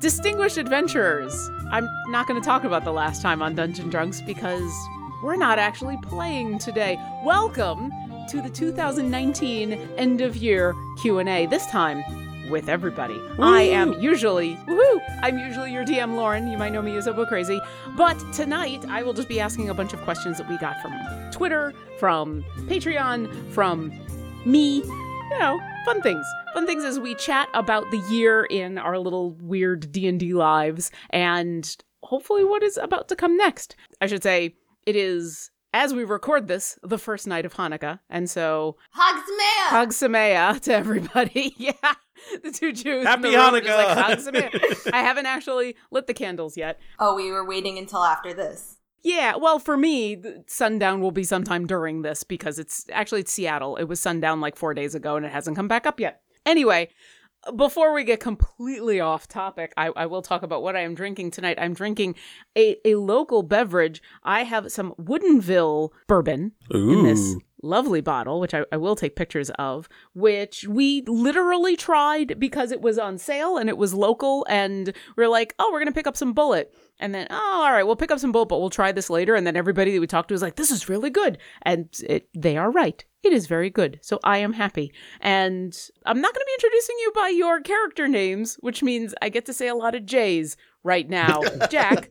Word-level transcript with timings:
Distinguished 0.00 0.56
adventurers, 0.56 1.50
I'm 1.70 1.86
not 2.08 2.26
going 2.26 2.40
to 2.40 2.44
talk 2.44 2.64
about 2.64 2.84
the 2.84 2.92
last 2.92 3.20
time 3.20 3.42
on 3.42 3.54
Dungeon 3.54 3.90
Drunks 3.90 4.22
because 4.22 4.72
we're 5.22 5.36
not 5.36 5.58
actually 5.58 5.98
playing 5.98 6.58
today. 6.58 6.98
Welcome 7.22 7.92
to 8.30 8.40
the 8.40 8.48
2019 8.48 9.74
end 9.98 10.22
of 10.22 10.36
year 10.36 10.74
Q&A. 11.02 11.44
This 11.44 11.66
time 11.66 12.02
with 12.48 12.70
everybody. 12.70 13.20
I 13.38 13.60
am 13.60 13.92
usually, 14.00 14.56
woohoo, 14.66 15.00
I'm 15.22 15.38
usually 15.38 15.70
your 15.70 15.84
DM 15.84 16.14
Lauren. 16.14 16.50
You 16.50 16.56
might 16.56 16.72
know 16.72 16.80
me 16.80 16.96
as 16.96 17.06
Obo 17.06 17.26
Crazy, 17.26 17.60
but 17.94 18.16
tonight 18.32 18.82
I 18.88 19.02
will 19.02 19.12
just 19.12 19.28
be 19.28 19.38
asking 19.38 19.68
a 19.68 19.74
bunch 19.74 19.92
of 19.92 20.00
questions 20.00 20.38
that 20.38 20.48
we 20.48 20.56
got 20.56 20.80
from 20.80 20.94
Twitter, 21.30 21.74
from 21.98 22.42
Patreon, 22.60 23.52
from 23.52 23.92
me, 24.46 24.76
you 24.76 25.38
know, 25.38 25.60
fun 25.84 26.00
things. 26.00 26.24
Fun 26.54 26.66
things 26.66 26.84
as 26.84 26.98
we 26.98 27.14
chat 27.14 27.48
about 27.54 27.90
the 27.90 27.98
year 28.10 28.44
in 28.44 28.76
our 28.76 28.98
little 28.98 29.32
weird 29.40 29.92
D&D 29.92 30.34
lives 30.34 30.90
and 31.10 31.76
hopefully 32.02 32.44
what 32.44 32.62
is 32.62 32.76
about 32.76 33.08
to 33.08 33.16
come 33.16 33.36
next. 33.36 33.76
I 34.00 34.06
should 34.06 34.22
say 34.22 34.56
it 34.84 34.96
is 34.96 35.50
as 35.72 35.94
we 35.94 36.04
record 36.04 36.48
this, 36.48 36.78
the 36.82 36.98
first 36.98 37.26
night 37.28 37.46
of 37.46 37.54
Hanukkah, 37.54 38.00
and 38.08 38.28
so 38.28 38.76
Hogsamea! 38.96 39.68
Hag 39.68 39.88
Sameah 39.90 40.60
to 40.62 40.74
everybody. 40.74 41.54
yeah, 41.58 41.72
the 42.42 42.50
two 42.50 42.72
Jews. 42.72 43.06
Happy 43.06 43.28
in 43.28 43.32
the 43.34 43.38
room 43.38 43.52
like, 43.52 44.18
Hanukkah. 44.18 44.90
I 44.92 45.02
haven't 45.02 45.26
actually 45.26 45.76
lit 45.92 46.06
the 46.08 46.14
candles 46.14 46.56
yet. 46.56 46.80
oh, 46.98 47.14
we 47.14 47.30
were 47.30 47.46
waiting 47.46 47.78
until 47.78 48.02
after 48.02 48.34
this. 48.34 48.78
Yeah, 49.02 49.36
well, 49.36 49.58
for 49.58 49.76
me, 49.76 50.22
sundown 50.46 51.00
will 51.00 51.12
be 51.12 51.24
sometime 51.24 51.66
during 51.66 52.02
this 52.02 52.22
because 52.22 52.58
it's 52.58 52.84
actually 52.92 53.20
it's 53.20 53.32
Seattle. 53.32 53.76
It 53.76 53.84
was 53.84 54.00
sundown 54.00 54.40
like 54.40 54.56
four 54.56 54.74
days 54.74 54.94
ago, 54.94 55.16
and 55.16 55.24
it 55.24 55.32
hasn't 55.32 55.56
come 55.56 55.68
back 55.68 55.86
up 55.86 56.00
yet. 56.00 56.20
Anyway, 56.50 56.88
before 57.54 57.94
we 57.94 58.02
get 58.02 58.18
completely 58.18 58.98
off 58.98 59.28
topic, 59.28 59.72
I, 59.76 59.90
I 59.94 60.06
will 60.06 60.20
talk 60.20 60.42
about 60.42 60.64
what 60.64 60.74
I 60.74 60.80
am 60.80 60.96
drinking 60.96 61.30
tonight. 61.30 61.58
I'm 61.60 61.74
drinking 61.74 62.16
a, 62.58 62.76
a 62.84 62.96
local 62.96 63.44
beverage. 63.44 64.02
I 64.24 64.42
have 64.42 64.72
some 64.72 64.94
Woodinville 65.00 65.90
bourbon 66.08 66.50
in 66.72 67.04
this 67.04 67.36
lovely 67.62 68.00
bottle, 68.00 68.40
which 68.40 68.54
I, 68.54 68.64
I 68.72 68.76
will 68.76 68.96
take 68.96 69.16
pictures 69.16 69.50
of, 69.58 69.88
which 70.14 70.66
we 70.68 71.02
literally 71.06 71.76
tried 71.76 72.38
because 72.38 72.72
it 72.72 72.80
was 72.80 72.98
on 72.98 73.18
sale 73.18 73.56
and 73.56 73.68
it 73.68 73.78
was 73.78 73.94
local. 73.94 74.46
And 74.48 74.92
we 75.16 75.24
are 75.24 75.28
like, 75.28 75.54
oh, 75.58 75.70
we're 75.72 75.80
going 75.80 75.86
to 75.86 75.92
pick 75.92 76.06
up 76.06 76.16
some 76.16 76.34
Bulleit. 76.34 76.66
And 76.98 77.14
then, 77.14 77.26
oh, 77.30 77.62
all 77.64 77.72
right, 77.72 77.82
we'll 77.82 77.96
pick 77.96 78.10
up 78.10 78.18
some 78.18 78.32
Bulleit, 78.32 78.48
but 78.48 78.60
we'll 78.60 78.70
try 78.70 78.92
this 78.92 79.10
later. 79.10 79.34
And 79.34 79.46
then 79.46 79.56
everybody 79.56 79.92
that 79.92 80.00
we 80.00 80.06
talked 80.06 80.28
to 80.28 80.34
was 80.34 80.42
like, 80.42 80.56
this 80.56 80.70
is 80.70 80.88
really 80.88 81.10
good. 81.10 81.38
And 81.62 81.88
it, 82.08 82.28
they 82.34 82.56
are 82.56 82.70
right. 82.70 83.04
It 83.22 83.32
is 83.32 83.46
very 83.46 83.70
good. 83.70 83.98
So 84.02 84.18
I 84.24 84.38
am 84.38 84.52
happy. 84.52 84.92
And 85.20 85.76
I'm 86.06 86.20
not 86.20 86.34
going 86.34 86.42
to 86.42 86.46
be 86.46 86.54
introducing 86.54 86.96
you 87.00 87.12
by 87.14 87.28
your 87.28 87.60
character 87.60 88.08
names, 88.08 88.56
which 88.60 88.82
means 88.82 89.14
I 89.20 89.28
get 89.28 89.46
to 89.46 89.52
say 89.52 89.68
a 89.68 89.74
lot 89.74 89.94
of 89.94 90.06
J's 90.06 90.56
right 90.82 91.08
now. 91.08 91.40
Jack, 91.70 92.10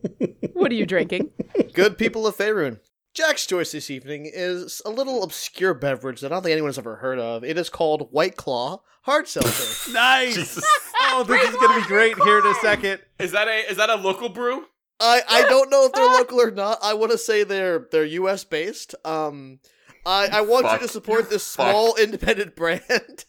what 0.52 0.70
are 0.70 0.76
you 0.76 0.86
drinking? 0.86 1.30
Good 1.72 1.98
people 1.98 2.26
of 2.26 2.36
Faerun. 2.36 2.78
Jack's 3.14 3.44
choice 3.46 3.72
this 3.72 3.90
evening 3.90 4.30
is 4.32 4.80
a 4.86 4.90
little 4.90 5.22
obscure 5.22 5.74
beverage 5.74 6.20
that 6.20 6.30
I 6.30 6.36
don't 6.36 6.42
think 6.44 6.52
anyone's 6.52 6.78
ever 6.78 6.96
heard 6.96 7.18
of. 7.18 7.42
It 7.44 7.58
is 7.58 7.68
called 7.68 8.08
White 8.12 8.36
Claw 8.36 8.82
Hard 9.02 9.26
Seltzer. 9.26 9.92
Nice. 9.92 10.34
Jesus. 10.34 10.64
Oh, 11.12 11.24
this 11.24 11.42
is 11.48 11.56
gonna 11.56 11.80
be 11.80 11.86
great 11.88 12.16
here 12.22 12.38
in 12.38 12.46
a 12.46 12.54
second. 12.56 13.00
Is 13.18 13.32
that 13.32 13.48
a 13.48 13.68
is 13.70 13.78
that 13.78 13.90
a 13.90 13.96
local 13.96 14.28
brew? 14.28 14.66
I, 15.00 15.22
I 15.28 15.42
don't 15.48 15.68
know 15.70 15.86
if 15.86 15.92
they're 15.92 16.04
local 16.18 16.40
or 16.40 16.50
not. 16.52 16.78
I 16.82 16.94
want 16.94 17.10
to 17.10 17.18
say 17.18 17.42
they're 17.42 17.88
they're 17.90 18.04
U.S. 18.04 18.44
based. 18.44 18.94
Um, 19.04 19.58
I 20.06 20.28
I 20.30 20.40
want 20.42 20.66
Fuck. 20.66 20.82
you 20.82 20.86
to 20.86 20.92
support 20.92 21.28
this 21.30 21.52
Fuck. 21.56 21.68
small 21.70 21.96
independent 21.96 22.54
brand, 22.54 23.24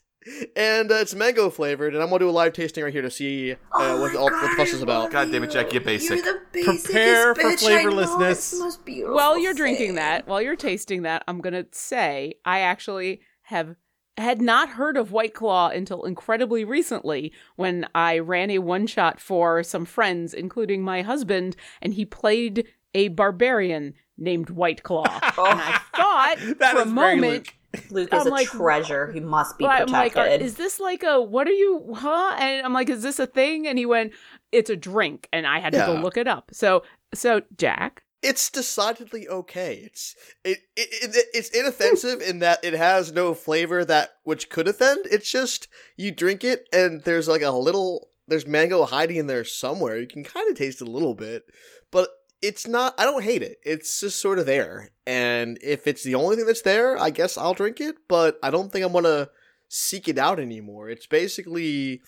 and 0.56 0.92
uh, 0.92 0.96
it's 0.96 1.16
mango 1.16 1.50
flavored. 1.50 1.94
And 1.94 2.04
I'm 2.04 2.10
gonna 2.10 2.20
do 2.20 2.30
a 2.30 2.32
live 2.32 2.54
tasting 2.54 2.84
right 2.84 2.94
here 2.94 3.02
to 3.02 3.12
see 3.12 3.54
uh, 3.54 3.58
Oh 3.74 4.02
what, 4.02 4.16
all, 4.16 4.30
God, 4.30 4.42
what 4.42 4.50
the 4.52 4.56
fuss 4.56 4.74
is 4.74 4.82
about. 4.82 5.12
God 5.12 5.32
damn 5.32 5.44
it, 5.44 5.52
Jack, 5.52 5.74
you 5.74 5.80
basic. 5.80 6.24
You're 6.24 6.46
the 6.52 6.64
Prepare 6.64 7.36
for 7.36 7.42
bitch 7.42 7.64
I 7.64 7.84
flavorlessness. 7.84 8.32
It's 8.32 8.52
the 8.52 8.60
most 8.60 8.86
beautiful. 8.86 9.16
While 9.16 9.38
you're 9.40 9.54
drinking 9.54 9.96
that, 9.96 10.28
while 10.28 10.42
you're 10.42 10.56
tasting 10.56 11.04
that, 11.04 11.24
I'm 11.28 11.42
going 11.42 11.54
to 11.54 11.66
say 11.72 12.36
I 12.46 12.60
actually 12.60 13.22
have 13.44 13.76
had 14.18 14.42
not 14.42 14.70
heard 14.70 14.98
of 14.98 15.12
White 15.12 15.34
Claw 15.34 15.70
until 15.70 16.04
incredibly 16.04 16.64
recently 16.64 17.32
when 17.56 17.88
I 17.96 18.20
ran 18.20 18.52
a 18.52 18.60
one 18.60 18.88
shot 18.88 19.20
for 19.20 19.64
some 19.64 19.86
friends, 19.86 20.34
including 20.34 20.84
my 20.84 21.02
husband, 21.02 21.56
and 21.82 21.94
he 21.94 22.06
played 22.06 22.68
a 22.94 23.08
barbarian 23.10 23.94
named 24.18 24.50
White 24.50 24.84
Claw. 24.84 25.06
and 25.24 25.32
I 25.38 25.80
thought 25.96 26.38
That 26.60 26.76
for 26.76 26.82
a 26.82 26.86
moment, 26.86 27.48
Luke 27.48 27.54
I'm 27.74 27.98
is 27.98 28.26
a 28.26 28.30
like, 28.30 28.48
treasure. 28.48 29.12
He 29.12 29.20
must 29.20 29.58
be 29.58 29.64
well, 29.64 29.82
I'm 29.82 29.88
like, 29.88 30.14
protected. 30.14 30.42
are- 30.42 30.46
is 30.46 30.56
this 30.56 30.80
like 30.80 31.04
a 31.04 31.22
what 31.22 31.48
are 31.48 31.52
you 31.54 31.94
huh? 31.96 32.36
And 32.40 32.66
I'm 32.66 32.74
like, 32.74 32.90
is 32.90 33.02
this 33.04 33.20
a 33.20 33.28
thing? 33.28 33.68
And 33.68 33.78
he 33.78 33.86
went, 33.86 34.14
it's 34.52 34.70
a 34.70 34.76
drink, 34.76 35.30
and 35.32 35.48
I 35.48 35.60
had 35.60 35.74
to 35.74 35.80
go 35.80 35.94
look 35.96 36.18
it 36.18 36.28
up. 36.28 36.50
So, 36.54 36.84
so 37.14 37.42
Jack, 37.58 38.04
It's 38.22 38.50
decidedly 38.50 39.28
okay. 39.30 39.76
It's 39.86 40.16
it, 40.44 40.60
it, 40.76 41.16
it 41.16 41.26
it's 41.34 41.50
inoffensive 41.50 42.22
in 42.22 42.40
that 42.40 42.60
it 42.64 42.74
has 42.74 43.12
no 43.14 43.34
flavor 43.34 43.86
that 43.86 44.12
which 44.24 44.50
could 44.50 44.68
offend. 44.68 45.06
It's 45.10 45.32
just 45.32 45.68
you 45.96 46.12
drink 46.12 46.44
it 46.44 46.68
and 46.74 47.02
there's 47.04 47.28
like 47.28 47.42
a 47.42 47.52
little 47.52 48.10
there's 48.28 48.46
mango 48.46 48.86
hiding 48.86 49.16
in 49.18 49.28
there 49.28 49.44
somewhere. 49.46 49.98
You 49.98 50.08
can 50.08 50.24
kind 50.24 50.50
of 50.50 50.58
taste 50.58 50.82
it 50.82 50.88
a 50.88 50.92
little 50.92 51.16
bit, 51.16 51.44
but 51.92 52.10
it's 52.42 52.68
not. 52.68 52.94
I 52.98 53.04
don't 53.06 53.24
hate 53.24 53.42
it. 53.44 53.58
It's 53.64 54.00
just 54.00 54.20
sort 54.20 54.40
of 54.40 54.46
there. 54.46 54.90
And 55.06 55.60
if 55.62 55.88
it's 55.88 56.04
the 56.04 56.16
only 56.16 56.36
thing 56.36 56.46
that's 56.46 56.62
there, 56.64 56.98
I 56.98 57.10
guess 57.10 57.38
I'll 57.38 57.54
drink 57.54 57.80
it. 57.82 57.96
But 58.08 58.38
I 58.44 58.50
don't 58.50 58.72
think 58.72 58.86
I'm 58.86 58.94
gonna 58.94 59.30
seek 59.70 60.08
it 60.08 60.18
out 60.18 60.40
anymore. 60.40 60.90
It's 60.90 61.08
basically 61.08 62.02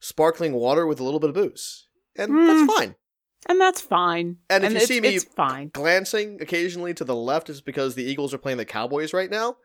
sparkling 0.00 0.52
water 0.52 0.86
with 0.86 1.00
a 1.00 1.04
little 1.04 1.20
bit 1.20 1.30
of 1.30 1.34
booze, 1.36 1.86
and 2.16 2.30
Hmm. 2.32 2.46
that's 2.46 2.72
fine. 2.78 2.94
and 3.46 3.60
that's 3.60 3.80
fine. 3.80 4.38
And 4.48 4.64
if 4.64 4.70
you 4.72 4.76
it's, 4.78 4.86
see 4.86 5.00
me- 5.00 5.16
it's 5.16 5.24
fine. 5.24 5.68
glancing 5.74 6.40
occasionally 6.40 6.94
to 6.94 7.04
the 7.04 7.14
left 7.16 7.50
is 7.50 7.60
because 7.60 7.94
the 7.94 8.04
Eagles 8.04 8.32
are 8.32 8.38
playing 8.38 8.56
the 8.58 8.64
Cowboys 8.64 9.12
right 9.12 9.30
now. 9.30 9.56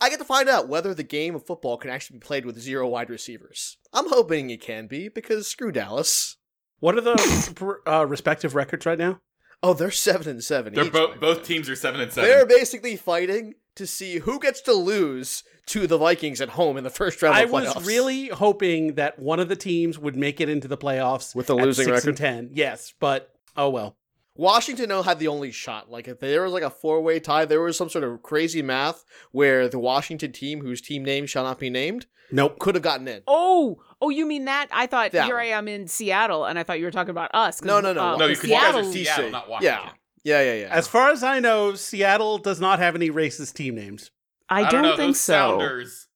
I 0.00 0.08
get 0.10 0.18
to 0.18 0.24
find 0.24 0.48
out 0.48 0.68
whether 0.68 0.94
the 0.94 1.02
game 1.02 1.34
of 1.34 1.46
football 1.46 1.76
can 1.76 1.90
actually 1.90 2.18
be 2.18 2.26
played 2.26 2.44
with 2.46 2.58
zero 2.58 2.88
wide 2.88 3.10
receivers. 3.10 3.76
I'm 3.92 4.08
hoping 4.08 4.48
it 4.50 4.60
can 4.62 4.86
be 4.86 5.08
because 5.08 5.46
screw 5.46 5.72
Dallas. 5.72 6.36
What 6.80 6.96
are 6.96 7.00
the 7.02 7.80
uh, 7.86 8.04
respective 8.06 8.54
records 8.54 8.84
right 8.86 8.98
now? 8.98 9.20
Oh, 9.64 9.72
they're 9.72 9.90
seven 9.90 10.28
and 10.28 10.44
seven. 10.44 10.74
They're 10.74 10.90
both 10.90 11.18
both 11.20 11.42
teams 11.44 11.70
are 11.70 11.76
seven 11.76 12.00
and 12.00 12.12
7 12.12 12.28
They're 12.28 12.44
basically 12.46 12.96
fighting 12.96 13.54
to 13.76 13.86
see 13.86 14.18
who 14.18 14.38
gets 14.38 14.60
to 14.62 14.74
lose 14.74 15.42
to 15.66 15.86
the 15.86 15.96
Vikings 15.96 16.42
at 16.42 16.50
home 16.50 16.76
in 16.76 16.84
the 16.84 16.90
first 16.90 17.22
round. 17.22 17.34
I 17.34 17.44
of 17.44 17.50
was 17.50 17.86
really 17.86 18.28
hoping 18.28 18.94
that 18.96 19.18
one 19.18 19.40
of 19.40 19.48
the 19.48 19.56
teams 19.56 19.98
would 19.98 20.16
make 20.16 20.38
it 20.40 20.50
into 20.50 20.68
the 20.68 20.76
playoffs 20.76 21.34
With 21.34 21.48
a 21.48 21.54
at 21.54 21.64
losing 21.64 21.86
six 21.86 21.94
record? 21.96 22.08
and 22.10 22.16
ten. 22.18 22.50
Yes, 22.52 22.92
but 23.00 23.30
oh 23.56 23.70
well. 23.70 23.96
Washington 24.36 24.88
though 24.88 25.02
had 25.02 25.18
the 25.18 25.28
only 25.28 25.52
shot. 25.52 25.90
Like 25.90 26.08
if 26.08 26.18
there 26.20 26.42
was 26.42 26.52
like 26.52 26.62
a 26.62 26.70
four 26.70 27.00
way 27.00 27.20
tie, 27.20 27.44
there 27.44 27.60
was 27.60 27.76
some 27.76 27.88
sort 27.88 28.04
of 28.04 28.22
crazy 28.22 28.62
math 28.62 29.04
where 29.32 29.68
the 29.68 29.78
Washington 29.78 30.32
team, 30.32 30.60
whose 30.60 30.80
team 30.80 31.04
name 31.04 31.26
shall 31.26 31.44
not 31.44 31.58
be 31.58 31.70
named, 31.70 32.06
Nope. 32.32 32.58
could 32.58 32.74
have 32.74 32.82
gotten 32.82 33.06
in. 33.06 33.22
Oh, 33.28 33.80
oh, 34.00 34.08
you 34.10 34.26
mean 34.26 34.46
that? 34.46 34.68
I 34.72 34.86
thought 34.86 35.12
That 35.12 35.26
here 35.26 35.36
one. 35.36 35.44
I 35.44 35.48
am 35.48 35.68
in 35.68 35.86
Seattle, 35.86 36.44
and 36.46 36.58
I 36.58 36.62
thought 36.64 36.78
you 36.80 36.84
were 36.86 36.90
talking 36.90 37.10
about 37.10 37.30
us. 37.34 37.60
'cause, 37.60 37.66
No, 37.66 37.80
no, 37.80 37.92
no. 37.92 38.00
uh, 38.14 38.16
No, 38.16 38.26
the 38.26 38.34
because 38.34 38.50
you 38.50 38.56
guys 38.56 38.74
are 38.74 38.82
Seattle- 38.84 38.92
Seattle, 38.92 39.30
not 39.30 39.48
Washington. 39.48 39.80
Yeah. 39.84 39.90
Yeah, 40.26 40.42
yeah, 40.54 40.60
yeah. 40.62 40.68
As 40.74 40.88
far 40.88 41.10
as 41.10 41.22
I 41.22 41.38
know, 41.38 41.74
Seattle 41.74 42.38
does 42.38 42.58
not 42.60 42.78
have 42.78 42.94
any 42.96 43.10
racist 43.10 43.52
team 43.54 43.74
names. 43.74 44.10
I, 44.48 44.60
I 44.60 44.62
don't, 44.62 44.72
don't 44.72 44.82
know, 44.82 44.96
think 44.96 45.08
those 45.10 45.20
so. 45.20 45.58
Sounders. 45.58 46.08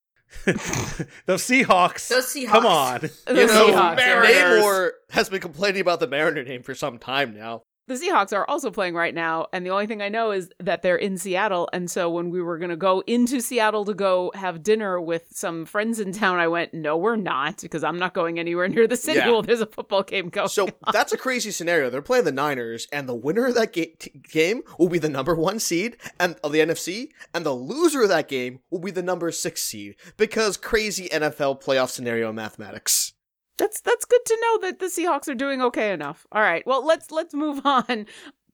Those 1.26 1.42
Seahawks. 1.42 2.08
Those 2.08 2.26
Seahawks. 2.26 2.48
Come 2.48 2.66
on. 2.66 3.00
The 3.00 3.10
You 3.28 3.46
know, 3.46 3.68
Seahawks. 3.68 3.96
Mariners. 3.96 4.62
Namor 4.62 4.90
has 5.10 5.28
been 5.30 5.40
complaining 5.40 5.80
about 5.80 6.00
the 6.00 6.06
Mariner 6.06 6.42
name 6.44 6.62
for 6.62 6.74
some 6.74 6.98
time 6.98 7.34
now. 7.34 7.62
The 7.88 7.94
Seahawks 7.94 8.32
are 8.32 8.49
also 8.49 8.71
playing 8.71 8.94
right 8.94 9.15
now, 9.15 9.47
and 9.53 9.65
the 9.66 9.71
only 9.71 9.87
thing 9.87 10.03
I 10.03 10.09
know 10.10 10.31
is 10.31 10.50
that 10.60 10.82
they're 10.82 10.97
in 10.97 11.16
Seattle. 11.19 11.69
And 11.72 11.91
so 11.91 12.10
when 12.10 12.31
we 12.31 12.41
were 12.43 12.59
going 12.59 12.71
to 12.71 12.76
go 12.76 13.03
into 13.06 13.41
Seattle 13.41 13.84
to 13.87 13.94
go 13.94 14.31
have 14.34 14.62
dinner 14.62 15.00
with 15.00 15.25
some 15.32 15.65
friends 15.65 15.99
in 15.99 16.12
town, 16.12 16.38
I 16.38 16.49
went, 16.49 16.75
"No, 16.75 16.96
we're 16.99 17.17
not, 17.17 17.62
because 17.62 17.82
I'm 17.82 17.99
not 17.99 18.12
going 18.14 18.38
anywhere 18.38 18.69
near 18.69 18.87
the 18.87 18.96
city 18.96 19.19
Yeah. 19.19 19.31
while 19.31 19.43
there's 19.43 19.62
a 19.62 19.67
football 19.67 20.02
game 20.02 20.29
going." 20.29 20.49
So 20.49 20.69
that's 20.93 21.12
a 21.12 21.19
crazy 21.19 21.50
scenario. 21.50 21.88
They're 21.90 22.02
playing 22.02 22.25
the 22.26 22.32
Niners, 22.32 22.87
and 22.93 23.08
the 23.08 23.14
winner 23.14 23.46
of 23.46 23.55
that 23.55 23.73
ga- 23.73 23.94
t- 23.99 24.11
game 24.31 24.62
will 24.79 24.88
be 24.91 24.99
the 24.99 25.08
number 25.08 25.34
one 25.34 25.58
seed 25.58 25.96
and 26.20 26.37
of 26.44 26.52
the 26.52 26.61
NFC, 26.61 27.08
and 27.34 27.44
the 27.46 27.55
loser 27.55 28.02
of 28.02 28.08
that 28.11 28.29
game 28.29 28.61
will 28.70 28.81
be 28.81 28.91
the 28.91 29.02
number 29.02 29.31
six 29.32 29.62
seed 29.62 29.96
because 30.19 30.56
crazy 30.58 31.08
NFL 31.08 31.62
playoff 31.62 31.88
scenario 31.88 32.32
mathematics. 32.32 33.14
That's 33.58 33.81
that's 33.81 34.05
good 34.05 34.25
to 34.25 34.38
know 34.40 34.58
that 34.69 34.78
the 34.78 34.87
Seahawks 34.87 35.28
are 35.28 35.34
doing 35.34 35.60
okay 35.62 35.93
enough. 35.93 36.26
All 36.32 36.40
right, 36.43 36.66
well 36.66 36.84
let's 36.87 37.10
let's 37.10 37.34
move 37.34 37.60
on. 37.66 38.06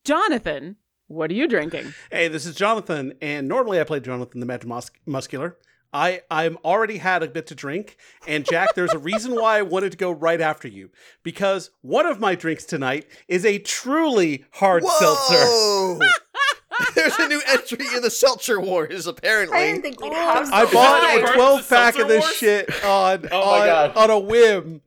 Jonathan, 0.04 0.76
what 1.08 1.30
are 1.30 1.34
you 1.34 1.46
drinking? 1.48 1.94
Hey, 2.10 2.28
this 2.28 2.46
is 2.46 2.54
Jonathan, 2.54 3.14
and 3.22 3.46
normally 3.48 3.80
I 3.80 3.84
play 3.84 4.00
Jonathan 4.00 4.40
the 4.40 4.46
Mad 4.46 4.66
Mus- 4.66 4.90
Muscular. 5.06 5.56
I 5.92 6.22
I'm 6.30 6.58
already 6.64 6.98
had 6.98 7.22
a 7.22 7.28
bit 7.28 7.46
to 7.48 7.54
drink, 7.54 7.96
and 8.26 8.44
Jack, 8.44 8.74
there's 8.74 8.92
a 8.92 8.98
reason 8.98 9.34
why 9.34 9.58
I 9.58 9.62
wanted 9.62 9.92
to 9.92 9.96
go 9.98 10.10
right 10.10 10.40
after 10.40 10.66
you 10.66 10.90
because 11.22 11.70
one 11.82 12.04
of 12.06 12.18
my 12.18 12.34
drinks 12.34 12.64
tonight 12.64 13.06
is 13.28 13.44
a 13.44 13.58
truly 13.60 14.44
hard 14.54 14.84
seltzer. 14.84 16.04
There's 16.96 17.16
a 17.20 17.28
new 17.28 17.40
entry 17.46 17.86
in 17.94 18.02
the 18.02 18.10
Seltzer 18.10 18.60
Wars, 18.60 19.06
apparently. 19.06 19.56
I 19.56 19.66
didn't 19.66 19.82
think 19.82 20.00
we'd 20.00 20.12
have 20.12 20.52
I 20.52 20.64
bought 20.64 21.30
a 21.30 21.32
12 21.34 21.68
pack 21.68 21.96
of 22.00 22.08
this 22.08 22.22
Wars? 22.22 22.34
shit 22.34 22.84
on 22.84 23.28
Oh 23.30 23.40
on, 23.40 23.90
on 23.92 24.10
a 24.10 24.18
whim, 24.18 24.80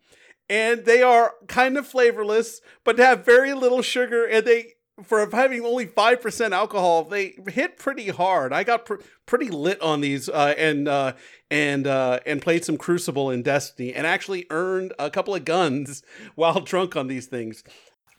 and 0.50 0.86
they 0.86 1.02
are 1.02 1.34
kind 1.48 1.78
of 1.78 1.88
flavorless, 1.88 2.62
but 2.84 2.98
have 3.00 3.26
very 3.26 3.54
little 3.54 3.82
sugar, 3.82 4.26
and 4.26 4.46
they 4.46 4.74
for 5.04 5.30
having 5.30 5.64
only 5.64 5.86
five 5.86 6.22
percent 6.22 6.54
alcohol, 6.54 7.04
they 7.04 7.36
hit 7.48 7.78
pretty 7.78 8.10
hard. 8.10 8.52
I 8.52 8.64
got 8.64 8.86
pr- 8.86 8.96
pretty 9.26 9.50
lit 9.50 9.80
on 9.82 10.02
these, 10.02 10.28
uh, 10.28 10.56
and 10.58 10.88
uh, 10.88 11.14
and 11.52 11.86
uh, 11.86 12.20
and 12.26 12.42
played 12.42 12.66
some 12.66 12.78
Crucible 12.78 13.30
in 13.30 13.44
Destiny, 13.44 13.94
and 13.94 14.08
actually 14.08 14.48
earned 14.50 14.94
a 14.98 15.10
couple 15.10 15.36
of 15.36 15.46
guns 15.46 16.04
while 16.36 16.60
drunk 16.60 16.96
on 16.96 17.08
these 17.08 17.28
things. 17.28 17.64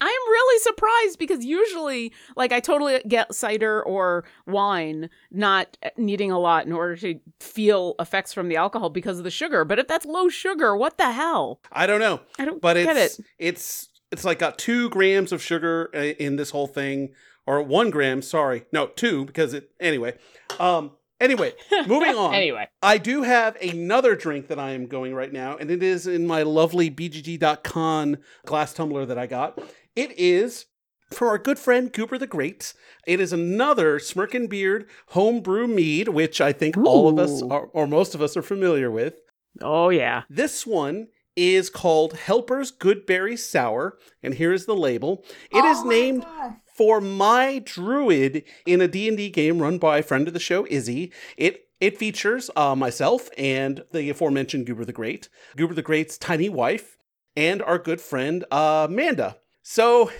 I'm 0.00 0.08
really 0.08 0.58
surprised 0.60 1.18
because 1.18 1.44
usually, 1.44 2.12
like, 2.36 2.52
I 2.52 2.60
totally 2.60 3.00
get 3.06 3.34
cider 3.34 3.82
or 3.82 4.24
wine 4.46 5.10
not 5.30 5.76
needing 5.96 6.30
a 6.30 6.38
lot 6.38 6.66
in 6.66 6.72
order 6.72 6.96
to 6.96 7.18
feel 7.40 7.94
effects 7.98 8.32
from 8.32 8.48
the 8.48 8.56
alcohol 8.56 8.90
because 8.90 9.18
of 9.18 9.24
the 9.24 9.30
sugar. 9.30 9.64
But 9.64 9.78
if 9.78 9.88
that's 9.88 10.06
low 10.06 10.28
sugar, 10.28 10.76
what 10.76 10.98
the 10.98 11.12
hell? 11.12 11.60
I 11.72 11.86
don't 11.86 12.00
know, 12.00 12.20
I 12.38 12.44
don't 12.44 12.60
but 12.60 12.74
get 12.74 12.96
it's 12.96 13.18
it. 13.18 13.24
it's 13.38 13.88
it's 14.10 14.24
like 14.24 14.38
got 14.38 14.58
two 14.58 14.88
grams 14.90 15.32
of 15.32 15.42
sugar 15.42 15.90
uh, 15.94 15.98
in 15.98 16.36
this 16.36 16.50
whole 16.50 16.66
thing, 16.66 17.10
or 17.46 17.62
one 17.62 17.90
gram. 17.90 18.22
Sorry, 18.22 18.64
no, 18.72 18.86
two 18.86 19.24
because 19.24 19.52
it 19.54 19.70
anyway. 19.80 20.14
Um, 20.58 20.92
anyway, 21.20 21.52
moving 21.86 22.14
on. 22.14 22.34
Anyway, 22.34 22.68
I 22.82 22.98
do 22.98 23.22
have 23.22 23.56
another 23.60 24.14
drink 24.14 24.48
that 24.48 24.58
I 24.58 24.70
am 24.70 24.86
going 24.86 25.14
right 25.14 25.32
now, 25.32 25.56
and 25.56 25.70
it 25.70 25.82
is 25.82 26.06
in 26.06 26.26
my 26.26 26.42
lovely 26.42 26.90
BGG.con 26.90 28.18
glass 28.46 28.72
tumbler 28.72 29.04
that 29.06 29.18
I 29.18 29.26
got. 29.26 29.58
It 29.98 30.12
is 30.18 30.66
for 31.10 31.28
our 31.28 31.38
good 31.38 31.58
friend 31.58 31.92
Goober 31.92 32.18
the 32.18 32.26
Great. 32.26 32.72
It 33.06 33.18
is 33.20 33.32
another 33.32 33.98
Smirkin 33.98 34.48
Beard 34.48 34.86
homebrew 35.08 35.66
mead, 35.66 36.08
which 36.08 36.40
I 36.40 36.52
think 36.52 36.76
all 36.76 37.08
of 37.08 37.18
us, 37.18 37.42
are, 37.42 37.66
or 37.72 37.86
most 37.88 38.14
of 38.14 38.22
us, 38.22 38.36
are 38.36 38.42
familiar 38.42 38.90
with. 38.92 39.14
oh 39.60 39.88
yeah, 39.88 40.22
This 40.30 40.64
one 40.66 41.08
is 41.34 41.70
called 41.70 42.12
Helper's 42.14 42.70
Goodberry 42.70 43.36
Sour, 43.38 43.96
and 44.22 44.34
here 44.34 44.52
is 44.52 44.66
the 44.66 44.76
label. 44.76 45.24
It 45.50 45.64
is 45.64 45.78
Oh 45.78 45.84
my 45.84 45.90
named 45.90 46.22
God. 46.22 46.54
for 46.76 47.00
my 47.00 47.60
druid 47.64 48.44
in 48.66 48.80
a 48.80 48.88
D&D 48.88 49.30
game 49.30 49.60
run 49.60 49.78
by 49.78 49.98
a 49.98 50.02
friend 50.02 50.28
of 50.28 50.34
the 50.34 50.40
show, 50.40 50.64
Izzy. 50.70 51.12
It 51.36 51.64
it 51.80 51.96
features 51.98 52.50
uh, 52.56 52.74
myself 52.76 53.30
and 53.38 53.84
the 53.92 54.10
aforementioned 54.10 54.66
Goober 54.66 54.84
the 54.84 54.92
Great, 54.92 55.28
Goober 55.56 55.74
the 55.74 55.82
Great's 55.82 56.18
tiny 56.18 56.48
wife, 56.48 56.96
and 57.36 57.62
our 57.62 57.78
good 57.78 58.00
friend 58.00 58.44
uh, 58.50 58.86
Amanda. 58.90 59.36
So 59.70 60.10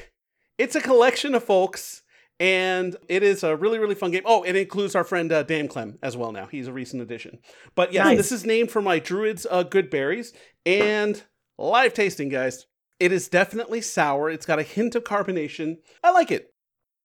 it's 0.59 0.77
a 0.77 0.81
collection 0.83 1.35
of 1.35 1.43
folks, 1.43 2.03
and 2.39 2.95
it 3.09 3.23
is 3.23 3.43
a 3.43 3.57
really 3.57 3.79
really 3.79 3.95
fun 3.95 4.11
game. 4.11 4.25
Oh, 4.27 4.43
it 4.43 4.55
includes 4.57 4.95
our 4.95 5.05
friend 5.05 5.33
uh, 5.33 5.43
Dan 5.43 5.69
Clem 5.69 5.99
as 6.03 6.19
well. 6.19 6.33
Now 6.33 6.49
he's 6.49 6.69
a 6.69 6.73
recent 6.73 7.01
addition. 7.01 7.39
But 7.75 7.95
yeah, 7.95 8.05
Nice. 8.05 8.19
this 8.19 8.31
is 8.33 8.45
named 8.45 8.71
for 8.71 8.83
my 8.83 8.99
druid's 8.99 9.47
uh, 9.51 9.63
good 9.63 9.89
berries 9.89 10.35
and 10.67 11.23
live 11.57 11.95
tasting, 11.95 12.29
guys. 12.29 12.67
It 13.01 13.11
is 13.11 13.29
definitely 13.29 13.81
sour. 13.81 14.29
It's 14.29 14.45
got 14.45 14.59
a 14.59 14.63
hint 14.63 14.95
of 14.95 15.05
carbonation. 15.05 15.79
I 16.05 16.11
like 16.11 16.31
it. 16.31 16.53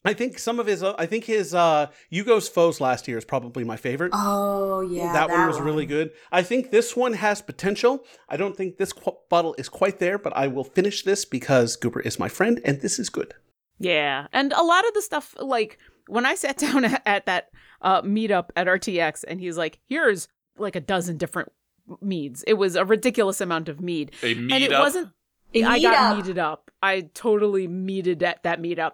I 0.05 0.13
think 0.13 0.37
some 0.37 0.59
of 0.59 0.67
his, 0.67 0.83
uh, 0.83 0.95
I 0.97 1.05
think 1.05 1.23
his 1.25 1.53
uh, 1.55 1.87
Yugo's 2.11 2.49
Foes 2.49 2.81
last 2.81 3.07
year 3.07 3.17
is 3.17 3.23
probably 3.25 3.63
my 3.63 3.77
favorite. 3.77 4.11
Oh 4.13 4.81
yeah, 4.81 5.13
that, 5.13 5.29
one 5.29 5.47
was 5.47 5.61
really 5.61 5.85
good. 5.85 6.11
I 6.31 6.43
think 6.43 6.71
this 6.71 6.95
one 6.95 7.13
has 7.13 7.41
potential. 7.41 8.03
I 8.27 8.35
don't 8.35 8.55
think 8.57 8.77
this 8.77 8.91
qu- 8.91 9.15
bottle 9.29 9.55
is 9.57 9.69
quite 9.69 9.99
there, 9.99 10.17
but 10.17 10.35
I 10.35 10.47
will 10.47 10.65
finish 10.65 11.03
this 11.03 11.23
because 11.23 11.75
Goober 11.77 12.01
is 12.01 12.19
my 12.19 12.27
friend 12.27 12.59
and 12.65 12.81
this 12.81 12.99
is 12.99 13.09
good. 13.09 13.33
yeah. 13.79 14.27
And 14.33 14.51
a 14.53 14.61
lot 14.63 14.85
of 14.87 14.93
the 14.93 15.01
stuff, 15.01 15.35
like 15.39 15.77
when 16.07 16.25
I 16.25 16.35
sat 16.35 16.57
down 16.65 16.83
at, 16.85 17.01
at 17.05 17.25
that 17.27 17.49
uh, 17.81 18.01
meetup 18.01 18.49
at 18.57 18.67
RTX, 18.67 19.23
and 19.27 19.39
he's 19.39 19.57
like, 19.57 19.79
"Here's 19.87 20.27
like 20.57 20.75
a 20.75 20.81
dozen 20.81 21.17
different 21.17 21.51
meads." 22.01 22.43
It 22.45 22.55
was 22.55 22.75
a 22.75 22.83
ridiculous 22.85 23.39
amount 23.41 23.69
of 23.69 23.79
mead, 23.79 24.11
A 24.21 24.33
meet 24.33 24.51
and 24.51 24.63
it 24.63 24.73
up. 24.73 24.83
wasn't 24.83 25.09
A 25.53 25.63
I 25.63 25.79
got 25.81 25.95
meetup. 25.95 26.17
meated 26.17 26.37
up. 26.39 26.71
I 26.81 27.09
totally 27.13 27.67
meated 27.67 28.21
at 28.23 28.43
that 28.43 28.61
meetup. 28.61 28.93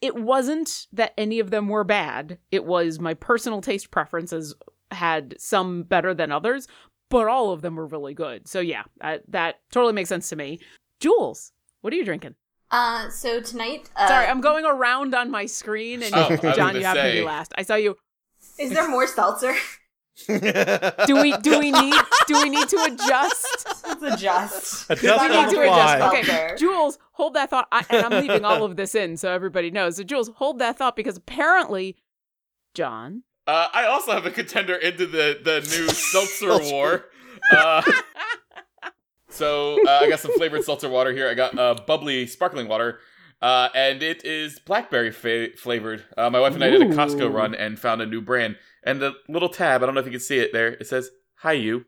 It 0.00 0.14
wasn't 0.14 0.86
that 0.92 1.12
any 1.18 1.40
of 1.40 1.50
them 1.50 1.68
were 1.68 1.84
bad. 1.84 2.38
It 2.52 2.64
was 2.64 3.00
my 3.00 3.14
personal 3.14 3.60
taste 3.60 3.90
preferences 3.90 4.54
had 4.90 5.34
some 5.38 5.82
better 5.82 6.14
than 6.14 6.30
others, 6.32 6.68
but 7.10 7.26
all 7.26 7.50
of 7.52 7.62
them 7.62 7.76
were 7.76 7.86
really 7.86 8.14
good. 8.14 8.46
So 8.48 8.60
yeah, 8.60 8.84
I, 9.02 9.20
that 9.28 9.60
totally 9.72 9.92
makes 9.92 10.08
sense 10.08 10.28
to 10.30 10.36
me. 10.36 10.60
Jules, 11.00 11.52
what 11.80 11.92
are 11.92 11.96
you 11.96 12.04
drinking? 12.04 12.34
Uh, 12.70 13.08
so 13.08 13.40
tonight, 13.40 13.88
uh, 13.96 14.06
Sorry, 14.08 14.26
I'm 14.26 14.40
going 14.40 14.64
around 14.66 15.14
on 15.14 15.30
my 15.30 15.46
screen, 15.46 16.02
and 16.02 16.12
Oh, 16.14 16.28
John, 16.36 16.54
gonna 16.74 16.78
you 16.78 16.84
have 16.84 16.96
to 16.96 17.02
say. 17.02 17.20
be 17.20 17.24
last. 17.24 17.52
I 17.56 17.62
saw 17.62 17.76
you. 17.76 17.96
Is 18.58 18.70
there 18.70 18.88
more 18.88 19.06
seltzer? 19.06 19.54
Do 20.26 21.22
we 21.22 21.36
do 21.42 21.60
we 21.60 21.70
need 21.70 21.94
do 22.26 22.42
we 22.42 22.48
need 22.50 22.68
to 22.68 22.76
adjust? 22.92 23.66
Let's 23.86 24.02
adjust. 24.02 24.90
Adjust 24.90 25.22
we 25.22 25.28
need 25.28 25.46
the 25.48 25.52
to 25.52 25.60
adjust. 25.62 26.02
Okay, 26.12 26.22
Seltzer. 26.24 26.56
Jules, 26.56 26.98
hold 27.18 27.34
that 27.34 27.50
thought. 27.50 27.68
I, 27.70 27.84
and 27.90 28.06
I'm 28.06 28.26
leaving 28.26 28.44
all 28.44 28.64
of 28.64 28.76
this 28.76 28.94
in 28.94 29.18
so 29.18 29.30
everybody 29.30 29.70
knows. 29.70 29.96
So, 29.96 30.04
Jules, 30.04 30.30
hold 30.36 30.60
that 30.60 30.78
thought 30.78 30.96
because 30.96 31.18
apparently, 31.18 31.96
John. 32.72 33.24
Uh, 33.46 33.68
I 33.72 33.84
also 33.86 34.12
have 34.12 34.24
a 34.24 34.30
contender 34.30 34.76
into 34.76 35.06
the 35.06 35.38
the 35.42 35.60
new 35.60 35.88
seltzer 36.12 36.58
war. 36.72 37.06
Uh, 37.54 37.82
so 39.28 39.78
uh, 39.86 40.00
I 40.02 40.08
got 40.08 40.20
some 40.20 40.32
flavored 40.32 40.64
seltzer 40.64 40.88
water 40.88 41.12
here. 41.12 41.28
I 41.28 41.34
got 41.34 41.58
uh, 41.58 41.74
bubbly 41.86 42.26
sparkling 42.26 42.68
water, 42.68 43.00
uh, 43.42 43.68
and 43.74 44.02
it 44.02 44.24
is 44.24 44.58
blackberry 44.60 45.10
fa- 45.10 45.56
flavored. 45.56 46.04
Uh, 46.16 46.30
my 46.30 46.40
wife 46.40 46.54
and 46.54 46.62
I 46.62 46.70
did 46.70 46.82
a 46.82 46.86
Costco 46.86 47.32
run 47.32 47.54
and 47.54 47.78
found 47.78 48.00
a 48.00 48.06
new 48.06 48.20
brand. 48.20 48.56
And 48.84 49.00
the 49.00 49.14
little 49.28 49.48
tab, 49.48 49.82
I 49.82 49.86
don't 49.86 49.94
know 49.94 50.00
if 50.00 50.06
you 50.06 50.12
can 50.12 50.20
see 50.20 50.38
it 50.38 50.52
there. 50.52 50.68
It 50.74 50.86
says 50.86 51.10
"Hi 51.36 51.52
you." 51.52 51.86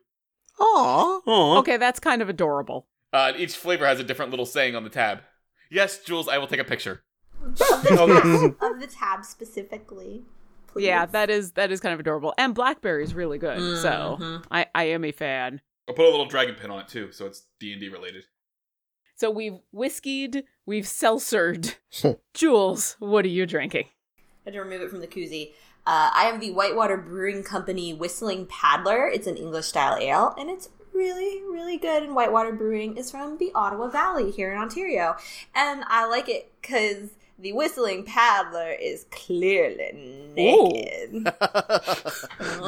Aw. 0.59 1.21
Aw. 1.25 1.57
Okay, 1.59 1.77
that's 1.77 1.99
kind 1.99 2.21
of 2.21 2.29
adorable. 2.29 2.87
Uh, 3.13 3.33
each 3.37 3.55
flavor 3.57 3.85
has 3.85 3.99
a 3.99 4.03
different 4.03 4.31
little 4.31 4.45
saying 4.45 4.75
on 4.75 4.83
the 4.83 4.89
tab. 4.89 5.21
Yes, 5.69 5.99
Jules, 6.03 6.27
I 6.27 6.37
will 6.37 6.47
take 6.47 6.59
a 6.59 6.63
picture. 6.65 7.03
of, 7.43 7.57
the 7.57 8.55
tab, 8.59 8.71
of 8.73 8.79
the 8.79 8.87
tab 8.87 9.25
specifically. 9.25 10.23
Please. 10.67 10.85
Yeah, 10.85 11.05
that 11.07 11.29
is 11.29 11.51
that 11.53 11.71
is 11.71 11.79
kind 11.81 11.93
of 11.93 11.99
adorable. 11.99 12.33
And 12.37 12.55
blackberry 12.55 13.03
is 13.03 13.13
really 13.13 13.37
good. 13.37 13.59
So 13.81 14.17
Mhm. 14.19 14.45
I 14.51 14.67
I 14.73 14.83
am 14.85 15.03
a 15.03 15.11
fan. 15.11 15.59
I'll 15.89 15.95
put 15.95 16.05
a 16.05 16.09
little 16.09 16.25
dragon 16.27 16.55
pin 16.55 16.71
on 16.71 16.79
it 16.79 16.87
too, 16.87 17.11
so 17.11 17.25
it's 17.25 17.47
D 17.59 17.71
and 17.73 17.81
D 17.81 17.89
related. 17.89 18.23
So 19.15 19.29
we've 19.29 19.59
whiskeyed, 19.75 20.43
we've 20.65 20.85
seltzered. 20.85 21.75
Jules, 22.33 22.95
what 22.99 23.25
are 23.25 23.29
you 23.29 23.45
drinking? 23.45 23.85
I 24.17 24.21
had 24.45 24.53
to 24.53 24.61
remove 24.61 24.81
it 24.81 24.89
from 24.89 25.01
the 25.01 25.07
koozie. 25.07 25.51
Uh, 25.85 26.09
I 26.13 26.23
am 26.25 26.39
the 26.39 26.51
Whitewater 26.51 26.97
Brewing 26.97 27.43
Company 27.43 27.93
Whistling 27.93 28.45
Paddler. 28.47 29.07
It's 29.07 29.27
an 29.27 29.35
English 29.37 29.65
style 29.67 29.97
ale, 29.99 30.33
and 30.39 30.49
it's 30.49 30.69
really, 31.01 31.41
really 31.51 31.77
good. 31.77 32.03
And 32.03 32.15
Whitewater 32.15 32.51
Brewing 32.53 32.95
is 32.97 33.09
from 33.09 33.37
the 33.37 33.51
Ottawa 33.55 33.87
Valley 33.89 34.29
here 34.31 34.51
in 34.51 34.57
Ontario. 34.59 35.15
And 35.55 35.83
I 35.87 36.05
like 36.05 36.29
it 36.29 36.51
because 36.61 37.09
the 37.39 37.53
Whistling 37.53 38.03
Paddler 38.05 38.71
is 38.71 39.05
clearly 39.11 40.29
naked. 40.35 41.33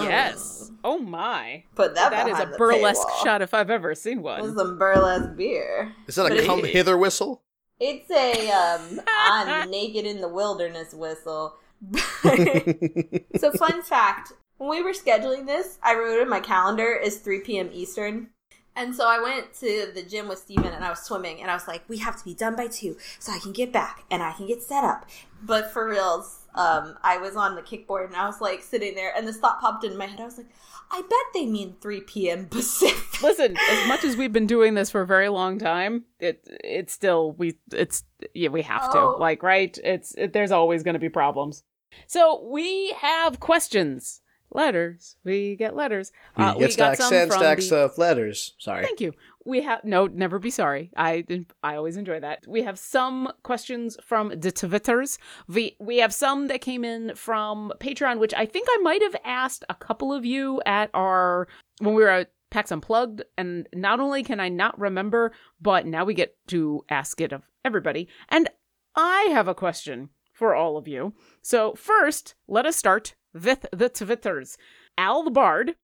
Yes. 0.03 0.71
Oh 0.83 0.97
my. 0.99 1.63
Put 1.75 1.95
that, 1.95 2.11
That 2.11 2.27
is 2.27 2.39
a 2.39 2.51
the 2.51 2.57
burlesque 2.57 3.07
paywall. 3.07 3.23
shot 3.23 3.41
if 3.41 3.53
I've 3.53 3.69
ever 3.69 3.93
seen 3.95 4.21
one. 4.21 4.41
With 4.41 4.55
one. 4.55 4.65
some 4.67 4.77
burlesque 4.79 5.35
beer. 5.37 5.93
Is 6.07 6.15
that 6.15 6.23
But 6.23 6.31
a 6.33 6.43
it- 6.43 6.45
come 6.45 6.63
hither 6.63 6.97
whistle? 6.97 7.41
It's 7.79 8.09
a 8.11 8.49
um, 8.51 9.01
I'm 9.07 9.69
naked 9.71 10.05
in 10.05 10.21
the 10.21 10.27
wilderness 10.29 10.93
whistle. 10.93 11.55
so 12.21 13.51
fun 13.57 13.81
fact, 13.83 14.33
when 14.57 14.69
we 14.69 14.81
were 14.81 14.91
scheduling 14.93 15.45
this, 15.45 15.77
I 15.83 15.95
wrote 15.95 16.21
in 16.21 16.29
my 16.29 16.39
calendar 16.39 16.93
is 16.93 17.17
3 17.17 17.41
p.m. 17.41 17.69
Eastern. 17.73 18.29
And 18.75 18.95
so 18.95 19.07
I 19.07 19.21
went 19.21 19.53
to 19.59 19.91
the 19.93 20.01
gym 20.01 20.27
with 20.27 20.39
Steven 20.39 20.65
and 20.73 20.83
I 20.83 20.89
was 20.89 20.99
swimming 21.03 21.41
and 21.41 21.51
I 21.51 21.53
was 21.53 21.67
like, 21.67 21.87
we 21.87 21.97
have 21.99 22.17
to 22.17 22.23
be 22.25 22.33
done 22.33 22.55
by 22.55 22.65
two 22.65 22.97
so 23.19 23.31
I 23.31 23.37
can 23.37 23.51
get 23.51 23.71
back 23.71 24.03
and 24.09 24.23
I 24.23 24.33
can 24.33 24.47
get 24.47 24.63
set 24.63 24.83
up. 24.83 25.05
But 25.43 25.71
for 25.71 25.87
reals, 25.87 26.39
um, 26.55 26.97
I 27.03 27.17
was 27.19 27.35
on 27.35 27.53
the 27.53 27.61
kickboard 27.61 28.07
and 28.07 28.15
I 28.15 28.25
was 28.25 28.41
like 28.41 28.63
sitting 28.63 28.95
there 28.95 29.13
and 29.15 29.27
this 29.27 29.37
thought 29.37 29.59
popped 29.61 29.83
in 29.83 29.95
my 29.95 30.07
head. 30.07 30.19
I 30.19 30.25
was 30.25 30.37
like, 30.39 30.47
I 30.89 31.01
bet 31.01 31.19
they 31.35 31.45
mean 31.45 31.75
3 31.81 32.01
p.m. 32.01 32.45
Pacific. 32.49 33.21
Listen, 33.21 33.55
as 33.69 33.87
much 33.87 34.03
as 34.03 34.17
we've 34.17 34.33
been 34.33 34.47
doing 34.47 34.73
this 34.73 34.89
for 34.89 35.01
a 35.01 35.07
very 35.07 35.29
long 35.29 35.59
time, 35.59 36.05
it 36.19 36.41
it's 36.63 36.93
still 36.93 37.33
we 37.33 37.59
it's 37.71 38.03
yeah 38.33 38.49
we 38.49 38.63
have 38.63 38.91
to 38.91 38.97
Oh. 38.97 39.17
like 39.19 39.43
right. 39.43 39.77
It's 39.83 40.15
it, 40.15 40.33
there's 40.33 40.51
always 40.51 40.81
going 40.81 40.93
to 40.95 40.99
be 40.99 41.09
problems. 41.09 41.63
So 42.07 42.43
we 42.51 42.91
have 42.93 43.39
questions, 43.39 44.21
letters. 44.55 45.15
We 45.23 45.55
get 45.55 45.75
letters. 45.75 46.11
Uh, 46.35 46.53
Get 46.55 46.73
stacks 46.73 46.99
some 46.99 47.13
and 47.13 47.29
from 47.31 47.39
stacks 47.39 47.69
the- 47.69 47.77
of 47.85 47.97
letters. 47.97 48.53
Sorry. 48.57 48.83
Thank 48.83 49.01
you. 49.01 49.13
We 49.45 49.61
have 49.63 49.83
no, 49.83 50.07
never 50.07 50.39
be 50.39 50.49
sorry. 50.49 50.89
I 50.95 51.25
I 51.61 51.75
always 51.75 51.97
enjoy 51.97 52.19
that. 52.21 52.45
We 52.47 52.61
have 52.63 52.79
some 52.79 53.31
questions 53.43 53.97
from 54.01 54.29
the 54.39 54.51
Twitters. 54.51 55.17
We 55.47 55.75
we 55.79 55.97
have 55.97 56.13
some 56.13 56.47
that 56.47 56.61
came 56.61 56.85
in 56.85 57.13
from 57.15 57.73
Patreon, 57.79 58.19
which 58.19 58.33
I 58.33 58.45
think 58.45 58.67
I 58.71 58.77
might 58.81 59.01
have 59.01 59.15
asked 59.25 59.65
a 59.69 59.75
couple 59.75 60.13
of 60.13 60.23
you 60.25 60.61
at 60.65 60.89
our 60.93 61.47
when 61.79 61.93
we 61.93 62.03
were 62.03 62.09
at 62.09 62.31
PAX 62.51 62.71
Unplugged, 62.71 63.23
and 63.37 63.67
not 63.73 63.99
only 63.99 64.23
can 64.23 64.39
I 64.39 64.47
not 64.47 64.79
remember, 64.79 65.33
but 65.59 65.85
now 65.87 66.05
we 66.05 66.13
get 66.13 66.35
to 66.47 66.85
ask 66.89 67.19
it 67.19 67.33
of 67.33 67.41
everybody. 67.65 68.07
And 68.29 68.47
I 68.95 69.27
have 69.31 69.47
a 69.47 69.55
question 69.55 70.09
for 70.31 70.53
all 70.55 70.77
of 70.77 70.87
you. 70.87 71.13
So 71.41 71.73
first, 71.73 72.35
let 72.47 72.65
us 72.65 72.75
start 72.75 73.15
with 73.33 73.65
the 73.71 73.89
Twitters. 73.89 74.57
Al 74.97 75.23
the 75.23 75.31
Bard 75.31 75.75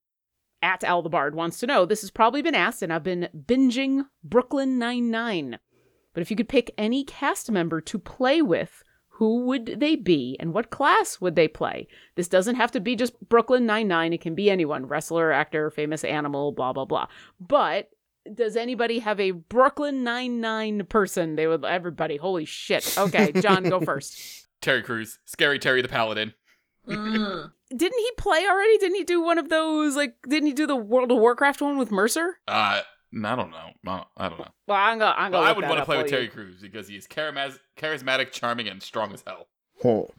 at 0.62 0.84
Al 0.84 1.02
the 1.02 1.08
Bard 1.08 1.34
wants 1.34 1.58
to 1.60 1.66
know 1.66 1.84
this 1.84 2.02
has 2.02 2.10
probably 2.10 2.42
been 2.42 2.54
asked, 2.54 2.82
and 2.82 2.92
I've 2.92 3.02
been 3.02 3.28
binging 3.34 4.06
Brooklyn 4.22 4.78
Nine-Nine. 4.78 5.58
But 6.12 6.22
if 6.22 6.30
you 6.30 6.36
could 6.36 6.48
pick 6.48 6.72
any 6.76 7.04
cast 7.04 7.50
member 7.50 7.80
to 7.80 7.98
play 7.98 8.42
with, 8.42 8.82
who 9.20 9.44
would 9.46 9.80
they 9.80 9.96
be 9.96 10.36
and 10.40 10.52
what 10.52 10.70
class 10.70 11.20
would 11.20 11.36
they 11.36 11.48
play? 11.48 11.86
This 12.14 12.28
doesn't 12.28 12.56
have 12.56 12.72
to 12.72 12.80
be 12.80 12.96
just 12.96 13.12
Brooklyn 13.28 13.66
Nine-Nine. 13.66 14.12
It 14.12 14.20
can 14.20 14.34
be 14.34 14.50
anyone 14.50 14.86
wrestler, 14.86 15.30
actor, 15.30 15.70
famous 15.70 16.04
animal, 16.04 16.52
blah, 16.52 16.72
blah, 16.72 16.86
blah. 16.86 17.06
But 17.38 17.90
does 18.34 18.56
anybody 18.56 18.98
have 19.00 19.20
a 19.20 19.30
Brooklyn 19.32 20.04
Nine-Nine 20.04 20.86
person? 20.86 21.36
They 21.36 21.46
would, 21.46 21.64
everybody, 21.64 22.16
holy 22.16 22.44
shit. 22.44 22.96
Okay, 22.98 23.32
John, 23.32 23.64
go 23.64 23.80
first. 23.84 24.48
Terry 24.60 24.82
Crews, 24.82 25.18
Scary 25.24 25.58
Terry 25.58 25.82
the 25.82 25.88
Paladin. 25.88 26.34
Mm. 26.88 27.52
Didn't 27.70 27.98
he 27.98 28.10
play 28.16 28.46
already? 28.48 28.78
Didn't 28.78 28.96
he 28.96 29.04
do 29.04 29.20
one 29.22 29.38
of 29.38 29.48
those, 29.48 29.96
like, 29.96 30.14
didn't 30.28 30.46
he 30.48 30.52
do 30.52 30.66
the 30.66 30.76
World 30.76 31.12
of 31.12 31.18
Warcraft 31.18 31.60
one 31.60 31.78
with 31.78 31.90
Mercer? 31.90 32.38
Uh, 32.48 32.80
I 33.24 33.36
don't 33.36 33.50
know. 33.50 33.70
I 33.86 34.04
I 34.16 34.28
don't 34.28 34.38
know. 34.38 34.48
Well, 34.66 34.76
I'm 34.78 34.98
gonna, 34.98 35.14
I'm 35.16 35.32
gonna 35.32 35.44
I 35.46 35.52
would 35.52 35.64
want 35.64 35.78
to 35.78 35.84
play 35.84 35.96
while 35.96 36.04
with 36.04 36.12
you- 36.12 36.16
Terry 36.18 36.28
Crews 36.28 36.60
because 36.60 36.88
he's 36.88 37.06
charismatic, 37.06 37.58
charismatic, 37.76 38.32
charming, 38.32 38.68
and 38.68 38.82
strong 38.82 39.12
as 39.12 39.22
hell. 39.26 39.46
Hmm. 39.82 40.10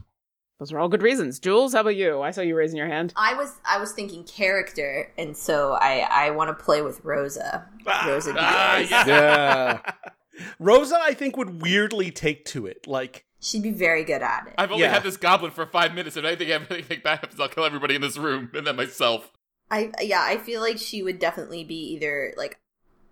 Those 0.59 0.71
are 0.71 0.79
all 0.79 0.89
good 0.89 1.01
reasons. 1.01 1.39
Jules, 1.39 1.73
how 1.73 1.81
about 1.81 1.95
you? 1.95 2.21
I 2.21 2.29
saw 2.31 2.41
you 2.41 2.55
raising 2.55 2.77
your 2.77 2.87
hand. 2.87 3.13
I 3.15 3.33
was 3.33 3.55
I 3.65 3.79
was 3.79 3.93
thinking 3.93 4.23
character, 4.25 5.11
and 5.17 5.35
so 5.35 5.73
I 5.81 6.07
I 6.09 6.29
want 6.31 6.55
to 6.57 6.63
play 6.63 6.81
with 6.83 7.03
Rosa. 7.03 7.67
Rosa 8.05 8.35
Ah, 8.37 8.77
yeah. 8.77 9.07
Yeah. 9.07 9.79
Rosa, 10.59 10.97
I 11.01 11.13
think, 11.13 11.35
would 11.37 11.61
weirdly 11.61 12.11
take 12.11 12.45
to 12.45 12.65
it. 12.67 12.87
Like, 12.87 13.25
She'd 13.41 13.63
be 13.63 13.71
very 13.71 14.03
good 14.03 14.21
at 14.21 14.45
it. 14.47 14.53
I've 14.57 14.71
only 14.71 14.83
Yeah. 14.83 14.93
had 14.93 15.03
this 15.03 15.17
goblin 15.17 15.51
for 15.51 15.65
five 15.65 15.93
minutes, 15.95 16.15
and 16.15 16.25
anything, 16.27 16.51
anything 16.69 17.01
bad 17.03 17.19
happens, 17.19 17.39
I'll 17.39 17.49
kill 17.49 17.65
everybody 17.65 17.95
in 17.95 18.01
this 18.01 18.17
room, 18.17 18.51
and 18.53 18.65
then 18.67 18.75
myself. 18.75 19.31
I 19.71 19.91
yeah, 20.01 20.21
I 20.21 20.37
feel 20.37 20.61
like 20.61 20.77
she 20.77 21.01
would 21.01 21.17
definitely 21.19 21.63
be 21.63 21.93
either 21.93 22.33
like 22.37 22.59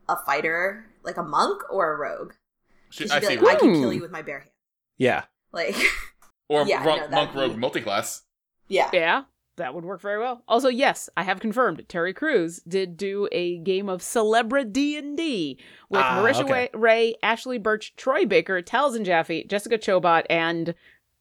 a 0.08 0.16
fighter, 0.26 0.86
like 1.04 1.18
a 1.18 1.24
monk, 1.24 1.62
or 1.72 1.94
a 1.94 1.98
rogue. 1.98 2.34
She, 2.92 3.04
She'd 3.06 3.12
I 3.12 3.20
be 3.20 3.26
see. 3.28 3.38
like, 3.38 3.56
I 3.58 3.60
can 3.60 3.70
Hmm. 3.76 3.82
kill 3.82 3.94
you 3.94 4.02
with 4.02 4.12
my 4.12 4.22
bare 4.22 4.40
hand. 4.40 4.52
yeah. 4.98 5.24
Like, 5.52 5.76
or 6.50 6.64
yeah, 6.68 6.84
ro- 6.84 6.96
no, 6.96 7.08
that'd 7.08 7.12
monk 7.12 7.34
be- 7.34 7.40
rogue 7.40 7.58
multiclass. 7.58 8.22
yeah. 8.68 8.90
Yeah, 8.94 9.24
that 9.60 9.74
would 9.74 9.86
work 9.86 10.01
very 10.01 10.20
well. 10.20 10.44
Also, 10.48 10.68
yes, 10.68 11.10
I 11.16 11.24
have 11.24 11.39
confirmed 11.39 11.86
Terry 11.88 12.13
Crews 12.13 12.60
did 12.68 12.98
do 12.98 13.30
a 13.32 13.60
game 13.60 13.88
of 13.88 14.01
Celebra 14.01 14.70
D&D 14.72 15.60
with 15.89 16.01
Ah, 16.04 16.20
Marisha 16.22 16.44
okay. 16.44 16.70
Ray, 16.74 17.16
Ashley 17.24 17.58
Burch, 17.58 17.96
Troy 17.96 18.25
Baker, 18.25 18.62
Taliesin 18.62 19.06
Jaffe, 19.06 19.46
Jessica 19.46 19.78
Chobot, 19.78 20.25
and 20.30 20.74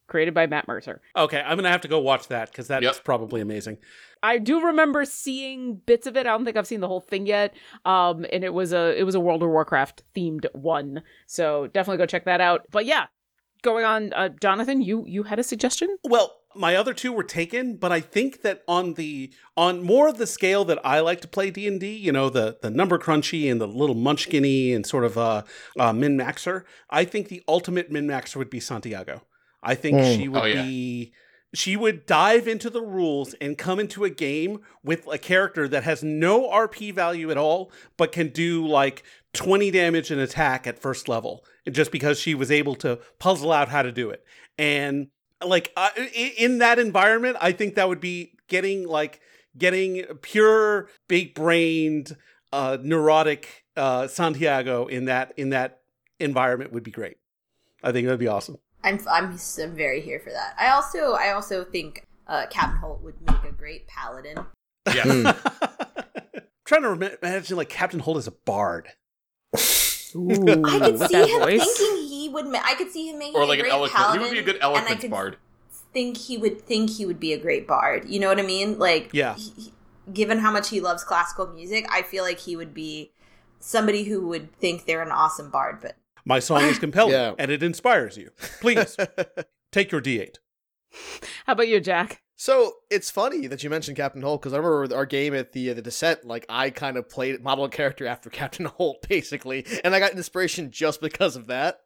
created 0.07 0.33
by 0.33 0.47
Matt 0.47 0.67
Mercer. 0.67 1.01
Okay, 1.15 1.39
I'm 1.39 1.55
gonna 1.55 1.69
have 1.69 1.81
to 1.81 1.87
go 1.87 1.99
watch 1.99 2.27
that 2.29 2.49
because 2.51 2.67
that's 2.67 2.83
Yep. 2.83 3.03
probably 3.03 3.41
amazing. 3.41 3.77
I 4.23 4.39
do 4.39 4.65
remember 4.65 5.05
seeing 5.05 5.75
bits 5.85 6.07
of 6.07 6.17
it. 6.17 6.21
I 6.25 6.31
don't 6.31 6.43
think 6.45 6.57
I've 6.57 6.65
seen 6.67 6.79
the 6.81 6.87
whole 6.87 6.99
thing 6.99 7.27
yet. 7.27 7.53
Um, 7.85 8.25
and 8.33 8.43
it 8.43 8.53
was 8.53 8.73
a 8.73 8.99
it 8.99 9.03
was 9.03 9.13
a 9.15 9.19
World 9.19 9.43
of 9.43 9.49
Warcraft 9.49 10.01
themed 10.15 10.45
one, 10.53 11.03
so 11.27 11.67
definitely 11.67 11.99
go 11.99 12.07
check 12.07 12.25
that 12.25 12.41
out. 12.41 12.65
But 12.71 12.85
yeah, 12.85 13.05
going 13.61 13.85
on, 13.85 14.13
uh, 14.13 14.29
Jonathan, 14.41 14.81
you 14.81 15.03
you 15.07 15.23
had 15.23 15.39
a 15.39 15.43
suggestion? 15.43 15.97
Well, 16.03 16.35
my 16.55 16.75
other 16.75 16.93
two 16.93 17.11
were 17.13 17.23
taken, 17.23 17.75
but 17.77 17.91
I 17.91 17.99
think 17.99 18.41
that 18.41 18.63
on 18.67 18.95
the 18.95 19.31
on 19.55 19.83
more 19.83 20.07
of 20.07 20.17
the 20.17 20.27
scale 20.27 20.65
that 20.65 20.79
I 20.83 20.99
like 20.99 21.21
to 21.21 21.27
play 21.27 21.51
D 21.51 21.67
and 21.67 21.79
D, 21.79 21.95
you 21.95 22.11
know, 22.11 22.29
the 22.29 22.57
the 22.61 22.69
number 22.69 22.97
crunchy 22.97 23.51
and 23.51 23.61
the 23.61 23.67
little 23.67 23.95
munchkiny 23.95 24.75
and 24.75 24.85
sort 24.85 25.03
of 25.05 25.17
uh, 25.17 25.43
uh 25.77 25.93
min 25.93 26.17
maxer, 26.17 26.63
I 26.89 27.05
think 27.05 27.27
the 27.27 27.43
ultimate 27.47 27.91
min 27.91 28.07
maxer 28.07 28.37
would 28.37 28.49
be 28.49 28.59
Santiago. 28.59 29.21
I 29.61 29.75
think 29.75 29.97
Mm. 29.97 30.15
she 30.17 30.27
would 30.27 30.41
Oh, 30.41 30.45
yeah. 30.45 30.63
be 30.63 31.13
she 31.53 31.75
would 31.75 32.05
dive 32.05 32.47
into 32.47 32.69
the 32.69 32.81
rules 32.81 33.33
and 33.41 33.57
come 33.57 33.79
into 33.79 34.03
a 34.03 34.09
game 34.11 34.59
with 34.83 35.07
a 35.11 35.17
character 35.17 35.67
that 35.67 35.83
has 35.83 36.03
no 36.03 36.47
RP 36.47 36.91
value 36.93 37.31
at 37.31 37.37
all, 37.39 37.71
but 37.97 38.11
can 38.11 38.27
do 38.29 38.65
like 38.67 39.01
20 39.33 39.71
damage 39.71 40.11
and 40.11 40.19
attack 40.19 40.65
at 40.67 40.79
first 40.79 41.07
level, 41.07 41.43
just 41.69 41.91
because 41.91 42.19
she 42.19 42.33
was 42.35 42.49
able 42.51 42.75
to 42.75 42.99
puzzle 43.19 43.51
out 43.51 43.69
how 43.69 43.81
to 43.81 43.91
do 43.91 44.09
it. 44.09 44.23
And 44.57 45.07
like 45.45 45.71
uh, 45.77 45.89
in 46.37 46.57
that 46.59 46.79
environment, 46.79 47.37
I 47.39 47.51
think 47.51 47.75
that 47.75 47.87
would 47.87 48.01
be 48.01 48.33
getting 48.47 48.87
like 48.87 49.21
getting 49.57 50.03
pure 50.21 50.89
big 51.07 51.33
brained, 51.35 52.15
uh, 52.51 52.77
neurotic 52.81 53.65
uh, 53.77 54.07
Santiago 54.07 54.87
in 54.87 55.05
that 55.05 55.33
in 55.37 55.51
that 55.51 55.79
environment 56.19 56.73
would 56.73 56.83
be 56.83 56.91
great. 56.91 57.17
I 57.83 57.91
think 57.91 58.07
that'd 58.07 58.19
be 58.19 58.27
awesome. 58.27 58.57
I'm 58.83 58.99
I'm 59.09 59.33
s- 59.33 59.59
I'm 59.59 59.75
very 59.75 60.01
here 60.01 60.19
for 60.19 60.31
that. 60.31 60.55
I 60.59 60.69
also 60.69 61.13
I 61.13 61.31
also 61.31 61.63
think 61.63 62.05
uh, 62.27 62.45
Captain 62.49 62.77
Holt 62.79 63.01
would 63.03 63.15
make 63.21 63.43
a 63.43 63.51
great 63.53 63.87
paladin. 63.87 64.37
Yes. 64.87 65.05
Hmm. 66.35 66.39
trying 66.65 66.81
to 66.83 66.89
rem- 66.93 67.17
imagine 67.23 67.57
like 67.57 67.69
Captain 67.69 67.99
Holt 67.99 68.17
as 68.17 68.27
a 68.27 68.31
bard. 68.31 68.89
Ooh, 70.15 70.63
I 70.65 70.79
could 70.79 70.99
see 71.09 71.15
him 71.15 71.39
voice. 71.39 71.77
thinking 71.77 72.07
he 72.07 72.29
would. 72.29 72.47
Ma- 72.47 72.61
I 72.63 72.75
could 72.75 72.91
see 72.91 73.09
him 73.09 73.19
making 73.19 73.35
or 73.35 73.43
a 73.43 73.45
like 73.45 73.59
an 73.59 73.63
great 73.63 73.73
eloquent. 73.73 73.93
paladin. 73.95 74.21
He 74.21 74.25
would 74.27 74.33
be 74.33 74.39
a 74.39 74.43
good 74.43 74.55
and 74.55 74.63
I 74.63 74.67
eloquence 74.67 75.01
could 75.01 75.11
bard. 75.11 75.37
think 75.93 76.17
he 76.17 76.37
would 76.37 76.61
think 76.61 76.89
he 76.91 77.05
would 77.05 77.19
be 77.19 77.33
a 77.33 77.37
great 77.39 77.67
bard. 77.67 78.09
You 78.09 78.19
know 78.19 78.27
what 78.27 78.39
I 78.39 78.43
mean? 78.43 78.77
Like, 78.79 79.09
Yeah. 79.13 79.35
he- 79.35 79.53
he- 79.57 79.73
given 80.13 80.39
how 80.39 80.51
much 80.51 80.69
he 80.69 80.79
loves 80.81 81.03
classical 81.03 81.47
music, 81.47 81.85
I 81.91 82.01
feel 82.01 82.23
like 82.23 82.39
he 82.39 82.55
would 82.55 82.73
be 82.73 83.11
somebody 83.59 84.03
who 84.05 84.27
would 84.27 84.55
think 84.59 84.85
they're 84.85 85.01
an 85.03 85.11
awesome 85.11 85.51
bard. 85.51 85.79
But 85.81 85.95
My 86.25 86.39
song 86.39 86.63
is 86.63 86.79
compelling 86.79 87.13
Yeah. 87.13 87.33
and 87.37 87.51
it 87.51 87.61
inspires 87.61 88.17
you. 88.17 88.31
Please 88.61 88.97
take 89.71 89.91
your 89.91 90.01
D8. 90.01 90.37
How 91.45 91.53
about 91.53 91.67
you, 91.67 91.79
Jack? 91.79 92.21
So 92.39 92.75
it's 92.89 93.09
funny 93.09 93.47
that 93.47 93.65
you 93.65 93.69
mentioned 93.69 93.97
Captain 93.97 94.21
Holt 94.21 94.41
because 94.41 94.53
I 94.53 94.59
remember 94.59 94.95
our 94.95 95.05
game 95.05 95.35
at 95.35 95.51
the 95.51 95.71
uh, 95.71 95.73
the 95.73 95.81
Descent. 95.81 96.23
Like 96.23 96.45
I 96.47 96.69
kind 96.69 96.95
of 96.95 97.09
played 97.09 97.43
modeled 97.43 97.73
a 97.73 97.75
character 97.75 98.07
after 98.07 98.29
Captain 98.29 98.65
Holt, 98.65 99.05
basically, 99.09 99.65
and 99.83 99.93
I 99.93 99.99
got 99.99 100.13
inspiration 100.13 100.71
just 100.71 101.01
because 101.01 101.35
of 101.35 101.47
that. 101.47 101.81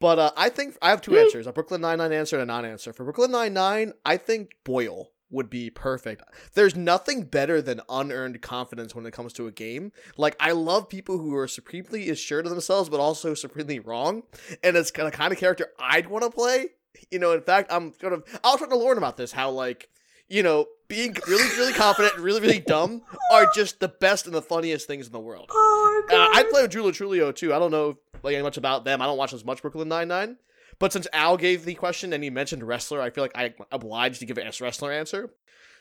But 0.00 0.18
uh, 0.18 0.32
I 0.36 0.48
think 0.48 0.76
I 0.82 0.90
have 0.90 1.02
two 1.02 1.16
answers: 1.16 1.46
a 1.46 1.52
Brooklyn 1.52 1.82
Nine 1.82 1.98
Nine 1.98 2.10
answer 2.10 2.34
and 2.34 2.42
a 2.42 2.52
non-answer. 2.52 2.92
For 2.92 3.04
Brooklyn 3.04 3.30
Nine 3.30 3.54
Nine, 3.54 3.92
I 4.04 4.16
think 4.16 4.56
Boyle 4.64 5.12
would 5.30 5.48
be 5.48 5.70
perfect. 5.70 6.24
There's 6.54 6.74
nothing 6.74 7.22
better 7.22 7.62
than 7.62 7.80
unearned 7.88 8.42
confidence 8.42 8.92
when 8.92 9.06
it 9.06 9.12
comes 9.12 9.32
to 9.34 9.46
a 9.46 9.52
game. 9.52 9.92
Like 10.16 10.34
I 10.40 10.50
love 10.50 10.88
people 10.88 11.18
who 11.18 11.36
are 11.36 11.46
supremely 11.46 12.10
assured 12.10 12.46
of 12.46 12.50
themselves, 12.50 12.88
but 12.88 12.98
also 12.98 13.34
supremely 13.34 13.78
wrong, 13.78 14.24
and 14.64 14.76
it's 14.76 14.90
the 14.90 15.12
kind 15.12 15.32
of 15.32 15.38
character 15.38 15.68
I'd 15.78 16.08
want 16.08 16.24
to 16.24 16.30
play. 16.30 16.70
You 17.10 17.18
know, 17.18 17.32
in 17.32 17.42
fact, 17.42 17.72
I'm 17.72 17.92
sort 18.00 18.12
of 18.12 18.24
I 18.44 18.50
was 18.50 18.60
talking 18.60 18.70
to 18.70 18.76
Lauren 18.76 18.98
about 18.98 19.16
this. 19.16 19.32
How 19.32 19.50
like 19.50 19.88
you 20.28 20.42
know, 20.42 20.66
being 20.88 21.16
really, 21.28 21.44
really 21.56 21.72
confident 21.72 22.16
and 22.16 22.24
really, 22.24 22.40
really 22.40 22.58
dumb 22.58 23.02
are 23.32 23.46
just 23.54 23.80
the 23.80 23.88
best 23.88 24.26
and 24.26 24.34
the 24.34 24.42
funniest 24.42 24.86
things 24.86 25.06
in 25.06 25.12
the 25.12 25.20
world. 25.20 25.48
oh 25.52 26.02
Uh, 26.10 26.28
I 26.34 26.44
play 26.50 26.62
with 26.62 26.72
Joe 26.72 26.82
Lo 26.82 26.90
Truglio 26.90 27.34
too. 27.34 27.54
I 27.54 27.58
don't 27.58 27.70
know 27.70 27.96
like 28.22 28.40
much 28.42 28.56
about 28.56 28.84
them. 28.84 29.00
I 29.00 29.06
don't 29.06 29.18
watch 29.18 29.32
as 29.32 29.44
much 29.44 29.62
Brooklyn 29.62 29.88
Nine 29.88 30.08
Nine. 30.08 30.36
But 30.78 30.92
since 30.92 31.06
Al 31.12 31.36
gave 31.36 31.64
the 31.64 31.74
question 31.74 32.12
and 32.12 32.22
he 32.22 32.28
mentioned 32.28 32.62
wrestler, 32.62 33.00
I 33.00 33.10
feel 33.10 33.24
like 33.24 33.32
I'm 33.34 33.54
obliged 33.72 34.20
to 34.20 34.26
give 34.26 34.36
a 34.36 34.52
wrestler 34.60 34.92
answer. 34.92 35.30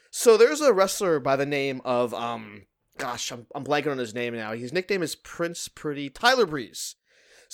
So 0.09 0.37
there's 0.37 0.61
a 0.61 0.73
wrestler 0.73 1.19
by 1.19 1.35
the 1.35 1.45
name 1.45 1.81
of 1.83 2.13
um, 2.13 2.63
gosh, 2.97 3.31
I'm 3.31 3.47
I'm 3.53 3.63
blanking 3.63 3.91
on 3.91 3.97
his 3.97 4.13
name 4.13 4.35
now. 4.35 4.53
His 4.53 4.71
nickname 4.71 5.03
is 5.03 5.15
Prince 5.15 5.67
Pretty 5.67 6.09
Tyler 6.09 6.45
Breeze. 6.45 6.95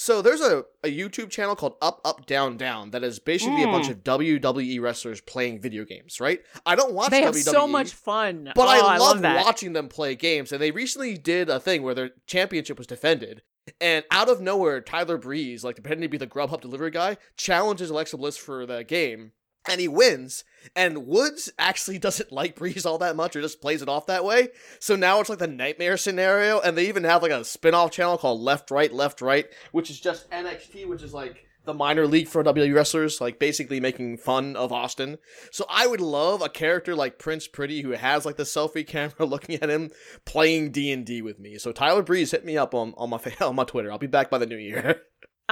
So 0.02 0.24
there's 0.24 0.42
a, 0.42 0.66
a 0.84 0.88
YouTube 0.88 1.30
channel 1.30 1.56
called 1.56 1.76
Up 1.80 2.02
Up 2.04 2.26
Down 2.26 2.58
Down 2.58 2.90
that 2.90 3.04
is 3.04 3.20
basically 3.20 3.62
a 3.62 3.68
bunch 3.68 3.86
hmm. 3.86 3.92
of 3.92 4.04
WWE 4.04 4.82
wrestlers 4.82 5.22
playing 5.22 5.62
video 5.62 5.86
games, 5.86 6.20
right? 6.20 6.42
I 6.66 6.74
don't 6.74 6.94
watch 6.94 7.12
They 7.12 7.22
have 7.22 7.36
WWE. 7.36 7.44
so 7.44 7.68
much 7.68 7.94
fun. 7.94 8.52
But 8.56 8.66
Oh, 8.66 8.68
I, 8.68 8.98
love 8.98 9.00
love 9.00 9.22
that. 9.22 9.46
watching 9.46 9.74
them 9.74 9.90
play 9.90 10.16
games. 10.16 10.52
And 10.52 10.60
they 10.60 10.72
recently 10.72 11.20
did 11.20 11.52
a 11.52 11.60
thing 11.60 11.84
where 11.84 11.94
their 11.94 12.10
championship 12.26 12.80
was 12.80 12.88
defended. 12.88 13.44
And 13.80 14.04
out 14.10 14.28
of 14.28 14.42
nowhere, 14.42 14.82
Tyler 14.82 15.20
Breeze, 15.20 15.64
like 15.64 15.76
pretending 15.76 16.10
to 16.10 16.10
be 16.10 16.18
the 16.18 16.26
Grubhub 16.26 16.62
delivery 16.62 16.90
guy, 16.90 17.18
challenges 17.38 17.92
Alexa 17.92 18.18
Bliss 18.18 18.38
for 18.38 18.66
the 18.66 18.84
game. 18.84 19.34
And 19.70 19.80
he 19.80 19.88
wins. 19.88 20.44
And 20.76 21.06
Woods 21.08 21.52
actually 21.58 22.00
doesn't 22.00 22.32
like 22.32 22.56
Breeze 22.56 22.86
all 22.86 22.98
that 23.00 23.16
much 23.16 23.36
or 23.36 23.42
just 23.42 23.62
plays 23.62 23.82
it 23.82 23.90
off 23.90 24.08
that 24.08 24.26
way. 24.26 24.50
So 24.80 24.96
now 24.96 25.20
it's 25.20 25.30
like 25.30 25.40
the 25.40 25.48
nightmare 25.48 25.98
scenario. 25.98 26.60
And 26.60 26.78
they 26.78 26.88
even 26.88 27.04
have 27.04 27.22
like 27.22 27.32
a 27.32 27.44
spin 27.46 27.74
off 27.74 27.92
channel 27.92 28.18
called 28.18 28.42
Left 28.42 28.72
Right, 28.72 28.92
Left 28.92 29.22
Right, 29.22 29.48
which 29.72 29.90
is 29.90 30.00
just 30.00 30.30
NXT, 30.32 30.88
which 30.88 31.04
is 31.04 31.14
like 31.14 31.46
the 31.64 31.74
minor 31.74 32.08
league 32.08 32.28
for 32.28 32.44
WWE 32.44 32.74
wrestlers, 32.74 33.22
like 33.22 33.38
basically 33.38 33.80
making 33.80 34.18
fun 34.18 34.56
of 34.56 34.72
Austin. 34.72 35.18
So 35.52 35.66
I 35.70 35.86
would 35.86 36.02
love 36.02 36.42
a 36.42 36.50
character 36.50 36.96
like 36.96 37.20
Prince 37.20 37.48
Pretty 37.48 37.82
who 37.82 37.92
has 37.92 38.26
like 38.26 38.38
the 38.38 38.44
selfie 38.44 38.88
camera 38.88 39.26
looking 39.26 39.56
at 39.56 39.70
him 39.70 39.92
playing 40.26 40.72
D 40.72 40.92
and 40.92 41.06
D 41.06 41.22
with 41.22 41.40
me. 41.40 41.58
So 41.58 41.72
Tyler 41.72 42.02
Breeze, 42.02 42.32
hit 42.32 42.46
me 42.46 42.58
up 42.58 42.74
on, 42.74 42.94
on 42.98 43.10
my 43.10 43.20
on 43.42 43.56
my 43.56 43.64
Twitter. 43.64 43.92
I'll 43.92 43.98
be 43.98 44.08
back 44.08 44.30
by 44.30 44.38
the 44.38 44.46
new 44.46 44.58
year. 44.58 45.02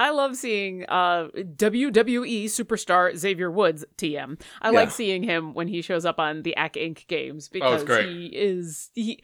I 0.00 0.10
love 0.10 0.34
seeing 0.34 0.86
uh, 0.88 1.28
WWE 1.36 2.46
superstar 2.46 3.14
Xavier 3.14 3.50
Woods 3.50 3.84
TM. 3.98 4.40
I 4.62 4.70
Yeah. 4.70 4.76
like 4.78 4.90
seeing 4.90 5.22
him 5.22 5.52
when 5.52 5.68
he 5.68 5.82
shows 5.82 6.06
up 6.06 6.18
on 6.18 6.42
the 6.42 6.54
Acq 6.56 6.76
Inc. 6.76 7.06
games 7.06 7.50
because 7.50 7.84
great. 7.84 8.06
he 8.08 8.26
is 8.28 8.90
he. 8.94 9.22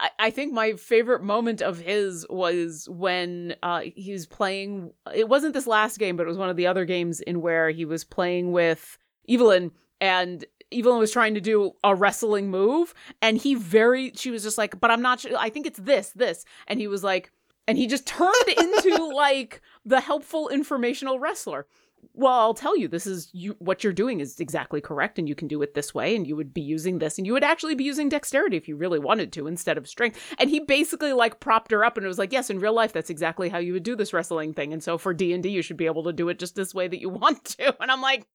I, 0.00 0.10
I 0.18 0.30
think 0.30 0.52
my 0.52 0.72
favorite 0.72 1.22
moment 1.22 1.62
of 1.62 1.78
his 1.78 2.26
was 2.28 2.88
when 2.90 3.54
uh, 3.62 3.82
he 3.94 4.12
was 4.12 4.26
playing. 4.26 4.90
It 5.14 5.28
wasn't 5.28 5.54
this 5.54 5.68
last 5.68 5.98
game, 5.98 6.16
but 6.16 6.24
it 6.24 6.28
was 6.28 6.38
one 6.38 6.50
of 6.50 6.56
the 6.56 6.66
other 6.66 6.84
games 6.84 7.20
in 7.20 7.40
where 7.40 7.70
he 7.70 7.84
was 7.84 8.02
playing 8.02 8.50
with 8.50 8.98
Evelyn, 9.28 9.70
and 10.00 10.44
Evelyn 10.72 10.98
was 10.98 11.12
trying 11.12 11.34
to 11.34 11.40
do 11.40 11.70
a 11.84 11.94
wrestling 11.94 12.50
move, 12.50 12.92
and 13.22 13.38
he 13.38 13.54
very, 13.54 14.10
she 14.16 14.32
was 14.32 14.42
just 14.42 14.58
like, 14.58 14.80
but 14.80 14.90
I'm 14.90 15.02
not 15.02 15.20
sure. 15.20 15.30
I 15.38 15.50
think 15.50 15.66
it's 15.66 15.78
this, 15.78 16.10
this. 16.10 16.44
And 16.66 16.80
he 16.80 16.88
was 16.88 17.04
like, 17.04 17.30
and 17.68 17.76
he 17.78 17.86
just 17.86 18.06
turned 18.06 18.32
into 18.48 19.04
like 19.14 19.60
the 19.84 20.00
helpful 20.00 20.48
informational 20.48 21.18
wrestler. 21.18 21.66
Well, 22.12 22.32
I'll 22.32 22.54
tell 22.54 22.76
you, 22.78 22.88
this 22.88 23.06
is 23.06 23.28
you. 23.32 23.56
What 23.58 23.82
you're 23.82 23.92
doing 23.92 24.20
is 24.20 24.38
exactly 24.38 24.80
correct, 24.80 25.18
and 25.18 25.28
you 25.28 25.34
can 25.34 25.48
do 25.48 25.60
it 25.62 25.74
this 25.74 25.92
way. 25.92 26.14
And 26.14 26.26
you 26.26 26.36
would 26.36 26.54
be 26.54 26.60
using 26.62 26.98
this, 26.98 27.18
and 27.18 27.26
you 27.26 27.32
would 27.32 27.42
actually 27.44 27.74
be 27.74 27.84
using 27.84 28.08
dexterity 28.08 28.56
if 28.56 28.68
you 28.68 28.76
really 28.76 28.98
wanted 29.00 29.32
to, 29.32 29.46
instead 29.46 29.76
of 29.76 29.88
strength. 29.88 30.18
And 30.38 30.48
he 30.48 30.60
basically 30.60 31.12
like 31.12 31.40
propped 31.40 31.72
her 31.72 31.84
up, 31.84 31.96
and 31.96 32.04
it 32.04 32.08
was 32.08 32.18
like, 32.18 32.32
yes, 32.32 32.48
in 32.48 32.60
real 32.60 32.72
life, 32.74 32.92
that's 32.92 33.10
exactly 33.10 33.48
how 33.48 33.58
you 33.58 33.72
would 33.72 33.82
do 33.82 33.96
this 33.96 34.12
wrestling 34.12 34.54
thing. 34.54 34.72
And 34.72 34.82
so 34.82 34.96
for 34.98 35.12
D 35.12 35.32
and 35.32 35.42
D, 35.42 35.48
you 35.50 35.62
should 35.62 35.76
be 35.76 35.86
able 35.86 36.04
to 36.04 36.12
do 36.12 36.28
it 36.28 36.38
just 36.38 36.54
this 36.54 36.74
way 36.74 36.86
that 36.88 37.00
you 37.00 37.08
want 37.22 37.44
to. 37.58 37.74
And 37.82 37.90
I'm 37.90 38.00
like, 38.02 38.26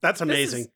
That's 0.00 0.20
this 0.20 0.26
is- 0.28 0.32
amazing. 0.54 0.66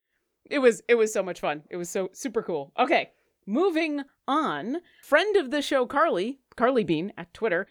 it 0.51 0.59
was 0.59 0.83
it 0.89 0.95
was 0.97 1.13
so 1.13 1.23
much 1.23 1.41
fun. 1.41 1.63
It 1.71 1.77
was 1.77 1.89
so 1.89 2.11
super 2.13 2.43
cool. 2.43 2.73
Okay, 2.79 3.11
moving 3.47 4.03
on. 4.29 4.77
Friend 5.03 5.37
of 5.37 5.51
the 5.51 5.63
show, 5.63 5.87
Carly 5.87 6.39
Carly 6.55 6.85
Bean 6.85 7.13
at 7.17 7.33
Twitter. 7.33 7.67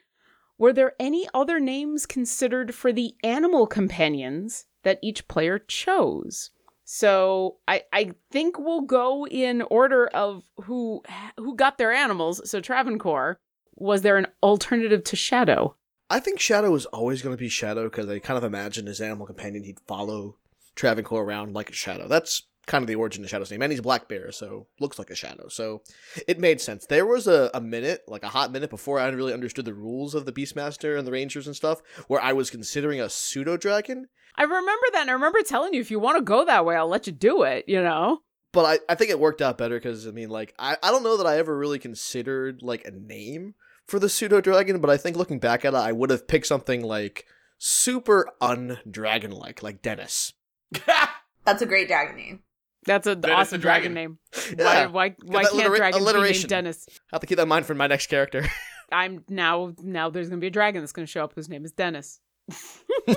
Were 0.61 0.73
there 0.73 0.93
any 0.99 1.27
other 1.33 1.59
names 1.59 2.05
considered 2.05 2.75
for 2.75 2.93
the 2.93 3.15
animal 3.23 3.65
companions 3.65 4.65
that 4.83 4.99
each 5.01 5.27
player 5.27 5.57
chose? 5.57 6.51
So 6.83 7.57
I 7.67 7.81
I 7.91 8.11
think 8.29 8.59
we'll 8.59 8.81
go 8.81 9.25
in 9.25 9.63
order 9.63 10.05
of 10.09 10.43
who 10.65 11.01
who 11.37 11.55
got 11.55 11.79
their 11.79 11.91
animals. 11.91 12.47
So 12.47 12.61
Travancore, 12.61 13.39
was 13.73 14.03
there 14.03 14.17
an 14.17 14.27
alternative 14.43 15.03
to 15.05 15.15
Shadow? 15.15 15.77
I 16.11 16.19
think 16.19 16.39
Shadow 16.39 16.75
is 16.75 16.85
always 16.85 17.23
going 17.23 17.35
to 17.35 17.41
be 17.41 17.49
Shadow 17.49 17.85
because 17.85 18.07
I 18.07 18.19
kind 18.19 18.37
of 18.37 18.43
imagine 18.43 18.85
his 18.85 19.01
animal 19.01 19.25
companion 19.25 19.63
he'd 19.63 19.79
follow 19.87 20.37
Travancore 20.75 21.23
around 21.23 21.55
like 21.55 21.71
a 21.71 21.73
shadow. 21.73 22.07
That's 22.07 22.43
kind 22.67 22.83
of 22.83 22.87
the 22.87 22.95
origin 22.95 23.23
of 23.23 23.29
Shadow's 23.29 23.51
name. 23.51 23.61
And 23.61 23.71
he's 23.71 23.81
black 23.81 24.07
bear, 24.07 24.31
so 24.31 24.67
looks 24.79 24.99
like 24.99 25.09
a 25.09 25.15
shadow. 25.15 25.47
So 25.47 25.81
it 26.27 26.39
made 26.39 26.61
sense. 26.61 26.85
There 26.85 27.05
was 27.05 27.27
a, 27.27 27.49
a 27.53 27.61
minute, 27.61 28.01
like 28.07 28.23
a 28.23 28.29
hot 28.29 28.51
minute 28.51 28.69
before 28.69 28.99
I 28.99 29.07
really 29.09 29.33
understood 29.33 29.65
the 29.65 29.73
rules 29.73 30.15
of 30.15 30.25
the 30.25 30.31
Beastmaster 30.31 30.97
and 30.97 31.07
the 31.07 31.11
Rangers 31.11 31.47
and 31.47 31.55
stuff, 31.55 31.81
where 32.07 32.21
I 32.21 32.33
was 32.33 32.49
considering 32.49 33.01
a 33.01 33.09
pseudo 33.09 33.57
dragon. 33.57 34.07
I 34.35 34.43
remember 34.43 34.85
that. 34.93 35.01
And 35.01 35.09
I 35.09 35.13
remember 35.13 35.41
telling 35.41 35.73
you 35.73 35.81
if 35.81 35.91
you 35.91 35.99
want 35.99 36.17
to 36.17 36.23
go 36.23 36.45
that 36.45 36.65
way, 36.65 36.75
I'll 36.75 36.87
let 36.87 37.07
you 37.07 37.13
do 37.13 37.43
it. 37.43 37.65
You 37.67 37.81
know. 37.81 38.19
But 38.53 38.65
I, 38.65 38.91
I 38.91 38.95
think 38.95 39.11
it 39.11 39.19
worked 39.19 39.41
out 39.41 39.57
better 39.57 39.75
because 39.75 40.07
I 40.07 40.11
mean 40.11 40.29
like 40.29 40.53
I, 40.59 40.77
I 40.83 40.91
don't 40.91 41.03
know 41.03 41.17
that 41.17 41.27
I 41.27 41.37
ever 41.37 41.57
really 41.57 41.79
considered 41.79 42.61
like 42.61 42.85
a 42.85 42.91
name 42.91 43.55
for 43.87 43.99
the 43.99 44.09
pseudo 44.09 44.41
dragon, 44.41 44.79
but 44.79 44.89
I 44.89 44.97
think 44.97 45.17
looking 45.17 45.39
back 45.39 45.65
at 45.65 45.73
it, 45.73 45.77
I 45.77 45.91
would 45.91 46.09
have 46.09 46.27
picked 46.27 46.47
something 46.47 46.81
like 46.81 47.25
super 47.57 48.29
undragon 48.41 49.33
like, 49.33 49.61
like 49.61 49.81
Dennis. 49.81 50.33
That's 51.45 51.61
a 51.61 51.65
great 51.65 51.87
dragon 51.87 52.15
name. 52.15 52.39
That's 52.85 53.05
an 53.07 53.21
Dennis 53.21 53.37
awesome 53.37 53.61
dragon, 53.61 53.93
Dragon. 53.93 54.17
name. 54.33 54.55
Yeah. 54.57 54.87
Why 54.87 54.87
why 54.87 55.15
why 55.23 55.43
can't 55.43 55.53
allitera- 55.55 55.77
dragons 55.77 55.99
be 55.99 56.05
named 56.05 56.15
alliteration. 56.15 56.49
Dennis? 56.49 56.85
I 56.89 56.93
have 57.15 57.21
to 57.21 57.27
keep 57.27 57.35
that 57.37 57.43
in 57.43 57.49
mind 57.49 57.65
for 57.65 57.75
my 57.75 57.87
next 57.87 58.07
character. 58.07 58.45
I'm 58.91 59.23
now 59.29 59.73
now 59.81 60.09
there's 60.09 60.29
gonna 60.29 60.41
be 60.41 60.47
a 60.47 60.51
dragon 60.51 60.81
that's 60.81 60.91
gonna 60.91 61.05
show 61.07 61.23
up 61.23 61.33
whose 61.35 61.47
name 61.49 61.63
is 61.63 61.71
Dennis. 61.71 62.19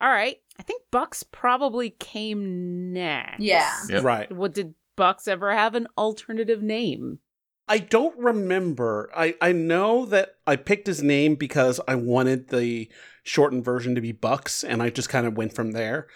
All 0.00 0.10
right. 0.10 0.36
I 0.58 0.62
think 0.62 0.82
Bucks 0.90 1.22
probably 1.22 1.90
came 1.90 2.92
next. 2.92 3.40
Yeah. 3.40 3.72
Yep. 3.88 4.02
Right. 4.04 4.32
What 4.32 4.54
did 4.54 4.74
Bucks 4.96 5.28
ever 5.28 5.52
have 5.52 5.74
an 5.74 5.86
alternative 5.98 6.62
name? 6.62 7.18
I 7.68 7.78
don't 7.78 8.16
remember. 8.18 9.10
I, 9.14 9.34
I 9.40 9.52
know 9.52 10.06
that 10.06 10.36
I 10.46 10.56
picked 10.56 10.86
his 10.86 11.02
name 11.02 11.34
because 11.34 11.80
I 11.88 11.96
wanted 11.96 12.48
the 12.48 12.88
shortened 13.24 13.64
version 13.64 13.96
to 13.96 14.00
be 14.00 14.12
Bucks, 14.12 14.62
and 14.62 14.80
I 14.82 14.90
just 14.90 15.08
kind 15.08 15.26
of 15.26 15.36
went 15.36 15.52
from 15.52 15.72
there. 15.72 16.06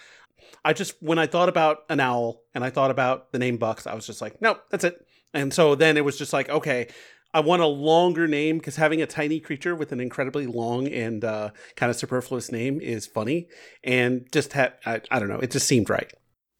I 0.64 0.72
just, 0.72 1.02
when 1.02 1.18
I 1.18 1.26
thought 1.26 1.48
about 1.48 1.84
an 1.88 2.00
owl 2.00 2.42
and 2.54 2.62
I 2.62 2.70
thought 2.70 2.90
about 2.90 3.32
the 3.32 3.38
name 3.38 3.56
Bucks, 3.56 3.86
I 3.86 3.94
was 3.94 4.06
just 4.06 4.20
like, 4.20 4.40
nope, 4.42 4.62
that's 4.70 4.84
it. 4.84 5.06
And 5.32 5.54
so 5.54 5.74
then 5.74 5.96
it 5.96 6.04
was 6.04 6.18
just 6.18 6.32
like, 6.32 6.48
okay, 6.48 6.88
I 7.32 7.40
want 7.40 7.62
a 7.62 7.66
longer 7.66 8.26
name 8.26 8.58
because 8.58 8.76
having 8.76 9.00
a 9.00 9.06
tiny 9.06 9.38
creature 9.38 9.76
with 9.76 9.92
an 9.92 10.00
incredibly 10.00 10.46
long 10.46 10.88
and 10.88 11.24
uh, 11.24 11.50
kind 11.76 11.88
of 11.88 11.96
superfluous 11.96 12.50
name 12.50 12.80
is 12.80 13.06
funny. 13.06 13.46
And 13.84 14.26
just, 14.32 14.52
had 14.52 14.74
I, 14.84 15.00
I 15.10 15.20
don't 15.20 15.28
know, 15.28 15.38
it 15.38 15.52
just 15.52 15.68
seemed 15.68 15.88
right. 15.88 16.12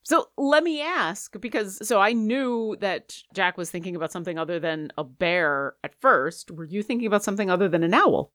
So 0.05 0.29
let 0.39 0.63
me 0.63 0.81
ask, 0.81 1.39
because 1.41 1.87
so 1.87 2.01
I 2.01 2.13
knew 2.13 2.77
that 2.81 3.17
Jack 3.35 3.59
was 3.59 3.71
thinking 3.71 3.97
about 3.97 4.13
something 4.13 4.39
other 4.39 4.61
than 4.61 4.93
a 4.97 5.05
bear 5.05 5.75
at 5.85 5.95
first. 6.01 6.51
Were 6.51 6.65
you 6.65 6.83
thinking 6.83 7.07
about 7.07 7.25
something 7.25 7.51
other 7.51 7.69
than 7.69 7.83
an 7.83 7.93
owl? 7.93 8.33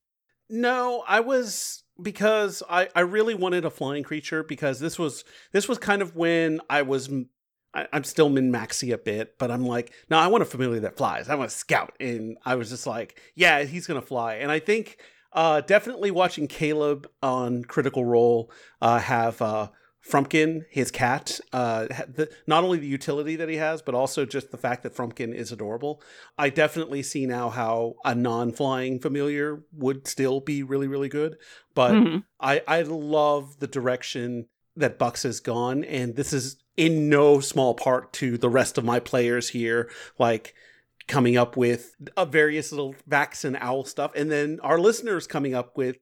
No, 0.50 1.04
I 1.08 1.22
was 1.22 1.84
because 2.02 2.64
I 2.70 2.90
I 2.96 3.02
really 3.02 3.36
wanted 3.36 3.66
a 3.66 3.70
flying 3.70 4.04
creature 4.04 4.44
because 4.44 4.80
this 4.80 5.00
was 5.00 5.24
this 5.52 5.68
was 5.68 5.78
kind 5.78 6.02
of 6.02 6.16
when 6.16 6.62
I 6.70 6.82
was 6.82 7.10
I, 7.74 7.88
I'm 7.94 8.04
still 8.04 8.30
min 8.30 8.52
maxi 8.52 8.94
a 8.94 8.98
bit, 8.98 9.38
but 9.38 9.52
I'm 9.52 9.66
like, 9.66 9.92
no, 10.10 10.18
I 10.18 10.28
want 10.28 10.42
a 10.42 10.46
familiar 10.46 10.80
that 10.82 10.98
flies. 10.98 11.30
I 11.30 11.36
want 11.36 11.52
a 11.52 11.54
scout, 11.54 11.94
and 12.00 12.38
I 12.46 12.56
was 12.56 12.70
just 12.70 12.88
like, 12.88 13.20
yeah, 13.36 13.64
he's 13.64 13.88
gonna 13.88 14.02
fly, 14.02 14.36
and 14.36 14.52
I 14.52 14.60
think 14.60 14.98
uh 15.34 15.62
definitely 15.62 16.12
watching 16.12 16.48
Caleb 16.48 17.10
on 17.22 17.64
Critical 17.66 18.06
Role 18.06 18.52
uh 18.82 19.00
have 19.00 19.42
uh 19.42 19.70
Frumpkin, 20.10 20.66
his 20.70 20.92
cat, 20.92 21.40
uh, 21.52 21.88
the, 21.88 22.30
not 22.46 22.64
only 22.64 22.78
the 22.78 22.88
utility 22.88 23.36
that 23.38 23.50
he 23.50 23.56
has, 23.56 23.82
but 23.82 23.96
also 23.96 24.24
just 24.26 24.52
the 24.52 24.58
fact 24.58 24.84
that 24.84 24.96
Frumpkin 24.96 25.34
is 25.34 25.52
adorable. 25.52 26.02
I 26.38 26.50
definitely 26.50 27.02
see 27.02 27.26
now 27.26 27.50
how 27.50 27.96
a 28.06 28.14
non-flying 28.14 29.00
familiar 29.00 29.64
would 29.74 30.08
still 30.08 30.42
be 30.42 30.62
really, 30.62 30.88
really 30.88 31.10
good. 31.10 31.38
But 31.74 31.94
Mhm. 31.94 32.24
I, 32.40 32.62
I 32.68 32.84
love 32.84 33.60
the 33.60 33.68
direction 33.68 34.48
that 34.76 35.00
Bucks 35.00 35.24
has 35.24 35.40
gone, 35.40 35.84
and 35.84 36.16
this 36.16 36.34
is 36.34 36.58
in 36.78 37.10
no 37.10 37.40
small 37.40 37.74
part 37.74 38.14
to 38.14 38.38
the 38.38 38.50
rest 38.50 38.78
of 38.78 38.84
my 38.84 39.00
players 39.00 39.50
here, 39.50 39.90
like 40.20 40.54
coming 41.08 41.38
up 41.38 41.56
with 41.56 41.96
uh, 42.18 42.26
various 42.26 42.72
little 42.72 42.96
Vax 43.10 43.46
and 43.46 43.58
Owl 43.60 43.86
stuff, 43.86 44.12
and 44.16 44.30
then 44.32 44.60
our 44.62 44.80
listeners 44.80 45.28
coming 45.28 45.54
up 45.56 45.78
with 45.78 45.98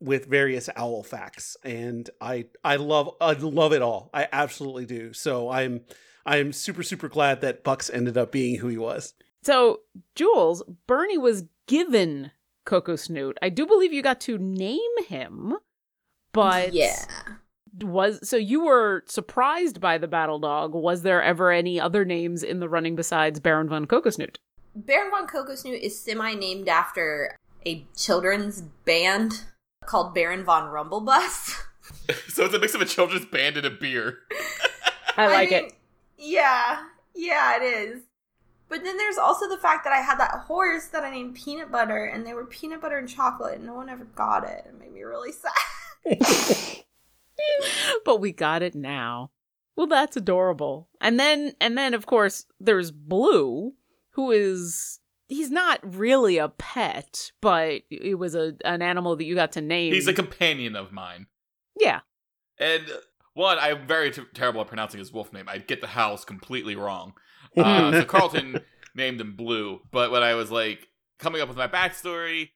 with 0.00 0.26
various 0.26 0.68
owl 0.76 1.02
facts 1.02 1.56
and 1.64 2.10
i 2.20 2.44
i 2.62 2.76
love 2.76 3.10
i 3.20 3.32
love 3.32 3.72
it 3.72 3.80
all 3.82 4.10
i 4.12 4.28
absolutely 4.30 4.84
do 4.84 5.12
so 5.12 5.48
i'm 5.48 5.80
i'm 6.26 6.52
super 6.52 6.82
super 6.82 7.08
glad 7.08 7.40
that 7.40 7.64
bucks 7.64 7.88
ended 7.90 8.18
up 8.18 8.30
being 8.30 8.58
who 8.58 8.68
he 8.68 8.76
was 8.76 9.14
So, 9.46 9.82
Jules, 10.16 10.64
Bernie 10.88 11.18
was 11.18 11.44
given 11.68 12.32
Coco 12.64 12.96
Snoot. 12.96 13.38
I 13.40 13.48
do 13.48 13.64
believe 13.64 13.92
you 13.92 14.02
got 14.02 14.20
to 14.22 14.38
name 14.38 14.80
him, 15.06 15.54
but 16.32 16.72
yeah. 16.72 16.96
was 17.80 18.28
so 18.28 18.36
you 18.36 18.64
were 18.64 19.04
surprised 19.06 19.80
by 19.80 19.98
the 19.98 20.08
battle 20.08 20.40
dog. 20.40 20.74
Was 20.74 21.02
there 21.02 21.22
ever 21.22 21.52
any 21.52 21.78
other 21.80 22.04
names 22.04 22.42
in 22.42 22.58
the 22.58 22.68
running 22.68 22.96
besides 22.96 23.38
Baron 23.38 23.68
von 23.68 23.86
Coco 23.86 24.10
Snoot? 24.10 24.40
Baron 24.74 25.12
von 25.12 25.28
Kokosnoot 25.28 25.80
is 25.80 25.96
semi 25.96 26.34
named 26.34 26.68
after 26.68 27.36
a 27.64 27.86
children's 27.96 28.62
band 28.84 29.44
called 29.86 30.14
Baron 30.14 30.44
von 30.44 30.70
Rumblebus. 30.70 31.62
so 32.28 32.44
it's 32.44 32.54
a 32.54 32.58
mix 32.58 32.74
of 32.74 32.80
a 32.80 32.86
children's 32.86 33.26
band 33.26 33.56
and 33.56 33.66
a 33.66 33.70
beer. 33.70 34.18
I 35.16 35.28
like 35.28 35.50
mean, 35.50 35.64
it. 35.64 35.72
Yeah, 36.18 36.84
yeah, 37.14 37.56
it 37.56 37.62
is. 37.62 38.02
But 38.68 38.82
then 38.82 38.96
there's 38.96 39.18
also 39.18 39.48
the 39.48 39.58
fact 39.58 39.84
that 39.84 39.92
I 39.92 40.00
had 40.00 40.18
that 40.18 40.44
horse 40.46 40.86
that 40.88 41.04
I 41.04 41.10
named 41.10 41.36
Peanut 41.36 41.70
Butter, 41.70 42.04
and 42.04 42.26
they 42.26 42.34
were 42.34 42.46
peanut 42.46 42.80
butter 42.80 42.98
and 42.98 43.08
chocolate, 43.08 43.58
and 43.58 43.66
no 43.66 43.74
one 43.74 43.88
ever 43.88 44.04
got 44.04 44.44
it. 44.44 44.64
It 44.66 44.78
made 44.78 44.92
me 44.92 45.02
really 45.02 45.32
sad. 45.32 45.52
but 48.04 48.20
we 48.20 48.32
got 48.32 48.62
it 48.62 48.74
now. 48.74 49.30
Well, 49.76 49.86
that's 49.86 50.16
adorable. 50.16 50.88
And 51.00 51.20
then 51.20 51.52
and 51.60 51.76
then 51.76 51.94
of 51.94 52.06
course 52.06 52.46
there's 52.58 52.90
Blue, 52.90 53.74
who 54.10 54.30
is 54.30 55.00
he's 55.28 55.50
not 55.50 55.80
really 55.82 56.38
a 56.38 56.48
pet, 56.48 57.32
but 57.40 57.82
it 57.90 58.18
was 58.18 58.34
a 58.34 58.54
an 58.64 58.82
animal 58.82 59.16
that 59.16 59.24
you 59.24 59.34
got 59.34 59.52
to 59.52 59.60
name. 59.60 59.92
He's 59.92 60.08
a 60.08 60.12
companion 60.14 60.76
of 60.76 60.92
mine. 60.92 61.26
yeah. 61.78 62.00
And 62.58 62.86
one, 63.34 63.58
I'm 63.60 63.86
very 63.86 64.10
t- 64.10 64.22
terrible 64.32 64.62
at 64.62 64.66
pronouncing 64.68 64.98
his 64.98 65.12
wolf 65.12 65.30
name. 65.32 65.46
I 65.46 65.58
get 65.58 65.82
the 65.82 65.88
house 65.88 66.24
completely 66.24 66.76
wrong. 66.76 67.14
Uh, 67.56 67.90
so 67.92 68.04
Carlton 68.04 68.60
named 68.94 69.18
him 69.18 69.34
Blue, 69.34 69.80
but 69.90 70.10
when 70.10 70.22
I 70.22 70.34
was 70.34 70.50
like 70.50 70.88
coming 71.18 71.40
up 71.40 71.48
with 71.48 71.56
my 71.56 71.68
backstory, 71.68 72.50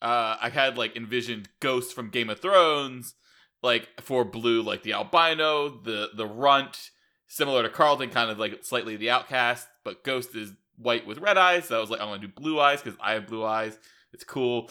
uh, 0.00 0.36
I 0.40 0.48
had 0.48 0.76
like 0.76 0.96
envisioned 0.96 1.48
Ghost 1.60 1.94
from 1.94 2.10
Game 2.10 2.28
of 2.28 2.40
Thrones, 2.40 3.14
like 3.62 3.88
for 4.00 4.24
Blue, 4.24 4.60
like 4.62 4.82
the 4.82 4.94
albino, 4.94 5.68
the 5.68 6.08
the 6.16 6.26
runt, 6.26 6.90
similar 7.28 7.62
to 7.62 7.68
Carlton, 7.68 8.10
kind 8.10 8.30
of 8.32 8.38
like 8.40 8.64
slightly 8.64 8.96
the 8.96 9.10
outcast, 9.10 9.68
but 9.84 10.02
Ghost 10.02 10.34
is 10.34 10.54
white 10.76 11.06
with 11.06 11.18
red 11.18 11.38
eyes. 11.38 11.66
So 11.66 11.76
I 11.76 11.80
was 11.80 11.90
like, 11.90 12.00
I'm 12.00 12.08
gonna 12.08 12.20
do 12.20 12.28
blue 12.28 12.60
eyes 12.60 12.82
because 12.82 12.98
I 13.02 13.12
have 13.12 13.26
blue 13.26 13.44
eyes. 13.44 13.78
It's 14.12 14.24
cool, 14.24 14.70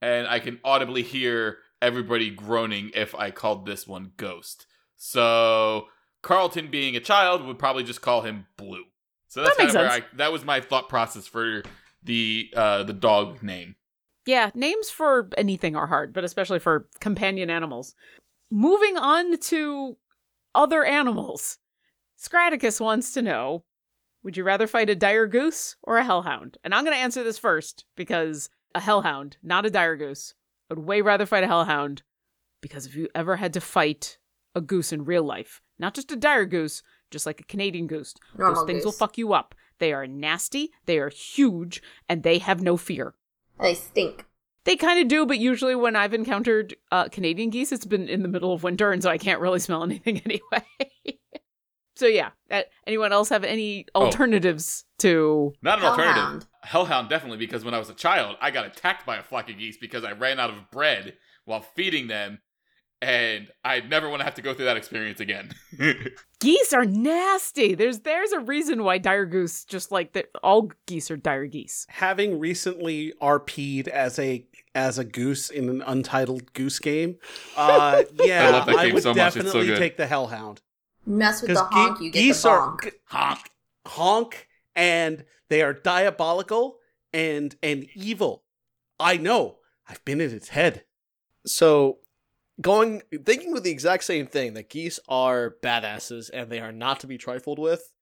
and 0.00 0.26
I 0.26 0.38
can 0.38 0.60
audibly 0.64 1.02
hear 1.02 1.58
everybody 1.80 2.30
groaning 2.30 2.90
if 2.94 3.14
I 3.14 3.30
called 3.30 3.66
this 3.66 3.86
one 3.86 4.12
Ghost. 4.16 4.66
So 4.96 5.86
Carlton, 6.22 6.70
being 6.70 6.96
a 6.96 7.00
child, 7.00 7.44
would 7.44 7.58
probably 7.58 7.84
just 7.84 8.02
call 8.02 8.22
him 8.22 8.46
Blue. 8.56 8.84
So 9.28 9.42
that's 9.42 9.56
That 9.56 9.66
kind 9.66 9.76
of 9.76 9.82
where 9.82 9.90
I 9.90 10.16
that 10.16 10.32
was 10.32 10.44
my 10.44 10.60
thought 10.60 10.88
process 10.88 11.26
for 11.26 11.62
the 12.02 12.52
uh 12.56 12.84
the 12.84 12.92
dog 12.92 13.42
name. 13.42 13.76
Yeah, 14.26 14.50
names 14.54 14.90
for 14.90 15.28
anything 15.38 15.76
are 15.76 15.86
hard, 15.86 16.12
but 16.12 16.24
especially 16.24 16.58
for 16.58 16.88
companion 17.00 17.50
animals. 17.50 17.94
Moving 18.50 18.96
on 18.96 19.38
to 19.38 19.96
other 20.54 20.84
animals. 20.84 21.58
Scraticus 22.18 22.80
wants 22.80 23.12
to 23.14 23.22
know 23.22 23.64
Would 24.28 24.36
you 24.36 24.44
rather 24.44 24.66
fight 24.66 24.90
a 24.90 24.94
dire 24.94 25.26
goose 25.26 25.76
or 25.82 25.96
a 25.96 26.04
hellhound? 26.04 26.58
And 26.62 26.74
I'm 26.74 26.84
going 26.84 26.94
to 26.94 27.00
answer 27.00 27.24
this 27.24 27.38
first 27.38 27.86
because 27.96 28.50
a 28.74 28.80
hellhound, 28.80 29.38
not 29.42 29.64
a 29.64 29.70
dire 29.70 29.96
goose. 29.96 30.34
I 30.70 30.74
would 30.74 30.84
way 30.84 31.00
rather 31.00 31.24
fight 31.24 31.44
a 31.44 31.46
hellhound 31.46 32.02
because 32.60 32.84
if 32.84 32.94
you 32.94 33.08
ever 33.14 33.36
had 33.36 33.54
to 33.54 33.60
fight 33.62 34.18
a 34.54 34.60
goose 34.60 34.92
in 34.92 35.06
real 35.06 35.22
life, 35.22 35.62
not 35.78 35.94
just 35.94 36.12
a 36.12 36.16
dire 36.16 36.44
goose, 36.44 36.82
just 37.10 37.24
like 37.24 37.40
a 37.40 37.44
Canadian 37.44 37.86
goose, 37.86 38.12
Normal 38.36 38.54
those 38.54 38.66
things 38.66 38.84
will 38.84 38.92
fuck 38.92 39.16
you 39.16 39.32
up. 39.32 39.54
They 39.78 39.94
are 39.94 40.06
nasty, 40.06 40.72
they 40.84 40.98
are 40.98 41.08
huge, 41.08 41.82
and 42.06 42.22
they 42.22 42.36
have 42.36 42.60
no 42.60 42.76
fear. 42.76 43.14
They 43.58 43.72
stink. 43.72 44.26
They 44.64 44.76
kind 44.76 45.00
of 45.00 45.08
do, 45.08 45.24
but 45.24 45.38
usually 45.38 45.74
when 45.74 45.96
I've 45.96 46.12
encountered 46.12 46.76
uh, 46.92 47.08
Canadian 47.08 47.48
geese, 47.48 47.72
it's 47.72 47.86
been 47.86 48.10
in 48.10 48.20
the 48.20 48.28
middle 48.28 48.52
of 48.52 48.62
winter, 48.62 48.92
and 48.92 49.02
so 49.02 49.08
I 49.08 49.16
can't 49.16 49.40
really 49.40 49.60
smell 49.60 49.82
anything 49.84 50.20
anyway. 50.26 51.18
So 51.98 52.06
yeah, 52.06 52.30
uh, 52.50 52.62
anyone 52.86 53.12
else 53.12 53.28
have 53.30 53.44
any 53.44 53.86
Oh. 53.94 54.04
alternatives 54.06 54.84
to? 54.98 55.52
Not 55.62 55.78
an 55.78 55.84
Hellhound. 55.84 56.08
alternative. 56.10 56.48
Hellhound, 56.62 57.08
definitely, 57.08 57.38
because 57.38 57.64
when 57.64 57.74
I 57.74 57.78
was 57.78 57.90
a 57.90 57.94
child, 57.94 58.36
I 58.40 58.50
got 58.50 58.66
attacked 58.66 59.04
by 59.04 59.16
a 59.16 59.22
flock 59.22 59.50
of 59.50 59.58
geese 59.58 59.76
because 59.76 60.04
I 60.04 60.12
ran 60.12 60.38
out 60.38 60.50
of 60.50 60.70
bread 60.70 61.14
while 61.44 61.60
feeding 61.60 62.06
them, 62.08 62.40
and 63.02 63.48
I 63.64 63.80
never 63.80 64.08
want 64.08 64.20
to 64.20 64.24
have 64.24 64.34
to 64.34 64.42
go 64.42 64.54
through 64.54 64.66
that 64.66 64.76
experience 64.76 65.18
again. 65.20 65.52
Geese 66.40 66.72
are 66.72 66.84
nasty. 66.84 67.74
There's 67.74 68.00
there's 68.00 68.30
a 68.32 68.40
reason 68.40 68.84
why 68.84 68.98
dire 68.98 69.26
goose, 69.26 69.64
just 69.64 69.90
like 69.90 70.12
the, 70.12 70.24
all 70.42 70.70
geese 70.86 71.10
are 71.10 71.16
dire 71.16 71.46
geese. 71.46 71.84
Having 71.88 72.38
recently 72.38 73.12
RP'd 73.20 73.88
as 73.88 74.18
a 74.20 74.46
as 74.74 74.98
a 74.98 75.04
goose 75.04 75.50
in 75.50 75.68
an 75.68 75.82
untitled 75.82 76.52
goose 76.52 76.78
game, 76.78 77.16
uh, 77.56 78.02
yeah, 78.20 78.46
I 78.48 78.50
love 78.50 78.66
that 78.66 78.76
I 78.76 78.84
game 78.86 78.94
would 78.94 79.02
so 79.02 79.14
much. 79.14 79.18
It's 79.18 79.34
so 79.36 79.42
definitely 79.42 79.66
good. 79.68 79.78
take 79.78 79.96
the 79.96 80.06
Hellhound 80.06 80.60
Mess 81.08 81.42
with 81.42 81.54
the 81.54 81.62
ge- 81.62 81.72
honk, 81.72 82.00
you 82.00 82.10
get 82.10 82.20
geese 82.20 82.42
the 82.42 82.50
are 82.50 82.76
bonk. 82.76 82.84
g- 82.84 82.90
Honk. 83.06 83.38
honk 83.86 84.48
and 84.76 85.24
they 85.48 85.62
are 85.62 85.72
diabolical 85.72 86.76
and 87.12 87.56
and 87.62 87.86
evil. 87.94 88.44
I 89.00 89.16
know. 89.16 89.56
I've 89.88 90.04
been 90.04 90.20
in 90.20 90.32
its 90.34 90.50
head. 90.50 90.84
So, 91.46 91.98
going 92.60 93.02
thinking 93.24 93.52
with 93.52 93.62
the 93.64 93.70
exact 93.70 94.04
same 94.04 94.26
thing 94.26 94.52
that 94.54 94.68
geese 94.68 95.00
are 95.08 95.56
badasses 95.62 96.28
and 96.32 96.50
they 96.50 96.60
are 96.60 96.72
not 96.72 97.00
to 97.00 97.06
be 97.06 97.16
trifled 97.16 97.58
with. 97.58 97.92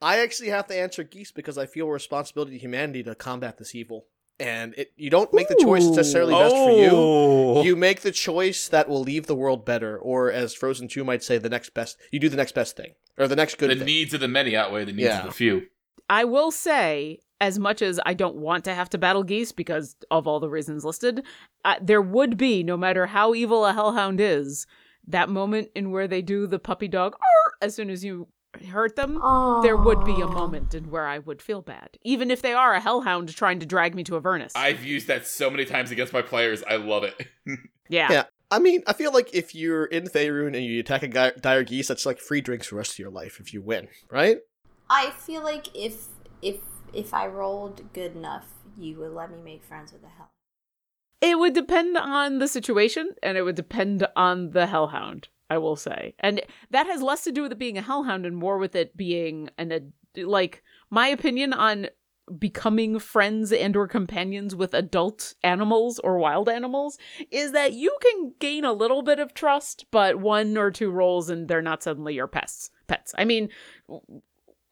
I 0.00 0.18
actually 0.20 0.50
have 0.50 0.66
to 0.68 0.76
answer 0.76 1.02
geese 1.02 1.32
because 1.32 1.56
I 1.58 1.66
feel 1.66 1.86
a 1.86 1.90
responsibility 1.92 2.52
to 2.52 2.58
humanity 2.58 3.02
to 3.02 3.14
combat 3.14 3.58
this 3.58 3.74
evil. 3.74 4.06
And 4.38 4.74
it, 4.76 4.92
you 4.96 5.08
don't 5.08 5.32
make 5.32 5.48
the 5.48 5.58
choice 5.60 5.84
that's 5.84 5.96
necessarily 5.96 6.34
best 6.34 6.54
for 6.54 6.70
you. 6.70 6.90
Oh. 6.92 7.62
You 7.62 7.74
make 7.74 8.02
the 8.02 8.12
choice 8.12 8.68
that 8.68 8.88
will 8.88 9.00
leave 9.00 9.26
the 9.26 9.34
world 9.34 9.64
better, 9.64 9.96
or 9.98 10.30
as 10.30 10.54
Frozen 10.54 10.88
2 10.88 11.04
might 11.04 11.22
say, 11.22 11.38
the 11.38 11.48
next 11.48 11.72
best. 11.72 11.96
You 12.12 12.20
do 12.20 12.28
the 12.28 12.36
next 12.36 12.52
best 12.54 12.76
thing, 12.76 12.92
or 13.16 13.28
the 13.28 13.36
next 13.36 13.56
good 13.56 13.70
the 13.70 13.76
thing. 13.76 13.86
needs 13.86 14.12
of 14.12 14.20
the 14.20 14.28
many 14.28 14.54
outweigh 14.54 14.84
the 14.84 14.92
needs 14.92 15.04
Yeah. 15.06 15.20
of 15.20 15.26
the 15.26 15.32
few. 15.32 15.62
I 16.10 16.24
will 16.24 16.50
say, 16.50 17.20
as 17.40 17.58
much 17.58 17.80
as 17.80 17.98
I 18.04 18.12
don't 18.14 18.36
want 18.36 18.64
to 18.66 18.74
have 18.74 18.90
to 18.90 18.98
battle 18.98 19.22
geese 19.22 19.52
because 19.52 19.96
of 20.10 20.26
all 20.26 20.38
the 20.38 20.50
reasons 20.50 20.84
listed, 20.84 21.22
uh, 21.64 21.76
there 21.80 22.02
would 22.02 22.36
be, 22.36 22.62
no 22.62 22.76
matter 22.76 23.06
how 23.06 23.34
evil 23.34 23.64
a 23.64 23.72
hellhound 23.72 24.20
is, 24.20 24.66
that 25.06 25.28
moment 25.30 25.68
in 25.74 25.90
where 25.90 26.08
they 26.08 26.20
do 26.20 26.46
the 26.46 26.58
puppy 26.58 26.88
dog 26.88 27.14
"Arr!" 27.14 27.52
as 27.62 27.74
soon 27.74 27.88
as 27.90 28.04
you 28.04 28.28
hurt 28.64 28.96
them. 28.96 29.20
There 29.62 29.76
would 29.76 30.04
be 30.04 30.20
a 30.20 30.26
moment 30.26 30.74
in 30.74 30.90
where 30.90 31.06
I 31.06 31.18
would 31.18 31.42
feel 31.42 31.62
bad, 31.62 31.98
even 32.02 32.30
if 32.30 32.42
they 32.42 32.52
are 32.52 32.74
a 32.74 32.80
hellhound 32.80 33.34
trying 33.34 33.60
to 33.60 33.66
drag 33.66 33.94
me 33.94 34.04
to 34.04 34.16
Avernus. 34.16 34.52
I've 34.54 34.84
used 34.84 35.06
that 35.08 35.26
so 35.26 35.50
many 35.50 35.64
times 35.64 35.90
against 35.90 36.12
my 36.12 36.22
players. 36.22 36.62
I 36.68 36.76
love 36.76 37.04
it. 37.04 37.26
yeah. 37.88 38.12
Yeah. 38.12 38.24
I 38.50 38.58
mean, 38.60 38.82
I 38.86 38.92
feel 38.92 39.12
like 39.12 39.34
if 39.34 39.54
you're 39.54 39.86
in 39.86 40.04
Faerun 40.04 40.54
and 40.54 40.64
you 40.64 40.78
attack 40.80 41.02
a 41.02 41.08
guy, 41.08 41.32
dire 41.40 41.64
geese, 41.64 41.88
that's 41.88 42.06
like 42.06 42.20
free 42.20 42.40
drinks 42.40 42.68
for 42.68 42.76
the 42.76 42.78
rest 42.78 42.92
of 42.92 42.98
your 43.00 43.10
life 43.10 43.40
if 43.40 43.52
you 43.52 43.60
win, 43.60 43.88
right? 44.10 44.38
I 44.88 45.10
feel 45.10 45.42
like 45.42 45.74
if 45.74 46.06
if 46.42 46.58
if 46.92 47.12
I 47.12 47.26
rolled 47.26 47.92
good 47.92 48.14
enough, 48.14 48.46
you 48.78 48.98
would 48.98 49.12
let 49.12 49.30
me 49.30 49.38
make 49.42 49.64
friends 49.64 49.92
with 49.92 50.02
the 50.02 50.08
hell. 50.08 50.30
It 51.20 51.38
would 51.38 51.54
depend 51.54 51.96
on 51.96 52.38
the 52.38 52.46
situation 52.46 53.10
and 53.22 53.36
it 53.36 53.42
would 53.42 53.56
depend 53.56 54.06
on 54.14 54.50
the 54.50 54.66
hellhound, 54.66 55.28
I 55.48 55.58
will 55.58 55.76
say. 55.76 56.14
And 56.18 56.42
that 56.70 56.86
has 56.86 57.02
less 57.02 57.24
to 57.24 57.32
do 57.32 57.42
with 57.42 57.52
it 57.52 57.58
being 57.58 57.78
a 57.78 57.82
hellhound 57.82 58.26
and 58.26 58.36
more 58.36 58.58
with 58.58 58.74
it 58.74 58.96
being 58.96 59.50
an 59.58 59.72
ad- 59.72 59.92
like 60.16 60.62
my 60.90 61.08
opinion 61.08 61.52
on 61.52 61.88
becoming 62.38 62.98
friends 62.98 63.52
and 63.52 63.76
or 63.76 63.86
companions 63.86 64.54
with 64.56 64.74
adult 64.74 65.34
animals 65.44 66.00
or 66.00 66.18
wild 66.18 66.48
animals 66.48 66.98
is 67.30 67.52
that 67.52 67.72
you 67.72 67.96
can 68.02 68.34
gain 68.40 68.64
a 68.64 68.72
little 68.72 69.02
bit 69.02 69.20
of 69.20 69.32
trust 69.32 69.84
but 69.92 70.18
one 70.18 70.56
or 70.56 70.72
two 70.72 70.90
rolls 70.90 71.30
and 71.30 71.46
they're 71.46 71.62
not 71.62 71.84
suddenly 71.84 72.14
your 72.14 72.26
pets 72.26 72.70
pets 72.88 73.14
i 73.16 73.24
mean 73.24 73.48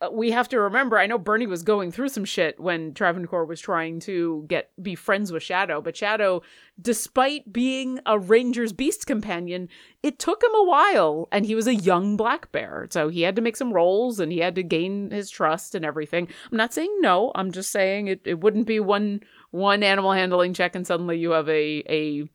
Uh, 0.00 0.09
we 0.12 0.33
have 0.33 0.48
to 0.48 0.59
remember 0.59 0.98
i 0.98 1.07
know 1.07 1.18
bernie 1.18 1.46
was 1.46 1.62
going 1.62 1.92
through 1.92 2.09
some 2.09 2.24
shit 2.24 2.59
when 2.59 2.92
travancore 2.92 3.44
was 3.44 3.61
trying 3.61 4.00
to 4.00 4.44
get 4.48 4.70
be 4.83 4.94
friends 4.94 5.30
with 5.30 5.42
shadow 5.42 5.80
but 5.80 5.96
shadow 5.96 6.42
despite 6.80 7.52
being 7.52 8.00
a 8.04 8.18
ranger's 8.18 8.72
beast 8.72 9.07
companion 9.07 9.68
it 10.02 10.18
took 10.18 10.42
him 10.42 10.54
a 10.54 10.64
while 10.64 11.28
and 11.30 11.46
he 11.46 11.54
was 11.54 11.68
a 11.68 11.74
young 11.74 12.16
black 12.16 12.50
bear 12.50 12.87
so 12.90 13.09
he 13.09 13.22
had 13.22 13.37
to 13.37 13.42
make 13.42 13.57
some 13.57 13.72
rolls 13.72 14.18
and 14.18 14.33
he 14.33 14.38
had 14.38 14.54
to 14.57 14.62
gain 14.62 15.11
his 15.11 15.30
trust 15.30 15.74
and 15.74 15.85
everything. 15.85 16.28
I'm 16.50 16.59
not 16.59 16.74
saying 16.74 16.94
no 17.00 17.30
i'm 17.37 17.52
just 17.52 17.70
saying 17.70 18.09
it, 18.09 18.20
it 18.24 18.40
wouldn't 18.40 18.66
be 18.66 18.80
one 18.80 19.20
one 19.52 19.83
animal 19.83 20.12
handling 20.12 20.54
check 20.54 20.74
and 20.74 20.87
suddenly 20.87 21.18
you 21.18 21.30
have 21.30 21.48
a 21.48 21.85
a 21.88 22.28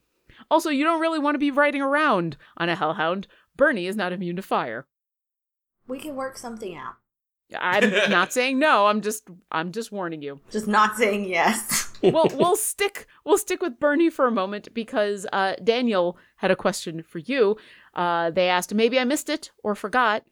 also 0.50 0.70
you 0.70 0.84
don't 0.84 1.02
really 1.02 1.20
want 1.20 1.36
to 1.36 1.40
be 1.40 1.52
riding 1.52 1.82
around 1.82 2.38
on 2.58 2.70
a 2.70 2.76
hellhound. 2.76 3.28
Bernie 3.56 3.88
is 3.88 3.96
not 3.96 4.14
immune 4.14 4.36
to 4.36 4.42
fire. 4.42 4.88
We 5.88 6.00
can 6.00 6.16
work 6.16 6.38
something 6.38 6.76
out. 6.76 6.96
I'm 7.58 7.90
not 8.10 8.32
saying 8.32 8.60
no 8.60 8.88
i'm 8.88 9.02
just 9.02 9.28
i'm 9.52 9.72
just 9.72 9.92
warning 9.92 10.22
you 10.22 10.40
Just 10.52 10.68
not 10.68 10.98
saying 10.98 11.26
yes. 11.26 11.88
we'll 12.04 12.30
we'll 12.36 12.56
stick 12.56 13.08
we'll 13.26 13.38
stick 13.38 13.62
with 13.62 13.80
Bernie 13.80 14.10
for 14.10 14.28
a 14.28 14.32
moment 14.32 14.74
because 14.74 15.26
uh, 15.34 15.56
Daniel 15.64 16.18
had 16.38 16.52
a 16.52 16.56
question 16.56 17.04
for 17.04 17.20
you. 17.20 17.58
Uh, 17.94 18.32
they 18.32 18.48
asked 18.48 18.74
maybe 18.74 19.00
I 19.00 19.04
missed 19.04 19.30
it 19.30 19.52
or 19.64 19.76
forgot, 19.76 20.24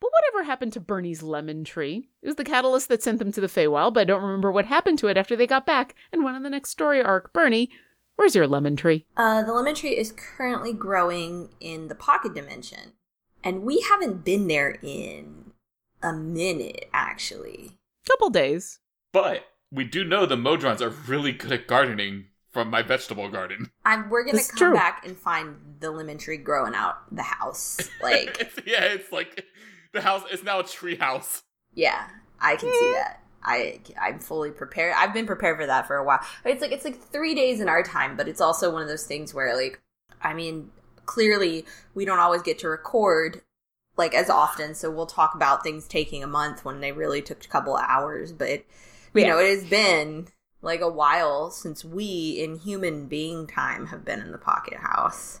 but 0.00 0.10
whatever 0.12 0.44
happened 0.44 0.72
to 0.74 0.80
Bernie's 0.80 1.22
lemon 1.22 1.64
tree? 1.64 2.08
It 2.22 2.26
was 2.26 2.36
the 2.36 2.44
catalyst 2.44 2.88
that 2.88 3.02
sent 3.02 3.18
them 3.18 3.32
to 3.32 3.40
the 3.40 3.48
Feywild, 3.48 3.94
but 3.94 4.00
I 4.00 4.04
don't 4.04 4.22
remember 4.22 4.52
what 4.52 4.66
happened 4.66 4.98
to 5.00 5.08
it 5.08 5.16
after 5.16 5.34
they 5.36 5.46
got 5.46 5.66
back 5.66 5.94
and 6.12 6.22
went 6.22 6.36
on 6.36 6.42
the 6.42 6.50
next 6.50 6.70
story 6.70 7.02
arc. 7.02 7.32
Bernie, 7.32 7.70
where's 8.16 8.34
your 8.34 8.46
lemon 8.46 8.76
tree? 8.76 9.06
Uh, 9.16 9.42
the 9.42 9.52
lemon 9.52 9.74
tree 9.74 9.96
is 9.96 10.12
currently 10.12 10.72
growing 10.72 11.48
in 11.60 11.88
the 11.88 11.94
pocket 11.94 12.34
dimension, 12.34 12.92
and 13.42 13.62
we 13.62 13.84
haven't 13.90 14.24
been 14.24 14.46
there 14.46 14.78
in 14.82 15.45
a 16.02 16.12
minute, 16.12 16.88
actually. 16.92 17.78
Couple 18.08 18.30
days. 18.30 18.78
But 19.12 19.44
we 19.72 19.84
do 19.84 20.04
know 20.04 20.26
the 20.26 20.36
Modrons 20.36 20.80
are 20.80 20.90
really 20.90 21.32
good 21.32 21.52
at 21.52 21.66
gardening 21.66 22.26
from 22.52 22.70
my 22.70 22.82
vegetable 22.82 23.28
garden. 23.28 23.70
I'm, 23.84 24.08
we're 24.08 24.24
gonna 24.24 24.38
That's 24.38 24.50
come 24.50 24.58
true. 24.58 24.74
back 24.74 25.06
and 25.06 25.16
find 25.16 25.56
the 25.80 25.90
lemon 25.90 26.18
tree 26.18 26.38
growing 26.38 26.74
out 26.74 27.14
the 27.14 27.22
house. 27.22 27.78
Like, 28.02 28.28
It's- 28.40 28.58
yeah, 28.66 28.84
it's 28.84 29.12
like 29.12 29.44
the 29.92 30.00
house 30.00 30.22
is 30.32 30.42
now 30.42 30.60
a 30.60 30.64
tree 30.64 30.96
house. 30.96 31.42
yeah, 31.74 32.08
I 32.40 32.56
can 32.56 32.70
see 32.70 32.86
hmm. 32.88 32.92
that. 32.94 33.22
I 33.42 33.80
I'm 34.00 34.18
fully 34.18 34.50
prepared. 34.50 34.94
I've 34.96 35.14
been 35.14 35.26
prepared 35.26 35.56
for 35.58 35.66
that 35.66 35.86
for 35.86 35.96
a 35.96 36.04
while. 36.04 36.20
It's 36.44 36.60
like 36.60 36.72
it's 36.72 36.84
like 36.84 37.00
three 37.00 37.34
days 37.34 37.60
in 37.60 37.68
our 37.68 37.82
time, 37.82 38.16
but 38.16 38.26
it's 38.28 38.40
also 38.40 38.72
one 38.72 38.82
of 38.82 38.88
those 38.88 39.04
things 39.04 39.32
where 39.32 39.54
like, 39.56 39.80
I 40.20 40.34
mean, 40.34 40.70
clearly 41.06 41.64
we 41.94 42.04
don't 42.04 42.18
always 42.18 42.42
get 42.42 42.58
to 42.60 42.68
record 42.68 43.40
like 43.96 44.14
as 44.14 44.28
often, 44.30 44.74
so 44.74 44.90
we'll 44.90 45.06
talk 45.06 45.34
about 45.34 45.62
things 45.62 45.88
taking 45.88 46.22
a 46.22 46.26
month 46.28 46.64
when 46.64 46.80
they 46.80 46.92
really 46.92 47.22
took 47.22 47.44
a 47.44 47.48
couple 47.48 47.76
hours. 47.76 48.32
But 48.32 48.64
you 49.14 49.22
Yeah. 49.22 49.28
know, 49.28 49.38
it 49.38 49.48
has 49.48 49.64
been 49.64 50.28
like 50.62 50.80
a 50.80 50.90
while 50.90 51.50
since 51.50 51.84
we 51.84 52.30
in 52.38 52.58
human 52.58 53.06
being 53.06 53.46
time 53.46 53.86
have 53.86 54.04
been 54.04 54.20
in 54.20 54.32
the 54.32 54.38
pocket 54.38 54.78
house. 54.78 55.40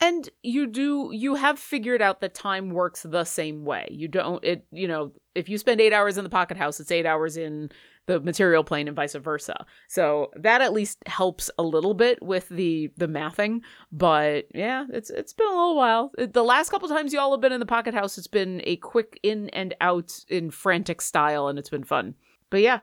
And 0.00 0.28
you 0.42 0.66
do 0.66 1.10
you 1.12 1.36
have 1.36 1.58
figured 1.58 2.02
out 2.02 2.20
that 2.20 2.34
time 2.34 2.70
works 2.70 3.02
the 3.02 3.24
same 3.24 3.64
way. 3.64 3.86
You 3.90 4.08
don't 4.08 4.44
it 4.44 4.66
you 4.70 4.88
know, 4.88 5.12
if 5.34 5.48
you 5.48 5.56
spend 5.56 5.80
8 5.80 5.92
hours 5.92 6.18
in 6.18 6.24
the 6.24 6.30
pocket 6.30 6.56
house, 6.56 6.80
it's 6.80 6.90
8 6.90 7.06
hours 7.06 7.36
in 7.36 7.70
the 8.06 8.20
material 8.20 8.64
plane 8.64 8.88
and 8.88 8.96
vice 8.96 9.14
versa. 9.14 9.64
So 9.88 10.30
that 10.36 10.60
at 10.60 10.72
least 10.72 10.98
helps 11.06 11.50
a 11.58 11.62
little 11.62 11.94
bit 11.94 12.22
with 12.22 12.48
the 12.48 12.90
the 12.96 13.08
mathing, 13.08 13.60
but 13.90 14.46
yeah, 14.54 14.84
it's 14.92 15.10
it's 15.10 15.32
been 15.32 15.46
a 15.46 15.50
little 15.50 15.76
while. 15.76 16.12
The 16.16 16.44
last 16.44 16.70
couple 16.70 16.88
times 16.88 17.12
y'all 17.12 17.32
have 17.32 17.40
been 17.40 17.52
in 17.52 17.60
the 17.60 17.66
pocket 17.66 17.94
house, 17.94 18.18
it's 18.18 18.26
been 18.26 18.60
a 18.64 18.76
quick 18.76 19.18
in 19.22 19.48
and 19.50 19.74
out 19.80 20.12
in 20.28 20.50
frantic 20.50 21.00
style 21.00 21.48
and 21.48 21.58
it's 21.58 21.70
been 21.70 21.84
fun. 21.84 22.14
But 22.50 22.60
yeah, 22.60 22.80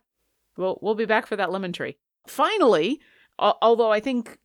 we'll 0.57 0.79
we'll 0.81 0.95
be 0.95 1.05
back 1.05 1.27
for 1.27 1.35
that 1.35 1.51
lemon 1.51 1.73
tree. 1.73 1.97
Finally, 2.27 2.99
al- 3.39 3.57
although 3.61 3.91
I 3.91 3.99
think 3.99 4.39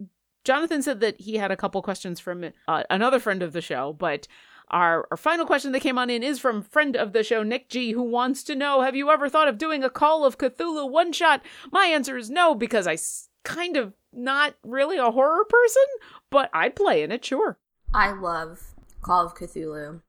Jonathan 0.45 0.83
said 0.83 1.01
that 1.01 1.21
he 1.21 1.37
had 1.37 1.51
a 1.51 1.57
couple 1.57 1.83
questions 1.83 2.21
from 2.21 2.51
uh, 2.69 2.85
another 2.89 3.19
friend 3.19 3.43
of 3.43 3.53
the 3.53 3.61
show, 3.61 3.93
but 3.93 4.29
our, 4.69 5.07
our 5.11 5.17
final 5.17 5.47
question 5.47 5.73
that 5.73 5.81
came 5.81 5.99
on 5.99 6.11
in 6.11 6.23
is 6.23 6.39
from 6.39 6.63
friend 6.63 6.97
of 6.97 7.13
the 7.13 7.23
show, 7.23 7.43
Nick 7.43 7.69
G, 7.69 7.93
who 7.93 8.03
wants 8.03 8.43
to 8.45 8.55
know 8.57 8.83
Have 8.83 8.97
you 8.97 9.11
ever 9.11 9.29
thought 9.29 9.49
of 9.49 9.59
doing 9.59 9.85
a 9.85 9.91
Call 9.91 10.25
of 10.25 10.39
Cthulhu 10.39 10.91
one 10.91 11.13
shot? 11.13 11.43
My 11.71 11.87
answer 11.87 12.17
is 12.17 12.31
no, 12.31 12.55
because 12.55 12.87
I 12.87 12.95
s- 12.95 13.29
kind 13.45 13.77
of 13.77 13.95
not 14.13 14.55
really 14.65 14.97
a 14.97 15.11
horror 15.11 15.45
person, 15.45 15.85
but 16.31 16.51
I'd 16.53 16.75
play 16.75 17.03
in 17.03 17.13
it, 17.13 17.25
sure. 17.25 17.59
I 17.95 18.13
love 18.13 18.75
Call 19.03 19.27
of 19.27 19.35
Cthulhu. 19.35 20.01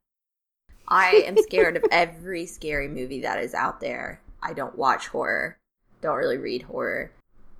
I 0.87 1.11
am 1.25 1.37
scared 1.37 1.77
of 1.77 1.83
every 1.91 2.45
scary 2.45 2.87
movie 2.87 3.21
that 3.21 3.39
is 3.43 3.53
out 3.53 3.79
there. 3.79 4.21
I 4.41 4.53
don't 4.53 4.77
watch 4.77 5.07
horror, 5.09 5.57
don't 6.01 6.15
really 6.15 6.37
read 6.37 6.63
horror, 6.63 7.11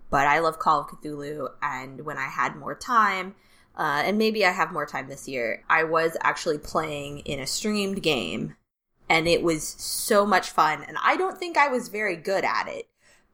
but 0.09 0.25
I 0.25 0.39
love 0.39 0.57
Call 0.57 0.81
of 0.81 0.87
Cthulhu. 0.87 1.49
And 1.61 2.05
when 2.05 2.17
I 2.17 2.27
had 2.27 2.55
more 2.55 2.75
time, 2.75 3.35
uh, 3.77 4.01
and 4.03 4.17
maybe 4.17 4.43
I 4.43 4.51
have 4.51 4.73
more 4.73 4.87
time 4.87 5.07
this 5.07 5.27
year, 5.27 5.63
I 5.69 5.83
was 5.83 6.17
actually 6.21 6.57
playing 6.57 7.19
in 7.19 7.39
a 7.39 7.45
streamed 7.45 8.01
game, 8.01 8.55
and 9.07 9.27
it 9.27 9.43
was 9.43 9.63
so 9.63 10.25
much 10.25 10.49
fun. 10.49 10.83
And 10.83 10.97
I 11.03 11.15
don't 11.15 11.37
think 11.37 11.57
I 11.57 11.67
was 11.67 11.87
very 11.87 12.15
good 12.15 12.43
at 12.43 12.67
it, 12.67 12.89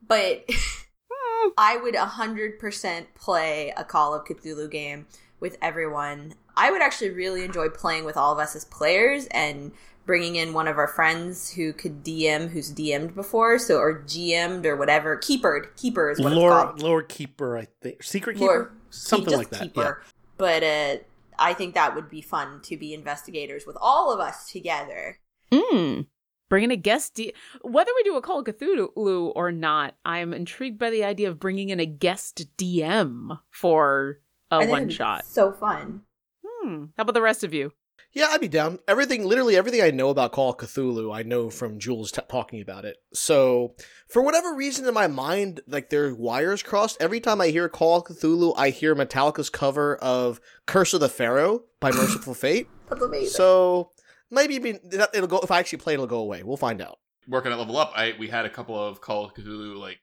but 0.06 0.44
I 1.58 1.78
would 1.78 1.96
100% 1.96 3.06
play 3.16 3.74
a 3.78 3.86
Call 3.86 4.14
of 4.14 4.26
Cthulhu 4.26 4.70
game 4.70 5.08
with 5.40 5.58
everyone. 5.62 6.34
I 6.58 6.72
would 6.72 6.82
actually 6.82 7.12
really 7.12 7.46
enjoy 7.46 7.70
playing 7.70 8.04
with 8.04 8.18
all 8.18 8.34
of 8.34 8.40
us 8.40 8.54
as 8.54 8.66
players 8.66 9.28
and 9.28 9.72
bringing 10.06 10.36
in 10.36 10.52
one 10.52 10.68
of 10.68 10.78
our 10.78 10.90
friends 10.90 11.52
who 11.54 11.72
could 11.72 12.04
DM 12.04 12.50
who's 12.50 12.70
DM'd 12.74 13.16
before, 13.16 13.58
so 13.60 13.78
or 13.78 14.02
GM'd 14.02 14.66
or 14.66 14.76
whatever. 14.76 15.16
Keepered. 15.16 15.74
Keeper 15.78 16.12
is 16.12 16.20
what 16.20 16.34
it's 16.34 16.36
Lord, 16.36 16.52
called. 16.52 16.82
Lord 16.82 17.08
Keeper, 17.08 17.58
I 17.58 17.68
think. 17.82 18.04
Secret 18.04 18.38
Keeper? 18.38 18.74
Something 18.90 19.38
like 19.38 19.50
that. 19.52 19.62
Keeper. 19.62 20.04
But 20.44 20.62
uh, 20.62 20.98
I 21.40 21.54
think 21.54 21.74
that 21.74 21.96
would 21.96 22.10
be 22.10 22.22
fun 22.22 22.60
to 22.64 22.76
be 22.76 22.94
investigators 22.94 23.66
with 23.66 23.78
all 23.80 24.12
of 24.12 24.20
us 24.20 24.52
together. 24.52 25.20
Mm. 25.54 26.08
Bringing 26.50 26.70
a 26.70 26.76
guest, 26.76 27.14
D- 27.14 27.34
whether 27.62 27.92
we 27.96 28.04
do 28.04 28.18
a 28.18 28.22
Call 28.22 28.40
of 28.40 28.46
Cthulhu 28.46 29.32
or 29.38 29.54
not, 29.54 29.96
I'm 30.04 30.34
intrigued 30.34 30.78
by 30.78 30.90
the 30.90 31.06
idea 31.06 31.30
of 31.30 31.40
bringing 31.40 31.70
in 31.70 31.80
a 31.80 31.86
guest 31.86 32.46
DM 32.58 33.40
for 33.52 34.20
a 34.52 34.68
one 34.68 34.90
shot. 34.90 35.24
So 35.24 35.54
fun. 35.54 36.02
Hmm. 36.46 36.88
How 36.98 37.04
about 37.04 37.14
the 37.14 37.22
rest 37.22 37.46
of 37.46 37.54
you? 37.54 37.72
Yeah, 38.16 38.28
I'd 38.30 38.42
be 38.42 38.48
down. 38.48 38.78
Everything, 38.88 39.26
literally 39.26 39.56
everything 39.56 39.82
I 39.82 39.90
know 39.90 40.10
about 40.10 40.34
Call 40.34 40.52
of 40.52 40.58
Cthulhu, 40.58 41.16
I 41.16 41.24
know 41.24 41.50
from 41.50 41.80
Jules 41.80 42.12
t- 42.12 42.22
talking 42.30 42.62
about 42.62 42.86
it. 42.86 42.98
So, 43.14 43.74
for 44.08 44.22
whatever 44.22 44.54
reason 44.54 44.88
in 44.88 44.94
my 44.94 45.08
mind, 45.08 45.62
like 45.68 45.90
their 45.90 46.14
wires 46.14 46.62
crossed. 46.62 46.98
Every 47.02 47.20
time 47.20 47.42
I 47.42 47.48
hear 47.48 47.68
Call 47.70 47.98
of 47.98 48.04
Cthulhu, 48.04 48.54
I 48.56 48.70
hear 48.70 48.96
Metallica's 48.96 49.50
cover 49.50 49.96
of 49.96 50.40
"Curse 50.68 50.94
of 50.94 51.00
the 51.00 51.10
Pharaoh" 51.10 51.64
by 51.80 51.92
Mercyful 51.92 52.36
Fate. 52.36 52.68
That's 52.88 53.02
amazing. 53.02 53.30
So 53.30 53.92
maybe 54.30 54.58
it'll 54.58 54.64
be- 54.74 55.06
it'll 55.14 55.28
go. 55.28 55.40
If 55.40 55.50
I 55.50 55.58
actually 55.60 55.80
play, 55.80 55.94
it, 55.94 55.96
it'll 55.96 56.06
go 56.06 56.20
away. 56.20 56.44
We'll 56.44 56.56
find 56.58 56.82
out. 56.82 57.00
Working 57.28 57.52
at 57.52 57.58
Level 57.58 57.78
Up, 57.78 57.94
I 57.96 58.14
we 58.20 58.28
had 58.28 58.46
a 58.46 58.50
couple 58.50 58.78
of 58.80 59.02
Call 59.02 59.26
of 59.26 59.34
Cthulhu 59.34 59.76
like 59.76 60.00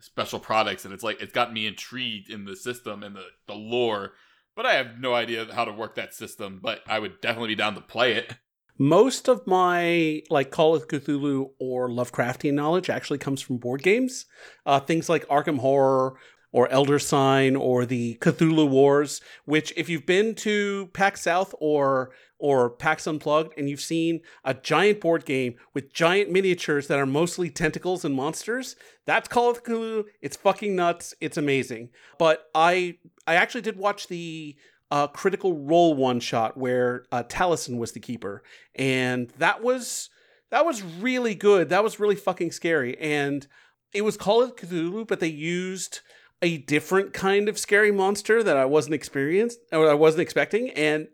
special 0.00 0.38
products, 0.38 0.84
and 0.84 0.92
it's 0.92 1.02
like 1.04 1.22
it's 1.22 1.32
got 1.32 1.50
me 1.50 1.66
intrigued 1.66 2.28
in 2.28 2.44
the 2.44 2.56
system 2.56 3.02
and 3.02 3.16
the 3.16 3.24
the 3.46 3.54
lore. 3.54 4.12
But 4.56 4.66
I 4.66 4.74
have 4.74 4.98
no 5.00 5.14
idea 5.14 5.46
how 5.52 5.64
to 5.64 5.72
work 5.72 5.96
that 5.96 6.14
system. 6.14 6.60
But 6.62 6.80
I 6.86 6.98
would 6.98 7.20
definitely 7.20 7.48
be 7.48 7.54
down 7.56 7.74
to 7.74 7.80
play 7.80 8.14
it. 8.14 8.34
Most 8.76 9.28
of 9.28 9.46
my 9.46 10.22
like 10.30 10.50
Call 10.50 10.74
of 10.74 10.88
Cthulhu 10.88 11.50
or 11.60 11.88
Lovecraftian 11.88 12.54
knowledge 12.54 12.90
actually 12.90 13.18
comes 13.18 13.40
from 13.40 13.58
board 13.58 13.82
games. 13.82 14.26
Uh, 14.66 14.80
things 14.80 15.08
like 15.08 15.26
Arkham 15.28 15.58
Horror 15.58 16.14
or 16.54 16.68
Elder 16.68 17.00
Sign 17.00 17.56
or 17.56 17.84
the 17.84 18.14
Cthulhu 18.20 18.68
Wars, 18.68 19.20
which 19.44 19.72
if 19.76 19.88
you've 19.88 20.06
been 20.06 20.36
to 20.36 20.88
PAX 20.92 21.22
South 21.22 21.52
or 21.58 22.12
or 22.38 22.70
PAX 22.70 23.08
Unplugged 23.08 23.54
and 23.58 23.68
you've 23.68 23.80
seen 23.80 24.20
a 24.44 24.54
giant 24.54 25.00
board 25.00 25.24
game 25.24 25.56
with 25.72 25.92
giant 25.92 26.30
miniatures 26.30 26.86
that 26.86 27.00
are 27.00 27.06
mostly 27.06 27.50
tentacles 27.50 28.04
and 28.04 28.14
monsters, 28.14 28.76
that's 29.04 29.26
Call 29.26 29.50
of 29.50 29.64
Cthulhu. 29.64 30.04
It's 30.22 30.36
fucking 30.36 30.76
nuts. 30.76 31.12
It's 31.20 31.36
amazing. 31.36 31.90
But 32.18 32.48
I 32.54 32.98
I 33.26 33.34
actually 33.34 33.62
did 33.62 33.76
watch 33.76 34.06
the 34.06 34.54
uh, 34.92 35.08
Critical 35.08 35.58
Role 35.58 35.94
one 35.94 36.20
shot 36.20 36.56
where 36.56 37.04
uh, 37.10 37.24
Taliesin 37.24 37.78
was 37.78 37.92
the 37.92 38.00
keeper, 38.00 38.44
and 38.76 39.28
that 39.38 39.60
was 39.60 40.08
that 40.50 40.64
was 40.64 40.84
really 40.84 41.34
good. 41.34 41.68
That 41.68 41.82
was 41.82 41.98
really 41.98 42.14
fucking 42.14 42.52
scary, 42.52 42.96
and 43.00 43.44
it 43.92 44.02
was 44.02 44.16
Call 44.16 44.40
of 44.40 44.54
Cthulhu, 44.54 45.04
but 45.04 45.18
they 45.18 45.26
used 45.26 45.98
a 46.42 46.58
different 46.58 47.12
kind 47.12 47.48
of 47.48 47.58
scary 47.58 47.90
monster 47.90 48.42
that 48.42 48.56
I 48.56 48.64
wasn't 48.64 48.94
experienced 48.94 49.60
or 49.72 49.90
I 49.90 49.94
wasn't 49.94 50.22
expecting, 50.22 50.70
and 50.70 51.08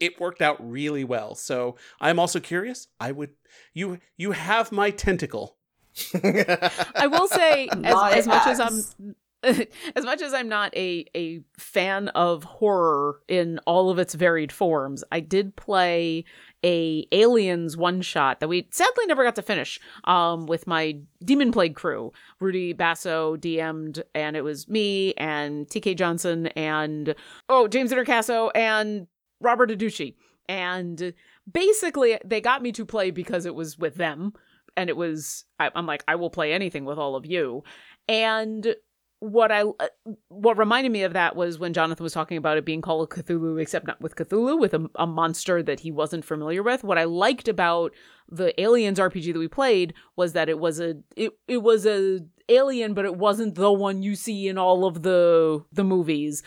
it 0.00 0.20
worked 0.20 0.42
out 0.42 0.56
really 0.60 1.04
well. 1.04 1.34
So 1.34 1.76
I'm 2.00 2.18
also 2.18 2.40
curious. 2.40 2.88
I 3.00 3.12
would 3.12 3.30
you 3.72 3.98
you 4.16 4.32
have 4.32 4.72
my 4.72 4.90
tentacle. 4.90 5.56
I 6.14 7.06
will 7.10 7.28
say, 7.28 7.68
as, 7.68 7.96
as 8.12 8.26
much 8.26 8.46
as. 8.46 8.60
I'm, 8.60 9.14
as 9.96 10.04
much 10.04 10.22
as 10.22 10.34
I'm 10.34 10.48
not 10.48 10.76
a 10.76 11.06
a 11.14 11.40
fan 11.58 12.08
of 12.08 12.44
horror 12.44 13.20
in 13.28 13.60
all 13.66 13.90
of 13.90 13.98
its 13.98 14.14
varied 14.14 14.50
forms, 14.52 15.04
I 15.12 15.20
did 15.20 15.56
play 15.56 16.24
a 16.64 17.06
Aliens 17.12 17.76
one 17.76 18.02
shot 18.02 18.40
that 18.40 18.48
we 18.48 18.66
sadly 18.70 19.06
never 19.06 19.22
got 19.22 19.36
to 19.36 19.42
finish. 19.42 19.78
Um, 20.04 20.46
with 20.46 20.66
my 20.66 20.98
Demon 21.24 21.52
Plague 21.52 21.76
crew, 21.76 22.12
Rudy 22.40 22.72
Basso 22.72 23.36
DM'd, 23.36 24.02
and 24.14 24.36
it 24.36 24.42
was 24.42 24.68
me 24.68 25.14
and 25.14 25.66
TK 25.68 25.96
Johnson 25.96 26.48
and 26.48 27.14
oh 27.48 27.68
James 27.68 27.92
Introcaso 27.92 28.50
and 28.54 29.06
Robert 29.40 29.70
Adducci, 29.70 30.14
and 30.48 31.14
basically 31.50 32.18
they 32.24 32.40
got 32.40 32.62
me 32.62 32.72
to 32.72 32.84
play 32.84 33.10
because 33.10 33.46
it 33.46 33.54
was 33.54 33.78
with 33.78 33.94
them 33.94 34.32
and 34.76 34.90
it 34.90 34.96
was 34.96 35.44
I, 35.58 35.70
i'm 35.74 35.86
like 35.86 36.04
i 36.08 36.16
will 36.16 36.30
play 36.30 36.52
anything 36.52 36.84
with 36.84 36.98
all 36.98 37.14
of 37.14 37.24
you 37.24 37.62
and 38.08 38.74
what 39.20 39.50
i 39.50 39.62
uh, 39.62 39.88
what 40.28 40.58
reminded 40.58 40.92
me 40.92 41.02
of 41.02 41.14
that 41.14 41.34
was 41.36 41.58
when 41.58 41.72
jonathan 41.72 42.04
was 42.04 42.12
talking 42.12 42.36
about 42.36 42.58
it 42.58 42.64
being 42.66 42.82
called 42.82 43.08
cthulhu 43.08 43.60
except 43.60 43.86
not 43.86 44.00
with 44.00 44.14
cthulhu 44.14 44.58
with 44.60 44.74
a, 44.74 44.88
a 44.96 45.06
monster 45.06 45.62
that 45.62 45.80
he 45.80 45.90
wasn't 45.90 46.24
familiar 46.24 46.62
with 46.62 46.84
what 46.84 46.98
i 46.98 47.04
liked 47.04 47.48
about 47.48 47.92
the 48.30 48.58
aliens 48.60 48.98
rpg 48.98 49.32
that 49.32 49.38
we 49.38 49.48
played 49.48 49.94
was 50.16 50.32
that 50.34 50.48
it 50.48 50.58
was 50.58 50.80
a 50.80 50.96
it, 51.16 51.32
it 51.48 51.58
was 51.62 51.86
a 51.86 52.20
alien 52.48 52.92
but 52.94 53.04
it 53.04 53.16
wasn't 53.16 53.54
the 53.54 53.72
one 53.72 54.02
you 54.02 54.14
see 54.14 54.48
in 54.48 54.58
all 54.58 54.84
of 54.84 55.02
the 55.02 55.64
the 55.72 55.82
movies 55.84 56.42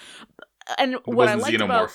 and 0.77 0.93
It 0.93 1.07
what 1.07 1.27
i 1.27 1.33
liked 1.33 1.57
xenomorph. 1.57 1.65
about 1.65 1.91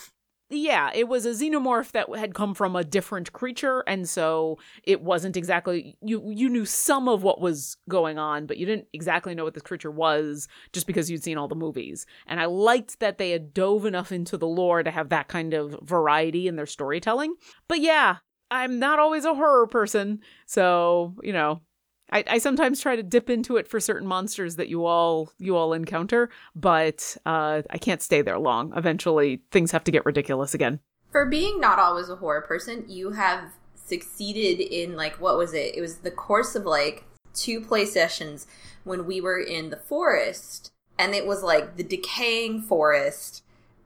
yeah, 0.50 0.90
it 0.94 1.08
was 1.08 1.24
a 1.24 1.30
xenomorph 1.30 1.92
that 1.92 2.14
had 2.16 2.34
come 2.34 2.54
from 2.54 2.76
a 2.76 2.84
different 2.84 3.32
creature, 3.32 3.82
and 3.86 4.08
so 4.08 4.58
it 4.82 5.02
wasn't 5.02 5.36
exactly 5.36 5.96
you. 6.02 6.22
You 6.30 6.48
knew 6.48 6.66
some 6.66 7.08
of 7.08 7.22
what 7.22 7.40
was 7.40 7.76
going 7.88 8.18
on, 8.18 8.46
but 8.46 8.58
you 8.58 8.66
didn't 8.66 8.88
exactly 8.92 9.34
know 9.34 9.44
what 9.44 9.54
this 9.54 9.62
creature 9.62 9.90
was 9.90 10.46
just 10.72 10.86
because 10.86 11.10
you'd 11.10 11.24
seen 11.24 11.38
all 11.38 11.48
the 11.48 11.54
movies. 11.54 12.06
And 12.26 12.40
I 12.40 12.44
liked 12.44 13.00
that 13.00 13.18
they 13.18 13.30
had 13.30 13.54
dove 13.54 13.86
enough 13.86 14.12
into 14.12 14.36
the 14.36 14.46
lore 14.46 14.82
to 14.82 14.90
have 14.90 15.08
that 15.08 15.28
kind 15.28 15.54
of 15.54 15.78
variety 15.82 16.46
in 16.46 16.56
their 16.56 16.66
storytelling. 16.66 17.34
But 17.66 17.80
yeah, 17.80 18.16
I'm 18.50 18.78
not 18.78 18.98
always 18.98 19.24
a 19.24 19.34
horror 19.34 19.66
person, 19.66 20.20
so 20.46 21.14
you 21.22 21.32
know, 21.32 21.62
I, 22.12 22.24
I 22.26 22.38
sometimes 22.38 22.80
try 22.80 22.96
to 22.96 23.02
dip 23.02 23.30
into 23.30 23.56
it 23.56 23.66
for 23.66 23.80
certain 23.80 24.06
monsters 24.06 24.56
that 24.56 24.68
you 24.68 24.84
all 24.84 25.32
you 25.38 25.56
all 25.56 25.72
encounter, 25.72 26.30
but 26.54 27.16
uh, 27.26 27.62
I 27.70 27.78
can't 27.78 28.02
stay 28.02 28.22
there 28.22 28.38
long. 28.38 28.72
Eventually, 28.76 29.42
things 29.50 29.72
have 29.72 29.84
to 29.84 29.90
get 29.90 30.04
ridiculous 30.04 30.54
again. 30.54 30.80
For 31.10 31.26
being 31.26 31.60
not 31.60 31.78
always 31.78 32.08
a 32.08 32.16
horror 32.16 32.42
person, 32.42 32.84
you 32.88 33.12
have 33.12 33.52
succeeded 33.74 34.60
in 34.60 34.96
like 34.96 35.20
what 35.20 35.36
was 35.36 35.54
it? 35.54 35.74
It 35.76 35.80
was 35.80 35.98
the 35.98 36.10
course 36.10 36.54
of 36.54 36.64
like 36.64 37.04
two 37.34 37.60
play 37.60 37.84
sessions 37.84 38.46
when 38.84 39.06
we 39.06 39.20
were 39.20 39.40
in 39.40 39.70
the 39.70 39.76
forest 39.76 40.72
and 40.98 41.14
it 41.14 41.26
was 41.26 41.42
like 41.42 41.76
the 41.76 41.82
decaying 41.82 42.62
forest 42.62 43.42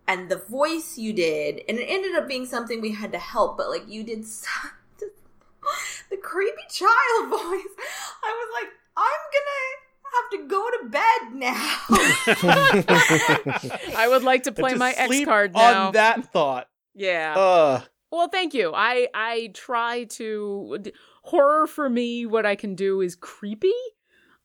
and 0.06 0.28
the 0.28 0.36
voice 0.36 0.98
you 0.98 1.12
did 1.12 1.62
and 1.68 1.78
it 1.78 1.86
ended 1.86 2.14
up 2.14 2.28
being 2.28 2.46
something 2.46 2.80
we 2.80 2.92
had 2.92 3.12
to 3.12 3.18
help 3.18 3.56
but 3.56 3.70
like 3.70 3.88
you 3.88 4.04
did 4.04 4.26
so, 4.26 4.48
the 6.10 6.16
creepy 6.16 6.62
child 6.70 7.28
voice 7.30 7.74
i 8.24 8.32
was 8.32 8.48
like 8.54 8.68
i'm 8.96 9.22
gonna 9.34 9.66
have 10.14 10.28
to 10.30 10.38
go 10.48 10.70
to 10.70 10.88
bed 10.88 11.34
now 11.34 11.76
I 13.96 14.06
would 14.08 14.22
like 14.22 14.44
to 14.44 14.52
play 14.52 14.70
Just 14.70 14.78
my 14.78 14.92
X 14.92 15.24
card 15.24 15.52
now. 15.54 15.88
on 15.88 15.92
that 15.92 16.32
thought. 16.32 16.68
yeah. 16.94 17.34
uh, 17.36 17.80
Well, 18.10 18.28
thank 18.28 18.54
you. 18.54 18.72
I 18.74 19.08
I 19.14 19.50
try 19.54 20.04
to 20.04 20.78
horror 21.24 21.66
for 21.66 21.88
me. 21.90 22.24
What 22.26 22.46
I 22.46 22.56
can 22.56 22.74
do 22.74 23.00
is 23.02 23.14
creepy, 23.16 23.72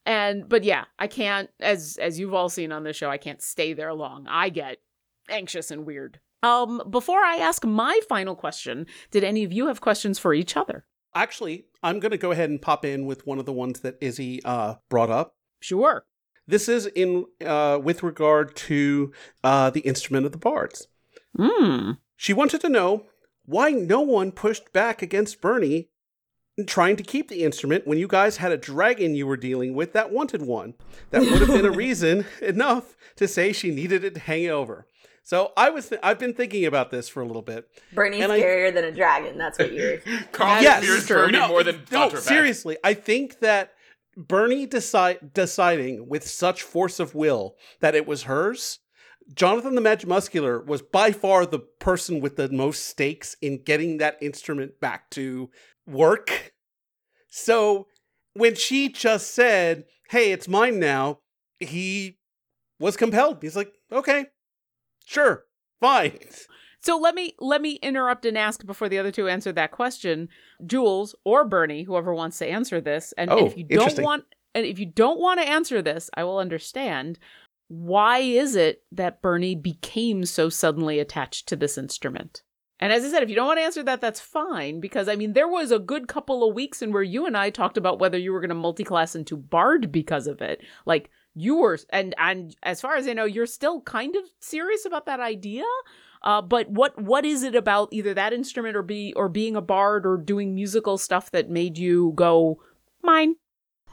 and 0.05 0.47
but 0.49 0.63
yeah, 0.63 0.85
I 0.99 1.07
can't. 1.07 1.49
As 1.59 1.97
as 2.01 2.19
you've 2.19 2.33
all 2.33 2.49
seen 2.49 2.71
on 2.71 2.83
this 2.83 2.95
show, 2.97 3.09
I 3.09 3.17
can't 3.17 3.41
stay 3.41 3.73
there 3.73 3.93
long. 3.93 4.25
I 4.27 4.49
get 4.49 4.77
anxious 5.29 5.71
and 5.71 5.85
weird. 5.85 6.19
Um, 6.43 6.81
before 6.89 7.21
I 7.21 7.37
ask 7.37 7.63
my 7.65 7.97
final 8.09 8.35
question, 8.35 8.85
did 9.11 9.23
any 9.23 9.45
of 9.45 9.53
you 9.53 9.67
have 9.67 9.79
questions 9.79 10.19
for 10.19 10.33
each 10.33 10.57
other? 10.57 10.85
Actually, 11.15 11.65
I'm 11.81 11.99
going 11.99 12.11
to 12.11 12.17
go 12.17 12.31
ahead 12.31 12.49
and 12.49 12.61
pop 12.61 12.85
in 12.85 13.05
with 13.05 13.27
one 13.27 13.39
of 13.39 13.45
the 13.45 13.53
ones 13.53 13.81
that 13.81 13.97
Izzy 14.01 14.43
uh, 14.43 14.75
brought 14.89 15.09
up. 15.09 15.35
Sure. 15.59 16.05
This 16.47 16.67
is 16.67 16.87
in 16.87 17.25
uh, 17.45 17.79
with 17.81 18.03
regard 18.03 18.55
to 18.57 19.11
uh, 19.43 19.69
the 19.69 19.81
instrument 19.81 20.25
of 20.25 20.31
the 20.31 20.37
bards. 20.37 20.87
Hmm. 21.37 21.91
She 22.17 22.33
wanted 22.33 22.61
to 22.61 22.69
know 22.69 23.05
why 23.45 23.71
no 23.71 24.01
one 24.01 24.31
pushed 24.31 24.73
back 24.73 25.01
against 25.01 25.41
Bernie 25.41 25.89
trying 26.67 26.95
to 26.95 27.03
keep 27.03 27.29
the 27.29 27.43
instrument 27.43 27.87
when 27.87 27.97
you 27.97 28.07
guys 28.07 28.37
had 28.37 28.51
a 28.51 28.57
dragon 28.57 29.15
you 29.15 29.25
were 29.25 29.37
dealing 29.37 29.73
with 29.73 29.93
that 29.93 30.11
wanted 30.11 30.43
one. 30.43 30.75
That 31.09 31.21
would 31.21 31.39
have 31.39 31.47
been 31.47 31.65
a 31.65 31.71
reason 31.75 32.25
enough 32.41 32.95
to 33.15 33.27
say 33.27 33.51
she 33.51 33.73
needed 33.73 34.03
it 34.03 34.13
to 34.15 34.19
hang 34.19 34.47
over. 34.47 34.85
So 35.23 35.53
I 35.55 35.69
was 35.69 35.87
th- 35.89 36.01
I've 36.03 36.19
been 36.19 36.33
thinking 36.33 36.65
about 36.65 36.91
this 36.91 37.07
for 37.07 37.21
a 37.21 37.25
little 37.25 37.41
bit. 37.41 37.65
Bernie's 37.93 38.23
And 38.23 38.31
I- 38.31 38.39
scarier 38.41 38.73
than 38.73 38.83
a 38.83 38.91
dragon. 38.91 39.37
That's 39.37 39.57
what 39.57 39.71
you're. 39.71 39.97
Carl 40.31 40.61
Yes, 40.61 40.83
fears 40.83 41.07
true. 41.07 41.17
Bernie 41.31 41.47
more 41.47 41.63
than 41.63 41.81
no, 41.91 42.09
seriously, 42.09 42.77
I 42.83 42.93
think 42.93 43.39
that 43.39 43.71
Bernie 44.17 44.65
decide 44.65 45.33
deciding 45.33 46.07
with 46.09 46.27
such 46.27 46.61
force 46.61 46.99
of 46.99 47.15
will 47.15 47.55
that 47.79 47.95
it 47.95 48.05
was 48.05 48.23
hers. 48.23 48.79
Jonathan 49.33 49.75
the 49.75 49.81
Magic 49.81 50.09
Muscular 50.09 50.61
was 50.61 50.81
by 50.81 51.11
far 51.13 51.45
the 51.45 51.59
person 51.59 52.19
with 52.19 52.35
the 52.35 52.49
most 52.49 52.85
stakes 52.85 53.37
in 53.41 53.63
getting 53.63 53.97
that 53.99 54.17
instrument 54.21 54.79
back 54.81 55.09
to 55.11 55.49
work. 55.87 56.53
So 57.29 57.87
when 58.33 58.55
she 58.55 58.89
just 58.89 59.33
said, 59.33 59.85
"Hey, 60.09 60.31
it's 60.33 60.47
mine 60.49 60.79
now," 60.79 61.19
he 61.59 62.19
was 62.79 62.97
compelled. 62.97 63.41
He's 63.41 63.55
like, 63.55 63.71
"Okay, 63.91 64.25
sure, 65.05 65.45
fine." 65.79 66.19
So 66.83 66.97
let 66.97 67.15
me 67.15 67.35
let 67.39 67.61
me 67.61 67.73
interrupt 67.81 68.25
and 68.25 68.37
ask 68.37 68.65
before 68.65 68.89
the 68.89 68.99
other 68.99 69.11
two 69.11 69.29
answer 69.29 69.53
that 69.53 69.71
question, 69.71 70.27
Jules 70.65 71.15
or 71.23 71.45
Bernie, 71.45 71.83
whoever 71.83 72.13
wants 72.13 72.37
to 72.39 72.47
answer 72.47 72.81
this. 72.81 73.13
And, 73.17 73.31
and 73.31 73.39
Oh, 73.39 73.45
if 73.45 73.57
you 73.57 73.63
don't 73.63 73.99
want 73.99 74.25
and 74.53 74.65
if 74.65 74.77
you 74.77 74.85
don't 74.85 75.19
want 75.19 75.39
to 75.39 75.47
answer 75.47 75.81
this, 75.81 76.09
I 76.15 76.23
will 76.23 76.39
understand. 76.39 77.19
Why 77.69 78.19
is 78.19 78.55
it 78.55 78.83
that 78.91 79.21
Bernie 79.21 79.55
became 79.55 80.25
so 80.25 80.49
suddenly 80.49 80.99
attached 80.99 81.47
to 81.47 81.55
this 81.55 81.77
instrument? 81.77 82.43
And 82.79 82.91
as 82.91 83.05
I 83.05 83.09
said, 83.09 83.23
if 83.23 83.29
you 83.29 83.35
don't 83.35 83.47
want 83.47 83.59
to 83.59 83.63
answer 83.63 83.83
that, 83.83 84.01
that's 84.01 84.19
fine. 84.19 84.81
Because 84.81 85.07
I 85.07 85.15
mean, 85.15 85.33
there 85.33 85.47
was 85.47 85.71
a 85.71 85.79
good 85.79 86.09
couple 86.09 86.47
of 86.47 86.53
weeks 86.53 86.81
in 86.81 86.91
where 86.91 87.01
you 87.01 87.25
and 87.25 87.37
I 87.37 87.49
talked 87.49 87.77
about 87.77 87.99
whether 87.99 88.17
you 88.17 88.33
were 88.33 88.41
going 88.41 88.49
to 88.49 88.55
multi-class 88.55 89.15
into 89.15 89.37
Bard 89.37 89.89
because 89.91 90.27
of 90.27 90.41
it. 90.41 90.61
Like 90.85 91.09
you 91.35 91.57
were, 91.57 91.77
and 91.89 92.13
and 92.17 92.55
as 92.63 92.81
far 92.81 92.95
as 92.95 93.07
I 93.07 93.13
know, 93.13 93.25
you're 93.25 93.45
still 93.45 93.81
kind 93.81 94.15
of 94.15 94.23
serious 94.39 94.85
about 94.85 95.05
that 95.05 95.19
idea. 95.19 95.65
Uh, 96.21 96.41
but 96.41 96.69
what 96.69 96.99
what 97.01 97.25
is 97.25 97.43
it 97.43 97.55
about 97.55 97.89
either 97.91 98.13
that 98.13 98.33
instrument 98.33 98.75
or 98.75 98.83
be 98.83 99.13
or 99.15 99.27
being 99.27 99.55
a 99.55 99.61
bard 99.61 100.05
or 100.05 100.17
doing 100.17 100.55
musical 100.55 100.97
stuff 100.97 101.31
that 101.31 101.49
made 101.49 101.77
you 101.77 102.13
go 102.15 102.59
mine? 103.01 103.35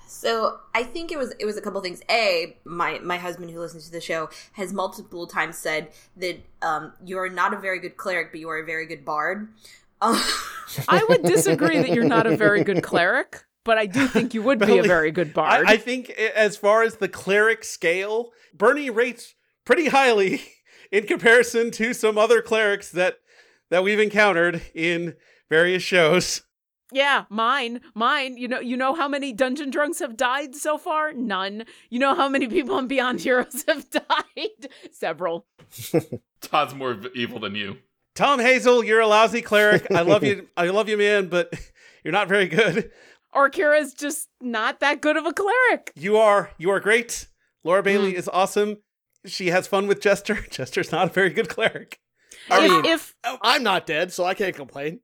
So 0.07 0.59
I 0.75 0.83
think 0.83 1.13
it 1.13 1.19
was 1.19 1.33
it 1.39 1.45
was 1.45 1.57
a 1.57 1.61
couple 1.61 1.81
things. 1.81 2.03
A, 2.11 2.57
my 2.65 2.99
my 2.99 3.17
husband 3.17 3.51
who 3.51 3.61
listens 3.61 3.87
to 3.87 3.93
the 3.93 4.01
show 4.01 4.29
has 4.53 4.73
multiple 4.73 5.27
times 5.27 5.57
said 5.57 5.91
that 6.17 6.39
um, 6.63 6.93
you 7.05 7.19
are 7.19 7.29
not 7.29 7.55
a 7.55 7.59
very 7.59 7.79
good 7.79 7.97
cleric, 7.97 8.33
but 8.33 8.41
you 8.41 8.49
are 8.49 8.59
a 8.59 8.67
very 8.67 8.87
good 8.87 9.05
bard. 9.05 9.49
Um, 10.01 10.21
I 10.89 11.05
would 11.09 11.23
disagree 11.23 11.79
that 11.79 11.91
you're 11.91 12.05
not 12.05 12.27
a 12.27 12.37
very 12.37 12.65
good 12.65 12.83
cleric, 12.83 13.45
but 13.71 13.79
I 13.79 13.87
do 13.87 14.09
think 14.09 14.35
you 14.35 14.43
would 14.43 14.59
be 14.59 14.79
a 14.79 14.83
very 14.83 15.13
good 15.13 15.33
bard. 15.33 15.65
I, 15.65 15.75
I 15.75 15.77
think 15.77 16.11
as 16.11 16.57
far 16.57 16.83
as 16.83 16.97
the 16.97 17.07
cleric 17.07 17.63
scale, 17.63 18.33
Bernie 18.53 18.91
rates 18.91 19.37
pretty 19.65 19.87
highly 19.87 20.43
in 20.91 21.07
comparison 21.07 21.71
to 21.71 21.95
some 21.95 22.19
other 22.19 22.43
clerics 22.43 22.91
that 22.91 23.21
that 23.69 23.85
we've 23.85 24.01
encountered 24.01 24.61
in 24.75 25.15
various 25.49 25.85
shows. 25.85 26.43
yeah, 26.91 27.27
mine, 27.31 27.81
mine. 27.95 28.37
You 28.39 28.49
know, 28.49 28.59
you 28.59 28.77
know 28.77 28.93
how 28.93 29.07
many 29.07 29.33
dungeon 29.33 29.71
drunks 29.71 30.01
have 30.01 30.17
died 30.17 30.57
so 30.57 30.77
far? 30.77 31.13
None. 31.13 31.65
You 31.91 32.01
know 32.01 32.17
how 32.17 32.29
many 32.29 32.49
people 32.49 32.75
on 32.75 32.89
Beyond 32.89 33.21
Heroes 33.27 33.65
have 33.69 33.89
died? 33.89 34.69
Several. 34.91 35.47
Todd's 36.41 36.75
more 36.75 36.99
evil 37.15 37.39
than 37.39 37.55
you. 37.55 37.77
Tom 38.17 38.41
Hazel, 38.41 38.83
you're 38.83 38.99
a 38.99 39.07
lousy 39.07 39.43
cleric. 39.43 39.87
I 39.93 40.03
love 40.03 40.25
you. 40.25 40.49
I 40.57 40.71
love 40.71 40.89
you, 40.89 40.97
man, 40.97 41.29
but 41.29 41.55
you're 42.03 42.11
not 42.11 42.27
very 42.27 42.49
good. 42.49 42.91
Or 43.33 43.49
Kira's 43.51 43.95
just 43.95 44.29
not 44.41 44.81
that 44.81 45.01
good 45.01 45.17
of 45.17 45.25
a 45.27 45.33
cleric. 45.33 45.93
You 45.95 46.17
are 46.17 46.51
you 46.59 46.71
are 46.71 46.81
great. 46.81 47.29
Laura 47.65 47.83
Bailey 47.83 48.17
is 48.17 48.29
awesome. 48.33 48.79
She 49.27 49.49
has 49.49 49.67
fun 49.67 49.87
with 49.87 50.01
Jester. 50.01 50.35
Jester's 50.51 50.91
not 50.91 51.09
a 51.09 51.11
very 51.13 51.31
good 51.31 51.49
cleric. 51.49 52.01
I 52.51 52.65
if, 52.65 52.71
mean- 52.71 52.85
if 52.87 53.15
I'm 53.43 53.63
not 53.63 53.87
dead, 53.87 54.13
so 54.13 54.25
I 54.25 54.35
can't 54.35 54.57
complain. 54.57 55.01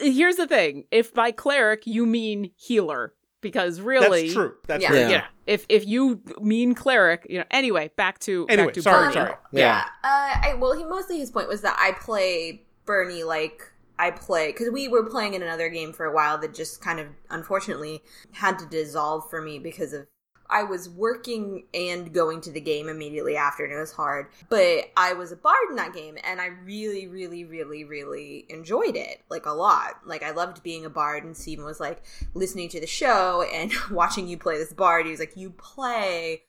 here's 0.00 0.36
the 0.36 0.46
thing, 0.46 0.84
if 0.90 1.12
by 1.12 1.30
cleric 1.32 1.86
you 1.86 2.06
mean 2.06 2.50
healer, 2.56 3.12
because 3.40 3.80
really, 3.80 4.22
That's 4.22 4.32
true. 4.32 4.54
That's 4.66 4.82
Yeah. 4.82 4.88
true. 4.88 4.98
Yeah. 4.98 5.08
yeah. 5.10 5.24
If 5.46 5.66
if 5.68 5.86
you 5.86 6.22
mean 6.40 6.74
cleric, 6.74 7.26
you 7.28 7.38
know. 7.38 7.44
Anyway, 7.50 7.90
back 7.96 8.18
to 8.20 8.46
Anyway, 8.48 8.66
back 8.68 8.74
to 8.74 8.82
sorry, 8.82 9.02
Bernie. 9.04 9.14
sorry. 9.14 9.34
Yeah. 9.52 9.84
Uh, 10.02 10.06
I, 10.06 10.54
well, 10.58 10.76
he 10.76 10.84
mostly 10.84 11.18
his 11.18 11.30
point 11.30 11.48
was 11.48 11.60
that 11.62 11.76
I 11.78 11.92
play 12.00 12.62
Bernie 12.86 13.24
like 13.24 13.62
I 14.02 14.10
play 14.10 14.48
because 14.48 14.70
we 14.70 14.88
were 14.88 15.08
playing 15.08 15.34
in 15.34 15.42
another 15.42 15.68
game 15.68 15.92
for 15.92 16.06
a 16.06 16.12
while 16.12 16.36
that 16.38 16.54
just 16.54 16.82
kind 16.82 16.98
of 16.98 17.06
unfortunately 17.30 18.02
had 18.32 18.58
to 18.58 18.66
dissolve 18.66 19.30
for 19.30 19.40
me 19.40 19.60
because 19.60 19.92
of 19.92 20.08
I 20.50 20.64
was 20.64 20.88
working 20.88 21.66
and 21.72 22.12
going 22.12 22.40
to 22.40 22.50
the 22.50 22.60
game 22.60 22.88
immediately 22.88 23.36
after, 23.36 23.64
and 23.64 23.72
it 23.72 23.78
was 23.78 23.92
hard. 23.92 24.26
But 24.48 24.90
I 24.96 25.12
was 25.12 25.30
a 25.30 25.36
bard 25.36 25.70
in 25.70 25.76
that 25.76 25.94
game, 25.94 26.18
and 26.24 26.40
I 26.40 26.46
really, 26.46 27.06
really, 27.06 27.44
really, 27.44 27.84
really 27.84 28.44
enjoyed 28.48 28.96
it 28.96 29.22
like 29.30 29.46
a 29.46 29.52
lot. 29.52 30.00
Like 30.04 30.24
I 30.24 30.32
loved 30.32 30.64
being 30.64 30.84
a 30.84 30.90
bard, 30.90 31.22
and 31.22 31.36
Steven 31.36 31.64
was 31.64 31.78
like 31.78 32.02
listening 32.34 32.68
to 32.70 32.80
the 32.80 32.88
show 32.88 33.44
and 33.54 33.72
watching 33.92 34.26
you 34.26 34.36
play 34.36 34.58
this 34.58 34.72
bard. 34.72 35.06
He 35.06 35.12
was 35.12 35.20
like, 35.20 35.36
"You 35.36 35.50
play." 35.50 36.42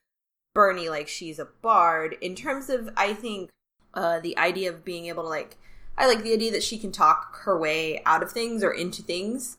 Bernie 0.56 0.89
like 0.89 1.08
she's 1.08 1.39
a 1.39 1.48
bard. 1.62 2.16
In 2.20 2.36
terms 2.36 2.70
of, 2.70 2.89
I 2.98 3.13
think 3.13 3.50
uh, 3.94 4.20
the 4.20 4.38
idea 4.38 4.70
of 4.70 4.86
being 4.86 5.08
able 5.08 5.24
to 5.24 5.30
like, 5.30 5.58
I 5.98 6.08
like 6.08 6.24
the 6.24 6.34
idea 6.34 6.52
that 6.52 6.64
she 6.64 6.78
can 6.78 6.92
talk 6.92 7.42
her 7.44 7.58
way 7.58 8.02
out 8.06 8.24
of 8.24 8.32
things 8.32 8.64
or 8.64 8.72
into 8.72 9.02
things 9.02 9.58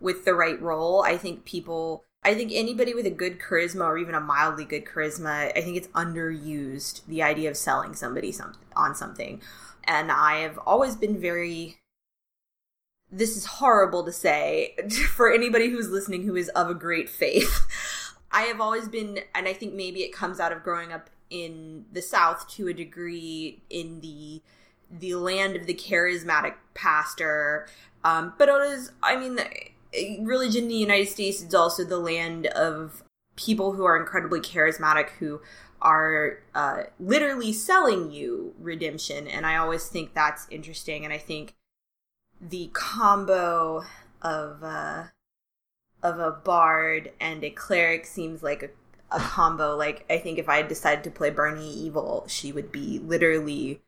with 0.00 0.24
the 0.24 0.34
right 0.34 0.60
role. 0.60 1.02
I 1.02 1.16
think 1.16 1.44
people, 1.44 2.04
I 2.22 2.34
think 2.34 2.52
anybody 2.52 2.92
with 2.94 3.06
a 3.06 3.10
good 3.10 3.38
charisma 3.38 3.84
or 3.84 3.98
even 3.98 4.14
a 4.14 4.20
mildly 4.20 4.64
good 4.64 4.84
charisma, 4.84 5.56
I 5.56 5.60
think 5.60 5.76
it's 5.76 5.88
underused. 5.88 7.04
The 7.06 7.22
idea 7.22 7.50
of 7.50 7.56
selling 7.56 7.94
somebody 7.94 8.32
something 8.32 8.66
on 8.74 8.94
something, 8.94 9.40
and 9.84 10.10
I 10.10 10.38
have 10.38 10.58
always 10.58 10.96
been 10.96 11.20
very. 11.20 11.78
This 13.08 13.36
is 13.36 13.46
horrible 13.46 14.02
to 14.04 14.12
say 14.12 14.76
for 15.14 15.32
anybody 15.32 15.70
who's 15.70 15.88
listening 15.88 16.24
who 16.24 16.34
is 16.34 16.48
of 16.50 16.68
a 16.68 16.74
great 16.74 17.08
faith. 17.08 17.60
I 18.32 18.42
have 18.42 18.60
always 18.60 18.88
been, 18.88 19.20
and 19.34 19.46
I 19.46 19.52
think 19.52 19.72
maybe 19.72 20.02
it 20.02 20.12
comes 20.12 20.40
out 20.40 20.52
of 20.52 20.64
growing 20.64 20.92
up 20.92 21.08
in 21.30 21.86
the 21.92 22.02
South 22.02 22.48
to 22.50 22.68
a 22.68 22.74
degree 22.74 23.62
in 23.70 24.00
the 24.00 24.42
the 24.90 25.14
land 25.14 25.56
of 25.56 25.66
the 25.66 25.74
charismatic 25.74 26.54
pastor. 26.74 27.66
Um, 28.04 28.34
but 28.38 28.48
it 28.48 28.62
is, 28.62 28.92
I 29.02 29.16
mean, 29.16 29.38
religion 30.20 30.64
in 30.64 30.68
the 30.68 30.74
United 30.74 31.08
States 31.08 31.42
is 31.42 31.54
also 31.54 31.84
the 31.84 31.98
land 31.98 32.46
of 32.46 33.02
people 33.36 33.72
who 33.72 33.84
are 33.84 33.96
incredibly 33.96 34.40
charismatic 34.40 35.10
who 35.18 35.40
are 35.82 36.38
uh, 36.54 36.84
literally 36.98 37.52
selling 37.52 38.10
you 38.10 38.54
redemption. 38.58 39.28
And 39.28 39.44
I 39.44 39.56
always 39.56 39.86
think 39.88 40.14
that's 40.14 40.46
interesting. 40.50 41.04
And 41.04 41.12
I 41.12 41.18
think 41.18 41.54
the 42.40 42.70
combo 42.72 43.84
of 44.22 44.62
uh, 44.62 45.04
of 46.02 46.18
a 46.18 46.30
bard 46.30 47.12
and 47.20 47.42
a 47.44 47.50
cleric 47.50 48.06
seems 48.06 48.42
like 48.42 48.62
a, 48.62 49.16
a 49.16 49.20
combo. 49.20 49.76
Like 49.76 50.04
I 50.08 50.18
think 50.18 50.38
if 50.38 50.48
I 50.48 50.62
decided 50.62 51.04
to 51.04 51.10
play 51.10 51.30
Bernie 51.30 51.72
Evil, 51.72 52.24
she 52.28 52.52
would 52.52 52.72
be 52.72 52.98
literally 52.98 53.80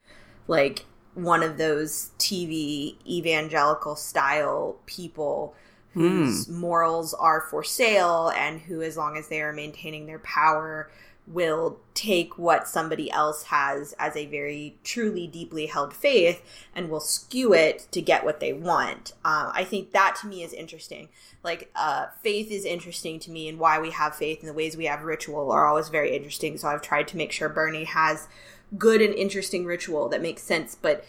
like 0.48 0.84
one 1.14 1.42
of 1.42 1.58
those 1.58 2.10
TV 2.18 2.96
evangelical 3.06 3.94
style 3.94 4.76
people 4.86 5.54
whose 5.92 6.48
morals 6.48 7.12
are 7.14 7.40
for 7.40 7.64
sale 7.64 8.30
and 8.36 8.60
who 8.60 8.82
as 8.82 8.96
long 8.96 9.16
as 9.16 9.28
they 9.28 9.40
are 9.40 9.52
maintaining 9.52 10.06
their 10.06 10.20
power 10.20 10.90
will 11.26 11.78
take 11.92 12.38
what 12.38 12.66
somebody 12.66 13.10
else 13.10 13.44
has 13.44 13.94
as 13.98 14.16
a 14.16 14.26
very 14.26 14.78
truly 14.82 15.26
deeply 15.26 15.66
held 15.66 15.92
faith 15.92 16.42
and 16.74 16.88
will 16.88 17.00
skew 17.00 17.52
it 17.52 17.86
to 17.90 18.00
get 18.00 18.24
what 18.24 18.40
they 18.40 18.52
want. 18.52 19.12
Um, 19.24 19.50
I 19.52 19.64
think 19.64 19.92
that 19.92 20.16
to 20.22 20.26
me 20.26 20.42
is 20.42 20.52
interesting. 20.54 21.08
Like, 21.44 21.70
uh, 21.76 22.06
faith 22.22 22.50
is 22.50 22.64
interesting 22.64 23.20
to 23.20 23.30
me, 23.30 23.48
and 23.48 23.58
why 23.58 23.78
we 23.78 23.90
have 23.90 24.14
faith 24.14 24.40
and 24.40 24.48
the 24.48 24.54
ways 24.54 24.76
we 24.76 24.86
have 24.86 25.02
ritual 25.02 25.52
are 25.52 25.66
always 25.66 25.88
very 25.88 26.16
interesting. 26.16 26.56
So 26.56 26.68
I've 26.68 26.82
tried 26.82 27.08
to 27.08 27.16
make 27.16 27.32
sure 27.32 27.48
Bernie 27.48 27.84
has 27.84 28.26
good 28.76 29.00
and 29.00 29.14
interesting 29.14 29.64
ritual 29.64 30.08
that 30.10 30.20
makes 30.22 30.42
sense. 30.42 30.74
But 30.74 31.04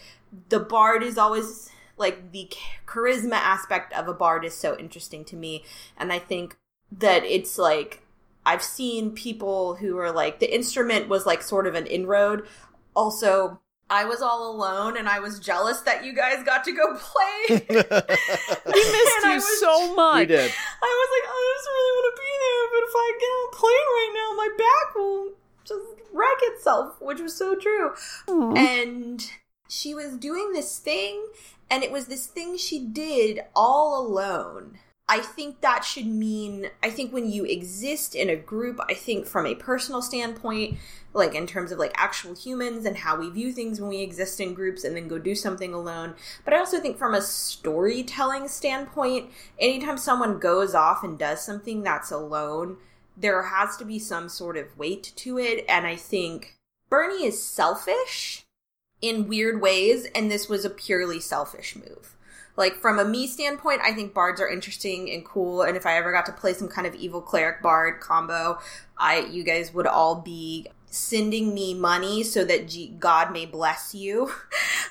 the 0.48 0.60
bard 0.60 1.02
is 1.02 1.18
always 1.18 1.70
like 1.96 2.32
the 2.32 2.48
charisma 2.86 3.34
aspect 3.34 3.92
of 3.92 4.08
a 4.08 4.14
bard 4.14 4.44
is 4.44 4.54
so 4.54 4.78
interesting 4.78 5.24
to 5.26 5.36
me, 5.36 5.64
and 5.98 6.12
I 6.12 6.18
think 6.18 6.56
that 6.92 7.24
it's 7.24 7.58
like 7.58 8.02
I've 8.46 8.62
seen 8.62 9.12
people 9.12 9.74
who 9.76 9.98
are 9.98 10.10
like 10.10 10.40
the 10.40 10.52
instrument 10.54 11.08
was 11.08 11.26
like 11.26 11.42
sort 11.42 11.66
of 11.66 11.74
an 11.74 11.86
inroad. 11.86 12.46
Also, 12.96 13.60
I 13.90 14.04
was 14.04 14.22
all 14.22 14.50
alone 14.50 14.96
and 14.96 15.08
I 15.08 15.20
was 15.20 15.38
jealous 15.40 15.80
that 15.82 16.04
you 16.04 16.14
guys 16.14 16.42
got 16.44 16.64
to 16.64 16.72
go 16.72 16.94
play. 16.96 17.66
We 17.70 17.74
missed 17.76 19.16
And 19.22 19.30
you 19.30 19.34
was- 19.34 19.60
so 19.60 19.94
much. 19.94 20.20
we 20.20 20.26
did. 20.26 20.50
I 20.50 20.90
was 21.00 21.10
like, 21.14 21.26
oh, 21.28 21.42
I 21.42 21.54
just 21.58 21.68
really 21.68 21.92
want 21.98 22.06
to 22.10 22.22
be 22.22 22.32
there, 22.40 22.64
but 22.72 22.82
if 22.88 22.94
I 22.96 23.06
get 23.20 23.30
on 23.36 23.42
a 23.46 23.56
plane 23.60 23.88
right 23.98 24.12
now, 24.14 24.28
my 24.36 24.48
back 24.56 24.94
will 24.94 25.32
just 25.70 26.12
wreck 26.12 26.38
itself, 26.42 27.00
which 27.00 27.20
was 27.20 27.36
so 27.36 27.54
true. 27.54 27.94
And 28.28 29.24
she 29.68 29.94
was 29.94 30.16
doing 30.16 30.52
this 30.52 30.78
thing, 30.78 31.26
and 31.70 31.82
it 31.82 31.92
was 31.92 32.06
this 32.06 32.26
thing 32.26 32.56
she 32.56 32.84
did 32.84 33.40
all 33.54 34.06
alone. 34.06 34.78
I 35.08 35.18
think 35.18 35.60
that 35.60 35.84
should 35.84 36.06
mean, 36.06 36.70
I 36.84 36.90
think 36.90 37.12
when 37.12 37.28
you 37.28 37.44
exist 37.44 38.14
in 38.14 38.30
a 38.30 38.36
group, 38.36 38.78
I 38.88 38.94
think 38.94 39.26
from 39.26 39.44
a 39.44 39.56
personal 39.56 40.02
standpoint, 40.02 40.78
like 41.12 41.34
in 41.34 41.48
terms 41.48 41.72
of 41.72 41.80
like 41.80 41.90
actual 41.96 42.36
humans 42.36 42.84
and 42.84 42.96
how 42.96 43.18
we 43.18 43.28
view 43.28 43.52
things 43.52 43.80
when 43.80 43.90
we 43.90 44.02
exist 44.02 44.38
in 44.38 44.54
groups 44.54 44.84
and 44.84 44.94
then 44.94 45.08
go 45.08 45.18
do 45.18 45.34
something 45.34 45.74
alone. 45.74 46.14
But 46.44 46.54
I 46.54 46.58
also 46.58 46.78
think 46.78 46.96
from 46.96 47.14
a 47.14 47.22
storytelling 47.22 48.46
standpoint, 48.46 49.30
anytime 49.58 49.98
someone 49.98 50.38
goes 50.38 50.76
off 50.76 51.02
and 51.02 51.18
does 51.18 51.44
something 51.44 51.82
that's 51.82 52.12
alone, 52.12 52.76
there 53.20 53.42
has 53.42 53.76
to 53.76 53.84
be 53.84 53.98
some 53.98 54.28
sort 54.28 54.56
of 54.56 54.78
weight 54.78 55.12
to 55.16 55.38
it. 55.38 55.64
And 55.68 55.86
I 55.86 55.96
think 55.96 56.58
Bernie 56.88 57.24
is 57.26 57.42
selfish 57.42 58.44
in 59.00 59.28
weird 59.28 59.62
ways, 59.62 60.06
and 60.14 60.30
this 60.30 60.48
was 60.48 60.64
a 60.64 60.70
purely 60.70 61.20
selfish 61.20 61.74
move 61.74 62.16
like 62.60 62.76
from 62.76 62.98
a 62.98 63.04
me 63.04 63.26
standpoint, 63.26 63.80
I 63.82 63.92
think 63.92 64.12
bards 64.12 64.40
are 64.40 64.48
interesting 64.48 65.10
and 65.10 65.24
cool. 65.24 65.62
And 65.62 65.76
if 65.76 65.86
I 65.86 65.96
ever 65.96 66.12
got 66.12 66.26
to 66.26 66.32
play 66.32 66.52
some 66.52 66.68
kind 66.68 66.86
of 66.86 66.94
evil 66.94 67.22
cleric 67.22 67.62
bard 67.62 68.00
combo, 68.00 68.58
I 68.98 69.20
you 69.20 69.42
guys 69.42 69.72
would 69.72 69.86
all 69.86 70.16
be 70.16 70.68
sending 70.90 71.54
me 71.54 71.72
money 71.72 72.22
so 72.22 72.44
that 72.44 72.68
G- 72.68 72.94
God 72.98 73.32
may 73.32 73.46
bless 73.46 73.94
you. 73.94 74.30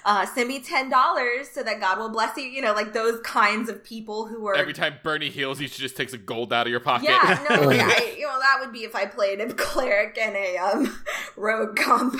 Uh, 0.05 0.25
send 0.25 0.47
me 0.47 0.61
ten 0.61 0.89
dollars 0.89 1.49
so 1.49 1.61
that 1.61 1.81
God 1.81 1.99
will 1.99 2.09
bless 2.09 2.35
you. 2.37 2.43
You 2.45 2.61
know, 2.61 2.73
like 2.73 2.93
those 2.93 3.19
kinds 3.19 3.69
of 3.69 3.83
people 3.83 4.27
who 4.27 4.47
are 4.47 4.55
Every 4.55 4.71
time 4.73 4.95
Bernie 5.03 5.29
heals 5.29 5.59
you, 5.59 5.67
she 5.67 5.81
just 5.81 5.97
takes 5.97 6.13
a 6.13 6.17
gold 6.17 6.53
out 6.53 6.65
of 6.67 6.71
your 6.71 6.79
pocket. 6.79 7.09
yeah, 7.09 7.45
no, 7.49 7.61
like, 7.67 7.81
I, 7.81 8.15
you 8.17 8.25
know 8.25 8.39
that 8.39 8.57
would 8.61 8.71
be 8.71 8.85
if 8.85 8.95
I 8.95 9.05
played 9.05 9.41
a 9.41 9.53
cleric 9.53 10.17
and 10.17 10.35
a 10.37 10.57
um 10.57 11.03
rogue 11.35 11.75
combo, 11.75 12.17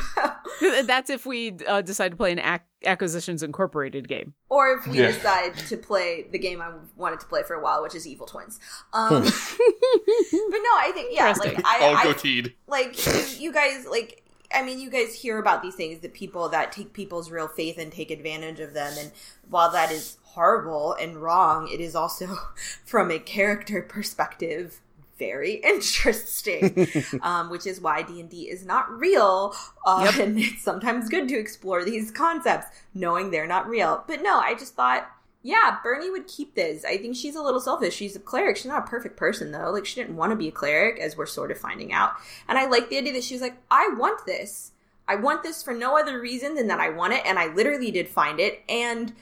That's 0.84 1.10
if 1.10 1.26
we 1.26 1.56
uh, 1.66 1.82
decide 1.82 2.10
to 2.12 2.18
play 2.18 2.34
an 2.34 2.40
ac- 2.40 2.64
Acquisitions 2.86 3.44
Incorporated 3.44 4.08
game. 4.08 4.34
or 4.50 4.72
if 4.74 4.88
we 4.88 5.00
Yeah. 5.00 5.08
decide 5.12 5.56
to 5.68 5.78
play 5.78 6.28
the 6.32 6.40
game 6.40 6.62
I 6.62 6.72
wanted 6.96 7.20
to 7.20 7.26
play 7.26 7.44
for 7.44 7.54
a 7.56 7.62
while, 7.62 7.82
which 7.84 7.96
is 7.96 8.08
Evil 8.08 8.26
Twins. 8.28 8.60
Um, 8.94 9.24
but 9.24 9.32
no, 9.32 10.72
I 10.78 10.92
think 10.94 11.10
yeah, 11.12 11.34
like 11.40 11.62
I, 11.66 11.80
All 11.82 11.96
I 11.98 12.04
goateed. 12.06 12.54
like 12.68 13.06
you, 13.06 13.48
you 13.48 13.54
guys 13.54 13.86
like 13.86 14.24
i 14.54 14.64
mean 14.64 14.80
you 14.80 14.90
guys 14.90 15.14
hear 15.14 15.38
about 15.38 15.62
these 15.62 15.76
things 15.76 16.00
that 16.00 16.12
people 16.14 16.50
that 16.50 16.72
take 16.72 16.92
people's 16.92 17.30
real 17.30 17.48
faith 17.48 17.78
and 17.78 17.92
take 17.92 18.10
advantage 18.10 18.60
of 18.60 18.74
them 18.74 18.92
and 18.98 19.12
while 19.48 19.70
that 19.72 19.92
is 19.92 20.18
horrible 20.24 20.94
and 20.94 21.18
wrong 21.18 21.68
it 21.72 21.80
is 21.80 21.94
also 21.96 22.36
from 22.86 23.12
a 23.12 23.20
character 23.20 23.82
perspective 23.84 24.82
very 25.20 25.54
interesting 25.64 26.88
um, 27.22 27.50
which 27.50 27.68
is 27.68 27.80
why 27.80 28.02
d&d 28.02 28.50
is 28.50 28.66
not 28.66 28.90
real 28.98 29.54
uh, 29.86 30.12
and 30.20 30.40
it's 30.40 30.64
sometimes 30.64 31.10
good 31.10 31.28
to 31.28 31.38
explore 31.38 31.84
these 31.86 32.10
concepts 32.10 32.68
knowing 32.96 33.30
they're 33.30 33.46
not 33.46 33.68
real 33.70 34.04
but 34.08 34.24
no 34.24 34.40
i 34.40 34.56
just 34.56 34.74
thought 34.74 35.12
yeah, 35.42 35.78
Bernie 35.82 36.10
would 36.10 36.28
keep 36.28 36.56
this. 36.56 36.84
I 36.84 36.98
think 36.98 37.16
she's 37.16 37.36
a 37.36 37.42
little 37.42 37.62
selfish. 37.62 37.96
She's 37.96 38.16
a 38.16 38.20
cleric. 38.20 38.58
She's 38.58 38.66
not 38.66 38.86
a 38.86 38.90
perfect 38.90 39.16
person 39.16 39.52
though. 39.52 39.72
Like 39.72 39.86
she 39.86 40.02
didn't 40.02 40.18
want 40.18 40.32
to 40.32 40.36
be 40.36 40.50
a 40.50 40.52
cleric, 40.52 41.00
as 41.00 41.16
we're 41.16 41.26
sort 41.26 41.52
of 41.52 41.58
finding 41.58 41.94
out. 41.94 42.14
And 42.48 42.58
I 42.58 42.66
like 42.66 42.90
the 42.90 42.98
idea 42.98 43.14
that 43.14 43.24
she 43.24 43.36
was 43.36 43.42
like, 43.42 43.56
I 43.72 43.90
want 43.98 44.26
this. 44.26 44.74
I 45.08 45.16
want 45.16 45.42
this 45.42 45.64
for 45.64 45.74
no 45.74 45.98
other 45.98 46.20
reason 46.20 46.56
than 46.56 46.68
that 46.68 46.80
I 46.80 46.90
want 46.90 47.14
it, 47.14 47.24
and 47.26 47.40
I 47.40 47.48
literally 47.48 47.90
did 47.90 48.08
find 48.08 48.40
it. 48.40 48.62
And 48.70 49.14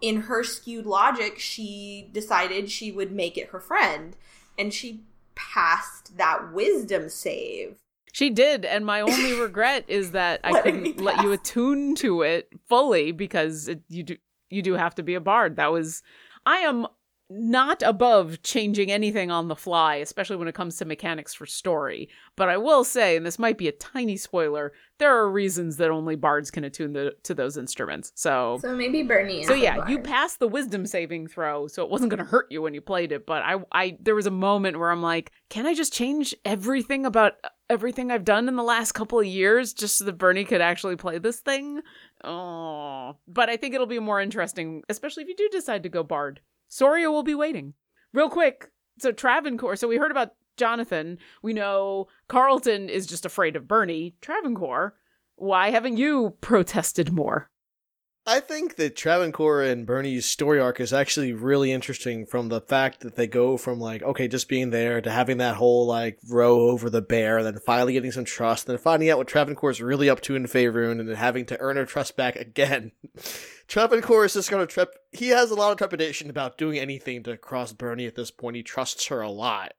in 0.00 0.22
her 0.22 0.42
skewed 0.42 0.86
logic, 0.86 1.38
she 1.38 2.08
decided 2.12 2.70
she 2.70 2.90
would 2.90 3.12
make 3.12 3.38
it 3.38 3.50
her 3.50 3.60
friend, 3.60 4.16
and 4.58 4.74
she 4.74 5.02
passed 5.40 6.16
that 6.16 6.52
wisdom 6.52 7.08
save. 7.08 7.76
She 8.12 8.30
did, 8.30 8.64
and 8.64 8.84
my 8.84 9.00
only 9.00 9.32
regret 9.40 9.84
is 9.88 10.12
that 10.12 10.40
I 10.44 10.60
couldn't 10.60 11.00
let 11.00 11.22
you 11.22 11.32
attune 11.32 11.94
to 11.96 12.22
it 12.22 12.48
fully 12.68 13.12
because 13.12 13.68
it, 13.68 13.82
you 13.88 14.02
do 14.02 14.16
you 14.50 14.62
do 14.62 14.74
have 14.74 14.94
to 14.96 15.02
be 15.02 15.14
a 15.14 15.20
bard. 15.20 15.56
That 15.56 15.72
was 15.72 16.02
I 16.44 16.58
am 16.58 16.86
not 17.30 17.80
above 17.82 18.42
changing 18.42 18.90
anything 18.90 19.30
on 19.30 19.46
the 19.46 19.54
fly, 19.54 19.96
especially 19.96 20.36
when 20.36 20.48
it 20.48 20.54
comes 20.54 20.76
to 20.76 20.84
mechanics 20.84 21.32
for 21.32 21.46
story. 21.46 22.08
But 22.34 22.48
I 22.48 22.56
will 22.56 22.82
say, 22.82 23.16
and 23.16 23.24
this 23.24 23.38
might 23.38 23.56
be 23.56 23.68
a 23.68 23.72
tiny 23.72 24.16
spoiler, 24.16 24.72
there 24.98 25.16
are 25.16 25.30
reasons 25.30 25.76
that 25.76 25.90
only 25.90 26.16
bards 26.16 26.50
can 26.50 26.64
attune 26.64 26.92
the, 26.92 27.14
to 27.22 27.32
those 27.32 27.56
instruments. 27.56 28.10
So 28.16 28.58
So 28.60 28.74
maybe 28.74 29.04
Bernie. 29.04 29.44
So 29.44 29.54
yeah, 29.54 29.88
you 29.88 30.00
passed 30.00 30.40
the 30.40 30.48
wisdom 30.48 30.84
saving 30.86 31.28
throw, 31.28 31.68
so 31.68 31.84
it 31.84 31.90
wasn't 31.90 32.10
going 32.10 32.18
to 32.18 32.30
hurt 32.30 32.46
you 32.50 32.62
when 32.62 32.74
you 32.74 32.80
played 32.80 33.12
it. 33.12 33.26
But 33.26 33.42
I, 33.42 33.56
I, 33.70 33.96
there 34.00 34.16
was 34.16 34.26
a 34.26 34.32
moment 34.32 34.78
where 34.78 34.90
I'm 34.90 35.02
like, 35.02 35.30
can 35.48 35.66
I 35.66 35.74
just 35.74 35.92
change 35.92 36.34
everything 36.44 37.06
about 37.06 37.34
everything 37.68 38.10
I've 38.10 38.24
done 38.24 38.48
in 38.48 38.56
the 38.56 38.64
last 38.64 38.92
couple 38.92 39.20
of 39.20 39.26
years 39.26 39.72
just 39.72 39.98
so 39.98 40.04
that 40.04 40.18
Bernie 40.18 40.44
could 40.44 40.60
actually 40.60 40.96
play 40.96 41.18
this 41.18 41.38
thing? 41.38 41.80
Oh, 42.24 43.16
but 43.28 43.48
I 43.48 43.56
think 43.56 43.74
it'll 43.74 43.86
be 43.86 44.00
more 44.00 44.20
interesting, 44.20 44.82
especially 44.88 45.22
if 45.22 45.28
you 45.28 45.36
do 45.36 45.48
decide 45.50 45.84
to 45.84 45.88
go 45.88 46.02
bard. 46.02 46.40
Soria 46.70 47.10
will 47.10 47.24
be 47.24 47.34
waiting. 47.34 47.74
Real 48.14 48.30
quick, 48.30 48.70
so 48.98 49.12
Travancore. 49.12 49.76
So 49.76 49.88
we 49.88 49.96
heard 49.96 50.12
about 50.12 50.34
Jonathan. 50.56 51.18
We 51.42 51.52
know 51.52 52.06
Carlton 52.28 52.88
is 52.88 53.06
just 53.06 53.26
afraid 53.26 53.56
of 53.56 53.68
Bernie. 53.68 54.14
Travancore, 54.20 54.94
why 55.34 55.70
haven't 55.70 55.96
you 55.96 56.36
protested 56.40 57.12
more? 57.12 57.49
I 58.30 58.38
think 58.38 58.76
that 58.76 58.94
Travancore 58.94 59.60
and 59.60 59.84
Bernie's 59.84 60.24
story 60.24 60.60
arc 60.60 60.78
is 60.78 60.92
actually 60.92 61.32
really 61.32 61.72
interesting 61.72 62.26
from 62.26 62.48
the 62.48 62.60
fact 62.60 63.00
that 63.00 63.16
they 63.16 63.26
go 63.26 63.56
from 63.56 63.80
like, 63.80 64.04
okay, 64.04 64.28
just 64.28 64.48
being 64.48 64.70
there 64.70 65.00
to 65.00 65.10
having 65.10 65.38
that 65.38 65.56
whole 65.56 65.84
like 65.84 66.16
row 66.30 66.68
over 66.68 66.88
the 66.88 67.02
bear, 67.02 67.38
and 67.38 67.46
then 67.46 67.58
finally 67.58 67.94
getting 67.94 68.12
some 68.12 68.24
trust, 68.24 68.68
and 68.68 68.78
then 68.78 68.80
finding 68.80 69.10
out 69.10 69.18
what 69.18 69.26
Travancore 69.26 69.72
is 69.72 69.82
really 69.82 70.08
up 70.08 70.20
to 70.20 70.36
in 70.36 70.44
Faerun, 70.44 71.00
and 71.00 71.08
then 71.08 71.16
having 71.16 71.44
to 71.46 71.58
earn 71.58 71.76
her 71.76 71.84
trust 71.84 72.16
back 72.16 72.36
again. 72.36 72.92
Travancore 73.66 74.26
is 74.26 74.34
just 74.34 74.48
gonna 74.48 74.64
trip. 74.64 74.94
He 75.10 75.30
has 75.30 75.50
a 75.50 75.56
lot 75.56 75.72
of 75.72 75.78
trepidation 75.78 76.30
about 76.30 76.56
doing 76.56 76.78
anything 76.78 77.24
to 77.24 77.36
cross 77.36 77.72
Bernie 77.72 78.06
at 78.06 78.14
this 78.14 78.30
point. 78.30 78.54
He 78.54 78.62
trusts 78.62 79.08
her 79.08 79.22
a 79.22 79.28
lot. 79.28 79.72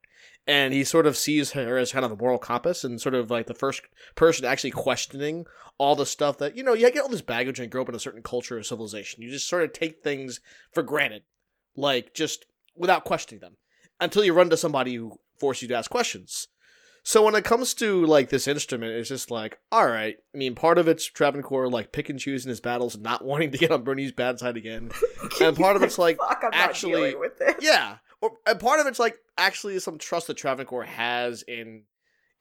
And 0.47 0.73
he 0.73 0.83
sort 0.83 1.05
of 1.05 1.15
sees 1.15 1.51
her 1.51 1.77
as 1.77 1.91
kind 1.91 2.03
of 2.03 2.11
a 2.11 2.15
moral 2.15 2.39
compass 2.39 2.83
and 2.83 2.99
sort 2.99 3.13
of 3.13 3.29
like 3.29 3.45
the 3.45 3.53
first 3.53 3.81
person 4.15 4.43
actually 4.43 4.71
questioning 4.71 5.45
all 5.77 5.95
the 5.95 6.05
stuff 6.05 6.37
that 6.39 6.57
you 6.57 6.63
know 6.63 6.73
you 6.73 6.91
get 6.91 7.03
all 7.03 7.09
this 7.09 7.21
baggage 7.21 7.59
and 7.59 7.71
grow 7.71 7.83
up 7.83 7.89
in 7.89 7.95
a 7.95 7.99
certain 7.99 8.23
culture 8.23 8.57
or 8.57 8.63
civilization. 8.63 9.21
You 9.21 9.29
just 9.29 9.47
sort 9.47 9.63
of 9.63 9.71
take 9.73 10.03
things 10.03 10.39
for 10.73 10.81
granted 10.83 11.23
like 11.75 12.13
just 12.13 12.45
without 12.75 13.03
questioning 13.05 13.39
them 13.41 13.57
until 13.99 14.23
you 14.23 14.33
run 14.33 14.47
into 14.47 14.57
somebody 14.57 14.95
who 14.95 15.19
forces 15.39 15.63
you 15.63 15.67
to 15.69 15.75
ask 15.75 15.89
questions. 15.91 16.47
So 17.03 17.23
when 17.23 17.33
it 17.35 17.43
comes 17.43 17.73
to 17.75 18.05
like 18.05 18.29
this 18.29 18.47
instrument 18.47 18.91
it's 18.93 19.09
just 19.09 19.31
like 19.31 19.57
all 19.71 19.87
right 19.87 20.17
i 20.35 20.37
mean 20.37 20.53
part 20.53 20.77
of 20.77 20.87
it's 20.87 21.03
travancore 21.05 21.67
like 21.67 21.91
pick 21.91 22.09
and 22.09 22.19
choosing 22.19 22.49
his 22.49 22.59
battles 22.61 22.95
not 22.95 23.25
wanting 23.25 23.49
to 23.51 23.57
get 23.57 23.71
on 23.71 23.83
bernie's 23.83 24.11
bad 24.11 24.37
side 24.39 24.57
again. 24.57 24.91
And 25.41 25.57
part 25.57 25.75
of 25.75 25.81
it's 25.83 25.97
like 25.97 26.17
Fuck, 26.17 26.43
actually- 26.53 27.15
yeah 27.59 27.97
and 28.45 28.59
part 28.59 28.79
of 28.79 28.87
it's 28.87 28.99
like 28.99 29.17
actually 29.37 29.79
some 29.79 29.97
trust 29.97 30.27
that 30.27 30.37
travancore 30.37 30.83
has 30.83 31.43
in 31.43 31.83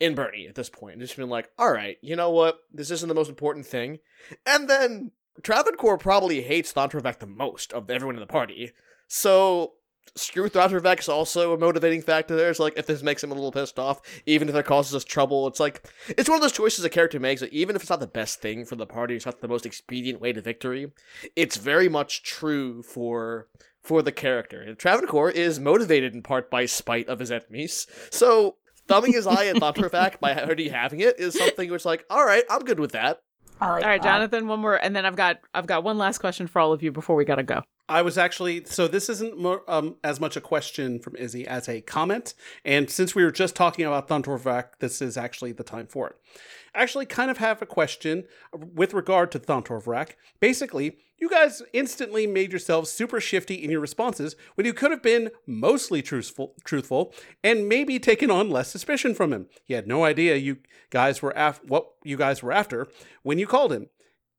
in 0.01 0.15
Bernie 0.15 0.49
at 0.49 0.55
this 0.55 0.71
point. 0.71 0.99
Just 0.99 1.17
been 1.17 1.29
like, 1.29 1.51
all 1.59 1.73
right, 1.73 1.99
you 2.03 2.17
know 2.17 2.31
what? 2.31 2.59
This 2.73 2.91
isn't 2.91 3.09
the 3.09 3.15
most 3.15 3.29
important 3.29 3.67
thing. 3.67 3.99
And 4.47 4.69
then 4.69 5.13
Travancore 5.43 5.99
probably 5.99 6.43
hates 6.43 6.73
Thontravac 6.73 7.19
the 7.19 7.27
most 7.27 7.73
of 7.73 7.91
everyone 7.91 8.17
in 8.17 8.21
the 8.21 8.27
party. 8.27 8.73
So 9.09 9.73
screw 10.17 10.49
Thontravac 10.49 10.99
is 11.01 11.09
also 11.09 11.53
a 11.53 11.59
motivating 11.59 12.03
factor 12.03 12.35
there. 12.37 12.51
It's 12.51 12.59
like 12.59 12.75
if 12.77 12.87
this 12.87 13.03
makes 13.03 13.23
him 13.23 13.31
a 13.31 13.35
little 13.35 13.53
pissed 13.53 13.79
off, 13.79 14.01
even 14.27 14.49
if 14.49 14.55
it 14.55 14.67
causes 14.67 14.95
us 14.95 15.05
trouble, 15.05 15.47
it's 15.47 15.61
like 15.61 15.89
it's 16.09 16.29
one 16.29 16.37
of 16.37 16.43
those 16.43 16.53
choices 16.53 16.85
a 16.85 16.89
character 16.89 17.21
makes 17.21 17.41
that 17.41 17.53
even 17.53 17.77
if 17.77 17.83
it's 17.83 17.91
not 17.91 18.01
the 18.01 18.07
best 18.07 18.41
thing 18.41 18.65
for 18.65 18.77
the 18.77 18.87
party, 18.87 19.15
it's 19.15 19.27
not 19.27 19.41
the 19.41 19.49
most 19.49 19.67
expedient 19.67 20.21
way 20.21 20.33
to 20.33 20.41
victory. 20.41 20.93
It's 21.37 21.57
very 21.57 21.89
much 21.89 22.23
true 22.23 22.83
for 22.83 23.49
for 23.83 24.03
the 24.03 24.13
character. 24.13 24.61
And 24.61 24.79
Travancore 24.79 25.31
is 25.31 25.59
motivated 25.61 26.15
in 26.15 26.23
part 26.23 26.51
by 26.51 26.67
spite 26.67 27.09
of 27.09 27.19
his 27.19 27.31
enemies. 27.31 27.87
So 28.11 28.57
thumbing 28.89 29.13
his 29.13 29.27
eye 29.27 29.47
at 29.47 29.57
Thunderfact 29.57 30.21
by 30.21 30.35
already 30.35 30.69
having 30.69 31.01
it 31.01 31.19
is 31.19 31.39
something 31.39 31.71
which 31.71 31.85
like, 31.85 32.05
all 32.11 32.25
right, 32.25 32.45
I'm 32.51 32.63
good 32.65 32.81
with 32.81 32.93
that. 32.93 33.23
I 33.61 33.73
like 33.73 33.83
All 33.83 33.89
right, 33.91 34.03
that. 34.03 34.09
Jonathan, 34.09 34.49
one 34.49 34.61
more, 34.61 34.75
and 34.77 34.97
then 34.97 35.05
I've 35.05 35.17
got 35.17 35.39
I've 35.53 35.67
got 35.67 35.85
one 35.85 35.99
last 35.99 36.19
question 36.19 36.47
for 36.47 36.61
all 36.61 36.73
of 36.73 36.83
you 36.83 36.91
before 36.93 37.15
we 37.15 37.25
gotta 37.27 37.43
go. 37.43 37.63
I 37.91 38.03
was 38.03 38.17
actually 38.17 38.65
so 38.67 38.87
this 38.87 39.09
isn't 39.09 39.37
more, 39.37 39.63
um, 39.69 39.97
as 40.05 40.21
much 40.21 40.37
a 40.37 40.41
question 40.41 41.01
from 41.01 41.17
Izzy 41.17 41.45
as 41.45 41.69
a 41.69 41.81
comment, 41.81 42.35
and 42.65 42.89
since 42.89 43.17
we 43.17 43.25
were 43.25 43.33
just 43.33 43.57
talking 43.57 43.85
about 43.85 44.07
Thuntorvac, 44.07 44.79
this 44.79 45.03
is 45.03 45.17
actually 45.17 45.51
the 45.51 45.65
time 45.65 45.89
for 45.89 46.07
it. 46.07 46.17
Actually 46.73 47.05
kind 47.05 47.33
of 47.33 47.39
have 47.39 47.61
a 47.61 47.67
question 47.67 48.25
with 48.53 48.95
regard 48.95 49.33
to 49.33 49.41
Thuntorvac. 49.41 50.11
Basically, 50.39 50.99
you 51.19 51.29
guys 51.29 51.63
instantly 51.73 52.29
made 52.29 52.53
yourselves 52.53 52.93
super 52.93 53.21
shifty 53.21 53.57
in 53.57 53.73
your 53.73 53.81
responses 53.81 54.37
when 54.55 54.67
you 54.67 54.73
could 54.73 54.93
have 54.93 55.03
been 55.03 55.33
mostly 55.45 56.01
truthful, 56.01 56.55
truthful, 56.65 57.13
and 57.43 57.69
maybe 57.69 57.99
taken 57.99 58.31
on 58.31 58.51
less 58.51 58.69
suspicion 58.69 59.17
from 59.17 59.33
him. 59.33 59.47
He 59.65 59.75
had 59.75 59.89
no 59.89 60.05
idea 60.05 60.37
you 60.37 60.59
guys 60.91 61.21
were 61.21 61.35
af- 61.35 61.61
what 61.67 61.89
you 62.05 62.17
guys 62.17 62.41
were 62.41 62.53
after 62.53 62.87
when 63.25 63.41
you 63.41 63.49
called 63.49 63.73
him. 63.73 63.89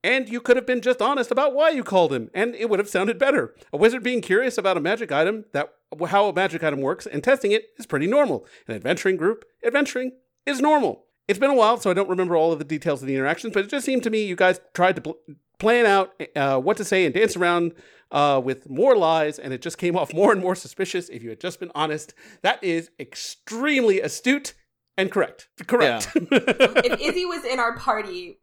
And 0.04 0.28
you 0.30 0.42
could 0.42 0.58
have 0.58 0.66
been 0.66 0.82
just 0.82 1.02
honest 1.02 1.30
about 1.30 1.54
why 1.54 1.70
you 1.70 1.84
called 1.84 2.12
him, 2.12 2.32
and 2.34 2.56
it 2.56 2.70
would 2.70 2.80
have 2.80 2.90
sounded 2.90 3.20
better. 3.20 3.54
A 3.72 3.78
wizard 3.78 4.02
being 4.02 4.22
curious 4.22 4.58
about 4.58 4.78
a 4.78 4.82
magic 4.82 5.12
item, 5.12 5.46
that 5.54 5.74
how 6.08 6.28
a 6.28 6.34
magic 6.34 6.64
item 6.64 6.82
works, 6.82 7.06
and 7.06 7.24
testing 7.24 7.52
it 7.52 7.66
is 7.78 7.86
pretty 7.86 8.08
normal. 8.08 8.46
An 8.68 8.76
adventuring 8.76 9.18
group, 9.18 9.46
adventuring 9.64 10.14
is 10.46 10.60
normal. 10.60 11.06
It's 11.28 11.40
been 11.40 11.52
a 11.52 11.56
while, 11.56 11.78
so 11.78 11.92
I 11.92 11.94
don't 11.94 12.10
remember 12.10 12.36
all 12.36 12.52
of 12.52 12.60
the 12.60 12.66
details 12.66 13.02
of 13.02 13.08
the 13.08 13.16
interactions, 13.16 13.54
but 13.54 13.66
it 13.66 13.70
just 13.70 13.86
seemed 13.86 14.04
to 14.04 14.10
me 14.10 14.24
you 14.26 14.36
guys 14.36 14.60
tried 14.74 14.96
to 14.96 15.02
pl- 15.02 15.18
plan 15.60 15.86
out 15.86 16.14
uh, 16.36 16.60
what 16.60 16.78
to 16.78 16.84
say 16.84 17.06
and 17.06 17.14
dance 17.14 17.38
around 17.38 17.74
uh, 18.12 18.42
with 18.44 18.70
more 18.70 18.96
lies, 18.96 19.38
and 19.40 19.54
it 19.54 19.62
just 19.62 19.78
came 19.78 19.96
off 19.96 20.14
more 20.14 20.32
and 20.32 20.42
more 20.42 20.56
suspicious 20.56 21.10
if 21.10 21.24
you 21.24 21.30
had 21.30 21.40
just 21.40 21.60
been 21.60 21.72
honest. 21.76 22.14
That 22.42 22.62
is 22.64 22.90
extremely 23.00 24.02
astute 24.02 24.56
and 24.98 25.12
correct. 25.12 25.48
Correct. 25.68 26.12
if 26.16 27.00
Izzy 27.00 27.26
was 27.26 27.46
in 27.46 27.60
our 27.60 27.78
party, 27.78 28.40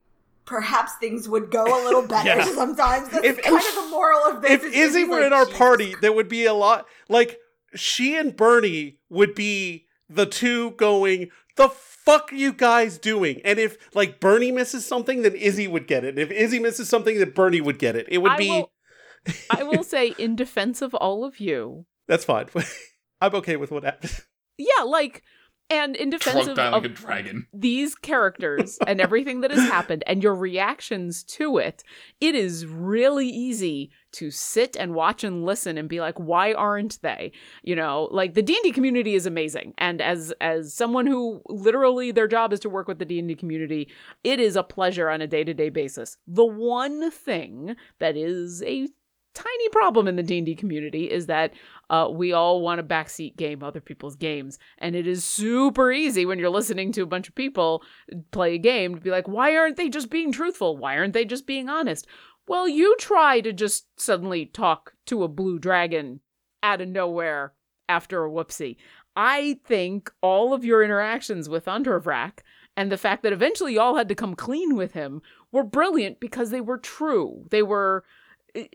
perhaps 0.49 0.93
things 0.97 1.29
would 1.29 1.51
go 1.51 1.63
a 1.65 1.81
little 1.85 2.03
better 2.09 2.29
Yeah. 2.29 2.45
sometimes. 2.55 3.09
That's 3.11 3.25
If- 3.25 3.43
kind 3.43 3.57
of 3.57 3.75
the 3.75 3.89
moral 3.91 4.21
of 4.25 4.43
this. 4.43 4.51
if 4.51 4.65
is 4.65 4.75
Izzy 4.75 5.05
were 5.05 5.17
like, 5.19 5.27
in 5.27 5.33
our 5.33 5.45
"Jesus 5.45 5.59
party, 5.59 5.95
there 6.01 6.13
would 6.13 6.29
be 6.29 6.47
a 6.47 6.55
lot 6.55 6.87
like 7.09 7.39
she 7.75 8.17
and 8.17 8.35
Bernie 8.37 8.99
would 9.11 9.35
be 9.35 9.87
the 10.09 10.25
two 10.27 10.71
going, 10.73 11.31
the 11.57 11.69
fuck 11.69 12.33
are 12.33 12.37
you 12.37 12.53
guys 12.53 12.97
doing? 12.99 13.41
And 13.45 13.59
if 13.59 13.77
like 13.95 14.21
Bernie 14.21 14.51
misses 14.53 14.87
something, 14.87 15.23
then 15.23 15.35
Izzy 15.35 15.69
would 15.69 15.87
get 15.87 16.03
it. 16.05 16.19
If 16.19 16.31
Izzy 16.31 16.59
misses 16.59 16.89
something, 16.89 17.19
then 17.19 17.31
Bernie 17.31 17.61
would 17.61 17.79
get 17.79 17.95
it. 17.95 18.07
It 18.09 18.19
would 18.19 18.33
I 18.33 18.37
be 18.39 18.49
will, 18.49 18.71
I 19.51 19.63
will 19.65 19.85
say, 19.85 20.15
in 20.19 20.35
defense 20.35 20.81
of 20.81 20.95
all 20.95 21.25
of 21.25 21.39
you, 21.41 21.85
that's 22.07 22.25
fine. 22.25 22.47
I'm 23.21 23.35
okay 23.35 23.57
with 23.57 23.71
what 23.71 23.83
happened. 23.85 24.23
yeah, 24.57 24.85
like, 24.85 25.23
and 25.71 25.97
in 25.97 26.11
defense 26.11 26.47
of, 26.47 26.57
like 26.57 26.85
a 26.85 26.89
dragon. 26.89 27.47
these 27.53 27.95
characters 27.95 28.79
and 28.87 29.01
everything 29.01 29.43
that 29.43 29.51
has 29.51 29.69
happened 29.69 30.03
and 30.07 30.23
your 30.23 30.35
reactions 30.35 31.23
to 31.25 31.59
it, 31.59 31.83
it 32.21 32.35
is 32.35 32.67
really 32.67 33.29
easy 33.29 33.91
to 34.13 34.31
sit 34.31 34.77
and 34.77 34.95
watch 34.95 35.23
and 35.23 35.45
listen 35.45 35.77
and 35.77 35.89
be 35.89 36.01
like, 36.01 36.19
why 36.19 36.55
aren't 36.55 37.01
they? 37.03 37.33
You 37.63 37.77
know, 37.77 38.09
like 38.11 38.35
the 38.35 38.43
D&D 38.43 38.73
community 38.73 39.15
is 39.15 39.27
amazing. 39.27 39.75
And 39.77 40.01
as 40.01 40.33
as 40.41 40.73
someone 40.73 41.07
who 41.07 41.43
literally 41.47 42.13
their 42.13 42.29
job 42.29 42.53
is 42.53 42.61
to 42.61 42.71
work 42.71 42.89
with 42.89 42.99
the 42.99 43.05
D&D 43.05 43.35
community, 43.35 43.89
it 44.25 44.41
is 44.41 44.57
a 44.57 44.63
pleasure 44.63 45.11
on 45.11 45.21
a 45.21 45.27
day-to-day 45.27 45.69
basis. 45.69 46.17
The 46.27 46.47
one 46.47 47.11
thing 47.11 47.77
that 47.99 48.17
is 48.17 48.63
a 48.63 48.89
tiny 49.35 49.69
problem 49.71 50.09
in 50.09 50.17
the 50.17 50.23
D&D 50.23 50.55
community 50.57 51.11
is 51.11 51.27
that 51.27 51.53
uh, 51.91 52.09
we 52.11 52.33
all 52.33 52.61
want 52.61 52.79
to 52.79 52.83
backseat 52.83 53.37
game 53.37 53.63
other 53.63 53.81
people's 53.81 54.17
games. 54.17 54.59
And 54.79 54.95
it 54.95 55.07
is 55.07 55.25
super 55.25 55.93
easy 55.93 56.27
when 56.27 56.39
you're 56.39 56.51
listening 56.51 56.93
to 56.93 57.03
a 57.03 57.07
bunch 57.07 57.29
of 57.29 57.35
people 57.35 57.83
play 58.31 58.55
a 58.55 58.59
game 58.59 58.95
to 58.95 59.01
be 59.01 59.11
like 59.11 59.29
why 59.29 59.57
aren't 59.57 59.77
they 59.77 59.89
just 59.89 60.11
being 60.11 60.33
truthful? 60.33 60.77
Why 60.77 60.97
aren't 60.97 61.15
they 61.15 61.25
just 61.25 61.47
being 61.47 61.69
honest? 61.69 62.07
Well 62.47 62.69
you 62.69 62.97
try 62.99 63.41
to 63.41 63.53
just 63.53 63.87
suddenly 64.01 64.47
talk 64.47 64.95
to 65.07 65.23
a 65.23 65.29
blue 65.29 65.59
dragon 65.59 66.21
out 66.63 66.81
of 66.81 66.89
nowhere 66.89 67.55
after 67.89 68.25
a 68.25 68.31
whoopsie. 68.31 68.77
I 69.17 69.59
think 69.65 70.13
all 70.21 70.53
of 70.53 70.65
your 70.65 70.83
interactions 70.83 71.49
with 71.49 71.65
undervrak 71.65 72.41
and 72.77 72.93
the 72.93 72.97
fact 72.97 73.25
that 73.25 73.33
eventually 73.33 73.75
y'all 73.75 73.97
had 73.97 74.09
to 74.09 74.15
come 74.15 74.37
clean 74.37 74.77
with 74.77 74.93
him 74.93 75.21
were 75.51 75.65
brilliant 75.65 76.21
because 76.21 76.51
they 76.51 76.61
were 76.61 76.79
true. 76.79 77.45
They 77.51 77.63
were 77.63 78.05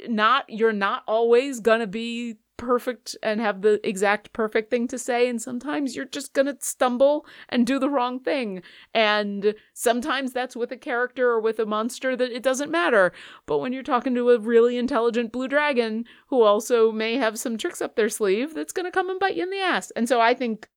not 0.07 0.45
you're 0.49 0.73
not 0.73 1.03
always 1.07 1.59
gonna 1.59 1.87
be 1.87 2.37
perfect 2.55 3.17
and 3.23 3.41
have 3.41 3.61
the 3.61 3.85
exact 3.87 4.31
perfect 4.31 4.69
thing 4.69 4.87
to 4.87 4.97
say 4.97 5.27
and 5.27 5.41
sometimes 5.41 5.95
you're 5.95 6.05
just 6.05 6.33
gonna 6.33 6.55
stumble 6.59 7.25
and 7.49 7.65
do 7.67 7.79
the 7.79 7.89
wrong 7.89 8.19
thing. 8.19 8.61
And 8.93 9.55
sometimes 9.73 10.31
that's 10.31 10.55
with 10.55 10.71
a 10.71 10.77
character 10.77 11.29
or 11.29 11.41
with 11.41 11.59
a 11.59 11.65
monster 11.65 12.15
that 12.15 12.31
it 12.31 12.43
doesn't 12.43 12.71
matter. 12.71 13.11
But 13.45 13.57
when 13.57 13.73
you're 13.73 13.83
talking 13.83 14.15
to 14.15 14.29
a 14.29 14.39
really 14.39 14.77
intelligent 14.77 15.31
blue 15.31 15.47
dragon 15.47 16.05
who 16.27 16.43
also 16.43 16.91
may 16.91 17.17
have 17.17 17.39
some 17.39 17.57
tricks 17.57 17.81
up 17.81 17.95
their 17.95 18.09
sleeve 18.09 18.53
that's 18.53 18.73
gonna 18.73 18.91
come 18.91 19.09
and 19.09 19.19
bite 19.19 19.35
you 19.35 19.43
in 19.43 19.49
the 19.49 19.59
ass. 19.59 19.91
And 19.91 20.07
so 20.07 20.21
i 20.21 20.33
think 20.33 20.69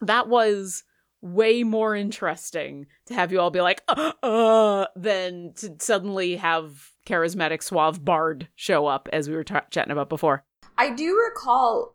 that 0.00 0.28
was 0.28 0.84
way 1.22 1.62
more 1.62 1.94
interesting 1.94 2.86
to 3.06 3.14
have 3.14 3.30
you 3.32 3.40
all 3.40 3.50
be 3.50 3.60
like 3.60 3.82
uh, 3.88 4.12
uh 4.22 4.86
than 4.96 5.52
to 5.54 5.74
suddenly 5.78 6.36
have 6.36 6.90
charismatic 7.06 7.62
suave 7.62 8.04
bard 8.04 8.48
show 8.54 8.86
up 8.86 9.08
as 9.12 9.28
we 9.28 9.34
were 9.34 9.44
ta 9.44 9.60
chatting 9.70 9.92
about 9.92 10.08
before 10.08 10.44
I 10.78 10.90
do 10.90 11.14
recall 11.16 11.94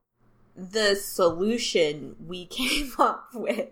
the 0.55 0.95
solution 0.95 2.15
we 2.27 2.45
came 2.47 2.91
up 2.99 3.29
with 3.33 3.69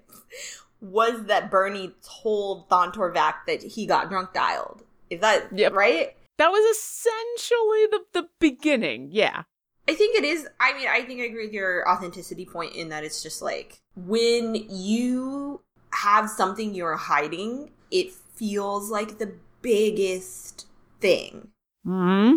was 0.81 1.25
that 1.25 1.49
Bernie 1.49 1.93
told 2.03 2.67
Thontorvac 2.67 3.35
that 3.47 3.63
he 3.63 3.85
got 3.85 4.09
drunk 4.09 4.33
dialed. 4.33 4.83
Is 5.09 5.21
that 5.21 5.47
Yep. 5.55 5.73
right? 5.73 6.15
that 6.37 6.49
was 6.49 6.77
essentially 6.77 7.85
the 7.91 8.21
the 8.21 8.29
beginning 8.39 9.09
yeah 9.11 9.43
I 9.88 9.95
think 9.95 10.17
it 10.17 10.23
is. 10.23 10.47
I 10.59 10.73
mean, 10.77 10.88
I 10.88 11.01
think 11.01 11.21
I 11.21 11.25
agree 11.25 11.45
with 11.45 11.53
your 11.53 11.88
authenticity 11.89 12.45
point 12.45 12.73
in 12.75 12.89
that 12.89 13.03
it's 13.03 13.21
just 13.21 13.41
like 13.41 13.81
when 13.95 14.55
you 14.69 15.61
have 15.91 16.29
something 16.29 16.73
you're 16.73 16.95
hiding, 16.95 17.71
it 17.91 18.11
feels 18.11 18.89
like 18.89 19.19
the 19.19 19.34
biggest 19.61 20.67
thing. 20.99 21.49
hmm 21.84 22.36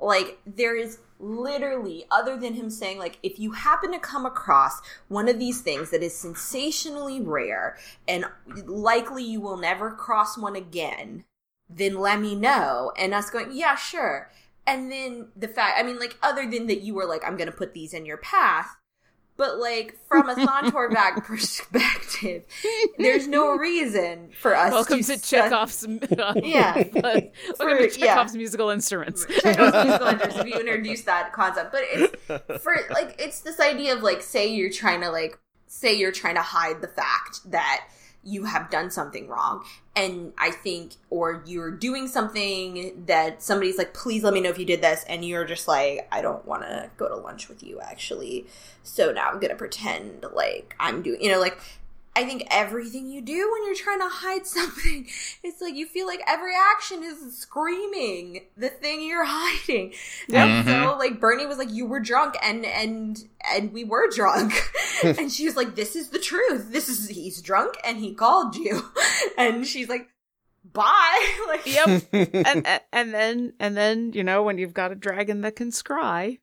like 0.00 0.38
there 0.46 0.76
is 0.76 0.98
literally 1.20 2.04
other 2.10 2.36
than 2.36 2.54
him 2.54 2.70
saying 2.70 2.98
like 2.98 3.18
if 3.22 3.38
you 3.38 3.50
happen 3.52 3.90
to 3.90 3.98
come 3.98 4.24
across 4.24 4.80
one 5.08 5.28
of 5.28 5.38
these 5.38 5.60
things 5.60 5.90
that 5.90 6.02
is 6.02 6.14
sensationally 6.14 7.20
rare 7.20 7.76
and 8.06 8.24
likely 8.66 9.24
you 9.24 9.40
will 9.40 9.56
never 9.56 9.90
cross 9.90 10.38
one 10.38 10.54
again 10.54 11.24
then 11.68 11.98
let 11.98 12.20
me 12.20 12.36
know 12.36 12.92
and 12.96 13.12
us 13.12 13.30
going 13.30 13.48
yeah 13.52 13.74
sure 13.74 14.30
and 14.68 14.92
then 14.92 15.26
the 15.36 15.48
fact 15.48 15.76
i 15.78 15.82
mean 15.82 15.98
like 15.98 16.16
other 16.22 16.48
than 16.48 16.66
that 16.68 16.82
you 16.82 16.94
were 16.94 17.06
like 17.06 17.24
i'm 17.26 17.36
gonna 17.36 17.50
put 17.50 17.74
these 17.74 17.92
in 17.92 18.06
your 18.06 18.18
path 18.18 18.76
but 19.36 19.58
like 19.58 19.96
from 20.08 20.28
a 20.28 20.34
Thontorvac 20.34 21.24
perspective 21.24 22.42
there's 22.98 23.26
no 23.28 23.56
reason 23.56 24.30
for 24.40 24.54
us 24.54 24.72
welcome 24.72 24.98
to 24.98 25.04
to 25.04 25.18
sud- 25.18 25.22
chekhov's 25.22 25.84
uh, 25.84 26.34
Yeah. 26.42 26.74
welcome 26.74 27.30
For- 27.56 27.76
to 27.78 27.98
yeah. 27.98 28.06
chekhov's 28.14 28.36
musical 28.36 28.70
instruments 28.70 29.26
Chekhov's 29.42 29.84
musical 29.84 30.06
interest 30.08 30.38
if 30.38 30.46
you 30.46 30.54
introduce 30.58 31.02
that 31.02 31.32
concept. 31.32 31.72
But 31.72 31.82
it's 31.84 32.62
for 32.62 32.74
like 32.90 33.16
it's 33.18 33.40
this 33.40 33.60
idea 33.60 33.94
of 33.96 34.02
like 34.02 34.22
say 34.22 34.46
you're 34.52 34.70
trying 34.70 35.00
to 35.02 35.10
like 35.10 35.38
say 35.66 35.94
you're 35.96 36.12
trying 36.12 36.34
to 36.34 36.42
hide 36.42 36.80
the 36.80 36.88
fact 36.88 37.50
that 37.50 37.86
you 38.24 38.44
have 38.44 38.70
done 38.70 38.90
something 38.90 39.28
wrong. 39.28 39.64
And 39.96 40.32
i 40.38 40.50
think 40.50 40.92
or 41.10 41.42
you're 41.46 41.70
doing 41.70 42.06
something 42.06 43.04
that 43.06 43.42
somebody's 43.42 43.78
like 43.78 43.94
please 43.94 44.22
let 44.22 44.32
me 44.32 44.40
know 44.40 44.50
if 44.50 44.58
you 44.58 44.66
did 44.66 44.82
this. 44.82 45.04
And 45.08 45.24
you're 45.24 45.44
just 45.44 45.68
like 45.68 46.08
i 46.12 46.20
don't 46.22 46.44
want 46.46 46.62
to 46.62 46.90
go 46.96 47.08
to 47.08 47.16
lunch 47.16 47.48
with 47.48 47.62
you 47.62 47.80
actually. 47.80 48.46
So 48.82 49.12
now 49.12 49.30
i'm 49.30 49.40
gonna 49.40 49.56
pretend 49.56 50.24
like 50.34 50.74
i'm 50.78 51.02
doing 51.02 51.20
you 51.20 51.30
know 51.30 51.40
like 51.40 51.58
I 52.18 52.24
think 52.24 52.48
everything 52.50 53.08
you 53.08 53.20
do 53.20 53.48
when 53.52 53.64
you're 53.64 53.76
trying 53.76 54.00
to 54.00 54.08
hide 54.08 54.44
something, 54.46 55.06
it's 55.44 55.60
like 55.60 55.76
you 55.76 55.86
feel 55.86 56.04
like 56.04 56.20
every 56.26 56.52
action 56.74 57.04
is 57.04 57.38
screaming 57.38 58.46
the 58.56 58.70
thing 58.70 59.02
you're 59.02 59.24
hiding. 59.24 59.94
And 60.32 60.66
mm-hmm. 60.66 60.68
so 60.68 60.98
like 60.98 61.20
Bernie 61.20 61.46
was 61.46 61.58
like, 61.58 61.70
You 61.70 61.86
were 61.86 62.00
drunk 62.00 62.34
and 62.42 62.66
and 62.66 63.22
and 63.54 63.72
we 63.72 63.84
were 63.84 64.08
drunk. 64.10 64.52
and 65.18 65.30
she 65.32 65.44
was 65.46 65.56
like, 65.56 65.74
This 65.74 65.96
is 65.96 66.10
the 66.10 66.18
truth. 66.18 66.72
This 66.72 66.88
is 66.88 67.08
he's 67.08 67.42
drunk 67.42 67.74
and 67.84 67.98
he 67.98 68.14
called 68.14 68.56
you. 68.56 68.82
And 69.36 69.66
she's 69.66 69.88
like, 69.88 70.08
Bye. 70.72 71.38
like 71.48 71.66
yep 71.66 72.02
and, 72.12 72.66
and 72.66 72.80
and 72.92 73.14
then 73.14 73.52
and 73.58 73.76
then 73.76 74.12
you 74.12 74.22
know 74.22 74.42
when 74.42 74.58
you've 74.58 74.74
got 74.74 74.92
a 74.92 74.94
dragon 74.94 75.40
that 75.40 75.56
can 75.56 75.70
scry 75.70 76.38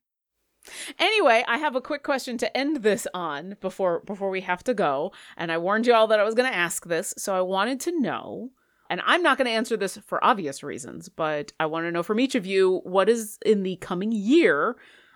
anyway 0.97 1.43
i 1.47 1.57
have 1.57 1.75
a 1.75 1.81
quick 1.81 2.03
question 2.03 2.37
to 2.37 2.57
end 2.57 2.77
this 2.77 3.07
on 3.13 3.55
before 3.61 4.01
before 4.01 4.29
we 4.29 4.41
have 4.41 4.63
to 4.63 4.73
go 4.73 5.11
and 5.37 5.51
i 5.51 5.57
warned 5.57 5.85
you 5.85 5.93
all 5.93 6.07
that 6.07 6.19
i 6.19 6.23
was 6.23 6.33
going 6.33 6.49
to 6.49 6.57
ask 6.57 6.85
this 6.85 7.13
so 7.17 7.35
i 7.35 7.41
wanted 7.41 7.79
to 7.79 7.99
know 7.99 8.49
and 8.89 9.01
i'm 9.05 9.21
not 9.21 9.37
going 9.37 9.45
to 9.45 9.53
answer 9.53 9.77
this 9.77 9.97
for 9.97 10.23
obvious 10.23 10.63
reasons 10.63 11.07
but 11.07 11.51
i 11.59 11.65
want 11.65 11.85
to 11.85 11.91
know 11.91 12.03
from 12.03 12.19
each 12.19 12.35
of 12.35 12.45
you 12.45 12.81
what 12.83 13.09
is 13.09 13.37
in 13.45 13.63
the 13.63 13.75
coming 13.77 14.11
year 14.11 14.75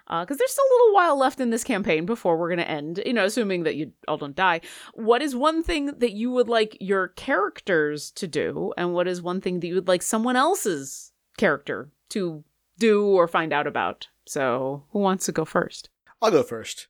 Uh, 0.09 0.23
because 0.23 0.37
there's 0.37 0.51
still 0.51 0.65
a 0.65 0.73
little 0.73 0.93
while 0.95 1.17
left 1.17 1.39
in 1.39 1.51
this 1.51 1.63
campaign 1.63 2.05
before 2.05 2.35
we're 2.35 2.49
going 2.49 2.57
to 2.57 2.69
end, 2.69 3.01
you 3.05 3.13
know, 3.13 3.25
assuming 3.25 3.63
that 3.63 3.75
you 3.75 3.91
all 4.07 4.17
don't 4.17 4.35
die. 4.35 4.59
What 4.95 5.21
is 5.21 5.35
one 5.35 5.61
thing 5.61 5.87
that 5.97 6.13
you 6.13 6.31
would 6.31 6.47
like 6.47 6.75
your 6.79 7.09
characters 7.09 8.09
to 8.11 8.27
do, 8.27 8.73
and 8.75 8.93
what 8.93 9.07
is 9.07 9.21
one 9.21 9.39
thing 9.39 9.59
that 9.59 9.67
you 9.67 9.75
would 9.75 9.87
like 9.87 10.01
someone 10.01 10.35
else's 10.35 11.11
character 11.37 11.89
to 12.09 12.43
do 12.79 13.05
or 13.05 13.27
find 13.27 13.53
out 13.53 13.67
about? 13.67 14.07
So, 14.25 14.85
who 14.91 14.99
wants 14.99 15.25
to 15.25 15.31
go 15.31 15.45
first? 15.45 15.89
I'll 16.21 16.31
go 16.31 16.43
first. 16.43 16.87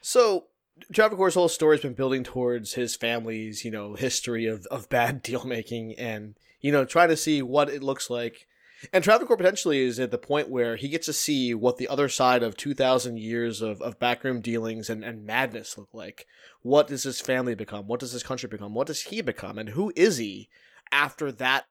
So, 0.00 0.46
Travancore's 0.92 1.34
whole 1.34 1.48
story 1.48 1.76
has 1.76 1.82
been 1.82 1.94
building 1.94 2.24
towards 2.24 2.74
his 2.74 2.96
family's, 2.96 3.64
you 3.64 3.70
know, 3.70 3.94
history 3.94 4.46
of, 4.46 4.66
of 4.66 4.88
bad 4.88 5.22
deal 5.22 5.44
making 5.44 5.94
and, 5.98 6.34
you 6.60 6.72
know, 6.72 6.84
trying 6.84 7.08
to 7.08 7.16
see 7.16 7.42
what 7.42 7.70
it 7.70 7.82
looks 7.82 8.10
like. 8.10 8.46
And 8.92 9.04
Travancore 9.04 9.36
potentially 9.36 9.80
is 9.80 10.00
at 10.00 10.10
the 10.10 10.18
point 10.18 10.48
where 10.48 10.76
he 10.76 10.88
gets 10.88 11.06
to 11.06 11.12
see 11.12 11.54
what 11.54 11.76
the 11.76 11.88
other 11.88 12.08
side 12.08 12.42
of 12.42 12.56
2,000 12.56 13.18
years 13.18 13.60
of, 13.60 13.80
of 13.82 13.98
backroom 13.98 14.40
dealings 14.40 14.88
and, 14.88 15.04
and 15.04 15.24
madness 15.24 15.76
look 15.76 15.90
like. 15.92 16.26
What 16.62 16.88
does 16.88 17.02
his 17.02 17.20
family 17.20 17.54
become? 17.54 17.86
What 17.86 18.00
does 18.00 18.12
his 18.12 18.22
country 18.22 18.48
become? 18.48 18.74
What 18.74 18.86
does 18.86 19.02
he 19.02 19.20
become? 19.20 19.58
And 19.58 19.70
who 19.70 19.92
is 19.94 20.16
he 20.16 20.48
after 20.90 21.30
that 21.32 21.66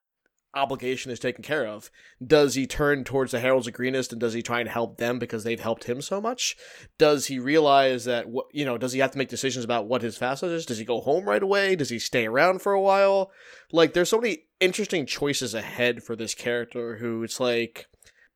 obligation 0.53 1.11
is 1.11 1.19
taken 1.19 1.43
care 1.43 1.65
of, 1.65 1.89
does 2.25 2.55
he 2.55 2.67
turn 2.67 3.03
towards 3.03 3.31
the 3.31 3.39
Heralds 3.39 3.67
of 3.67 3.73
Greenest 3.73 4.11
and 4.11 4.19
does 4.19 4.33
he 4.33 4.41
try 4.41 4.59
and 4.59 4.69
help 4.69 4.97
them 4.97 5.19
because 5.19 5.43
they've 5.43 5.59
helped 5.59 5.85
him 5.85 6.01
so 6.01 6.19
much? 6.19 6.55
Does 6.97 7.27
he 7.27 7.39
realize 7.39 8.05
that 8.05 8.27
you 8.51 8.65
know? 8.65 8.77
Does 8.77 8.93
he 8.93 8.99
have 8.99 9.11
to 9.11 9.17
make 9.17 9.29
decisions 9.29 9.65
about 9.65 9.87
what 9.87 10.01
his 10.01 10.17
fast 10.17 10.43
is? 10.43 10.65
Does 10.65 10.77
he 10.77 10.85
go 10.85 11.01
home 11.01 11.25
right 11.25 11.43
away? 11.43 11.75
Does 11.75 11.89
he 11.89 11.99
stay 11.99 12.27
around 12.27 12.61
for 12.61 12.73
a 12.73 12.81
while? 12.81 13.31
Like, 13.71 13.93
there's 13.93 14.09
so 14.09 14.19
many 14.19 14.45
interesting 14.59 15.05
choices 15.05 15.53
ahead 15.53 16.03
for 16.03 16.15
this 16.15 16.35
character 16.35 16.97
who 16.97 17.23
it's 17.23 17.39
like 17.39 17.87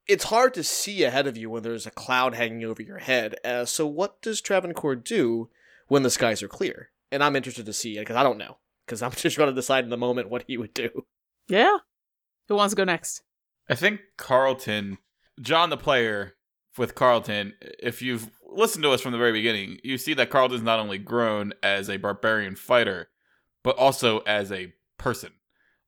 it's 0.07 0.25
hard 0.25 0.53
to 0.53 0.63
see 0.63 1.03
ahead 1.03 1.27
of 1.27 1.37
you 1.37 1.49
when 1.49 1.63
there's 1.63 1.87
a 1.87 1.91
cloud 1.91 2.35
hanging 2.35 2.63
over 2.63 2.81
your 2.81 2.99
head. 2.99 3.35
Uh, 3.43 3.65
so, 3.65 3.87
what 3.87 4.21
does 4.21 4.41
Travancore 4.41 4.95
do 4.95 5.49
when 5.87 6.03
the 6.03 6.09
skies 6.09 6.43
are 6.43 6.47
clear? 6.47 6.89
And 7.11 7.23
I'm 7.23 7.35
interested 7.35 7.65
to 7.65 7.73
see 7.73 7.97
it 7.97 8.01
because 8.01 8.15
I 8.15 8.23
don't 8.23 8.37
know. 8.37 8.57
Because 8.85 9.01
I'm 9.01 9.11
just 9.15 9.37
going 9.37 9.49
to 9.49 9.55
decide 9.55 9.83
in 9.83 9.89
the 9.89 9.97
moment 9.97 10.29
what 10.29 10.43
he 10.47 10.57
would 10.57 10.73
do. 10.73 11.05
Yeah. 11.47 11.77
Who 12.47 12.55
wants 12.55 12.73
to 12.73 12.77
go 12.77 12.83
next? 12.83 13.23
I 13.69 13.75
think 13.75 14.01
Carlton, 14.17 14.97
John 15.39 15.69
the 15.69 15.77
player 15.77 16.33
with 16.77 16.95
Carlton, 16.95 17.53
if 17.61 18.01
you've 18.01 18.29
listened 18.47 18.83
to 18.83 18.91
us 18.91 19.01
from 19.01 19.11
the 19.11 19.17
very 19.17 19.31
beginning, 19.31 19.79
you 19.83 19.97
see 19.97 20.13
that 20.13 20.29
Carlton's 20.29 20.61
not 20.61 20.79
only 20.79 20.97
grown 20.97 21.53
as 21.63 21.89
a 21.89 21.97
barbarian 21.97 22.55
fighter, 22.55 23.09
but 23.63 23.77
also 23.77 24.19
as 24.19 24.51
a 24.51 24.73
person. 24.97 25.31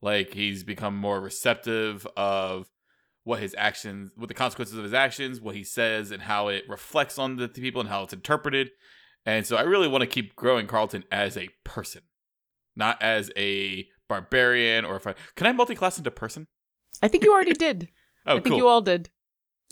Like 0.01 0.33
he's 0.33 0.63
become 0.63 0.95
more 0.95 1.19
receptive 1.19 2.07
of 2.15 2.69
what 3.23 3.39
his 3.41 3.55
actions, 3.57 4.11
what 4.15 4.29
the 4.29 4.33
consequences 4.33 4.77
of 4.77 4.83
his 4.83 4.93
actions, 4.93 5.41
what 5.41 5.55
he 5.55 5.63
says, 5.63 6.11
and 6.11 6.23
how 6.23 6.47
it 6.47 6.63
reflects 6.69 7.19
on 7.19 7.35
the 7.35 7.47
people 7.47 7.81
and 7.81 7.89
how 7.89 8.03
it's 8.03 8.13
interpreted. 8.13 8.69
And 9.25 9.45
so 9.45 9.57
I 9.57 9.63
really 9.63 9.87
want 9.87 10.01
to 10.01 10.07
keep 10.07 10.35
growing 10.35 10.67
Carlton 10.67 11.03
as 11.11 11.35
a 11.35 11.49
person, 11.63 12.03
not 12.75 13.01
as 13.01 13.29
a 13.35 13.87
barbarian 14.07 14.85
or 14.85 14.95
if 14.95 15.07
I 15.07 15.15
can 15.35 15.47
I 15.47 15.51
multi-class 15.51 15.97
into 15.97 16.11
person. 16.11 16.47
I 17.01 17.07
think 17.07 17.23
you 17.23 17.33
already 17.33 17.53
did. 17.67 17.89
Oh, 18.25 18.31
I 18.31 18.35
think 18.35 18.47
cool. 18.47 18.57
you 18.57 18.67
all 18.67 18.81
did. 18.81 19.09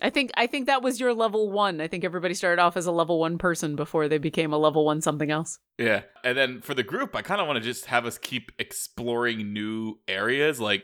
I 0.01 0.09
think 0.09 0.31
I 0.35 0.47
think 0.47 0.65
that 0.65 0.81
was 0.81 0.99
your 0.99 1.13
level 1.13 1.51
one. 1.51 1.79
I 1.79 1.87
think 1.87 2.03
everybody 2.03 2.33
started 2.33 2.61
off 2.61 2.75
as 2.75 2.85
a 2.85 2.91
level 2.91 3.19
one 3.19 3.37
person 3.37 3.75
before 3.75 4.07
they 4.09 4.17
became 4.17 4.51
a 4.51 4.57
level 4.57 4.85
one 4.85 5.01
something 5.01 5.31
else. 5.31 5.59
Yeah. 5.77 6.01
And 6.23 6.37
then 6.37 6.61
for 6.61 6.73
the 6.73 6.83
group, 6.83 7.15
I 7.15 7.21
kind 7.21 7.39
of 7.39 7.47
want 7.47 7.57
to 7.57 7.63
just 7.63 7.85
have 7.85 8.05
us 8.05 8.17
keep 8.17 8.51
exploring 8.59 9.53
new 9.53 9.99
areas. 10.07 10.59
Like, 10.59 10.83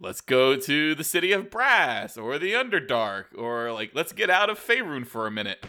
let's 0.00 0.22
go 0.22 0.56
to 0.56 0.94
the 0.94 1.04
city 1.04 1.32
of 1.32 1.50
Brass 1.50 2.16
or 2.16 2.38
the 2.38 2.52
Underdark, 2.52 3.24
or 3.36 3.72
like, 3.72 3.90
let's 3.94 4.12
get 4.12 4.30
out 4.30 4.48
of 4.48 4.58
Faerun 4.58 5.06
for 5.06 5.26
a 5.26 5.30
minute. 5.30 5.66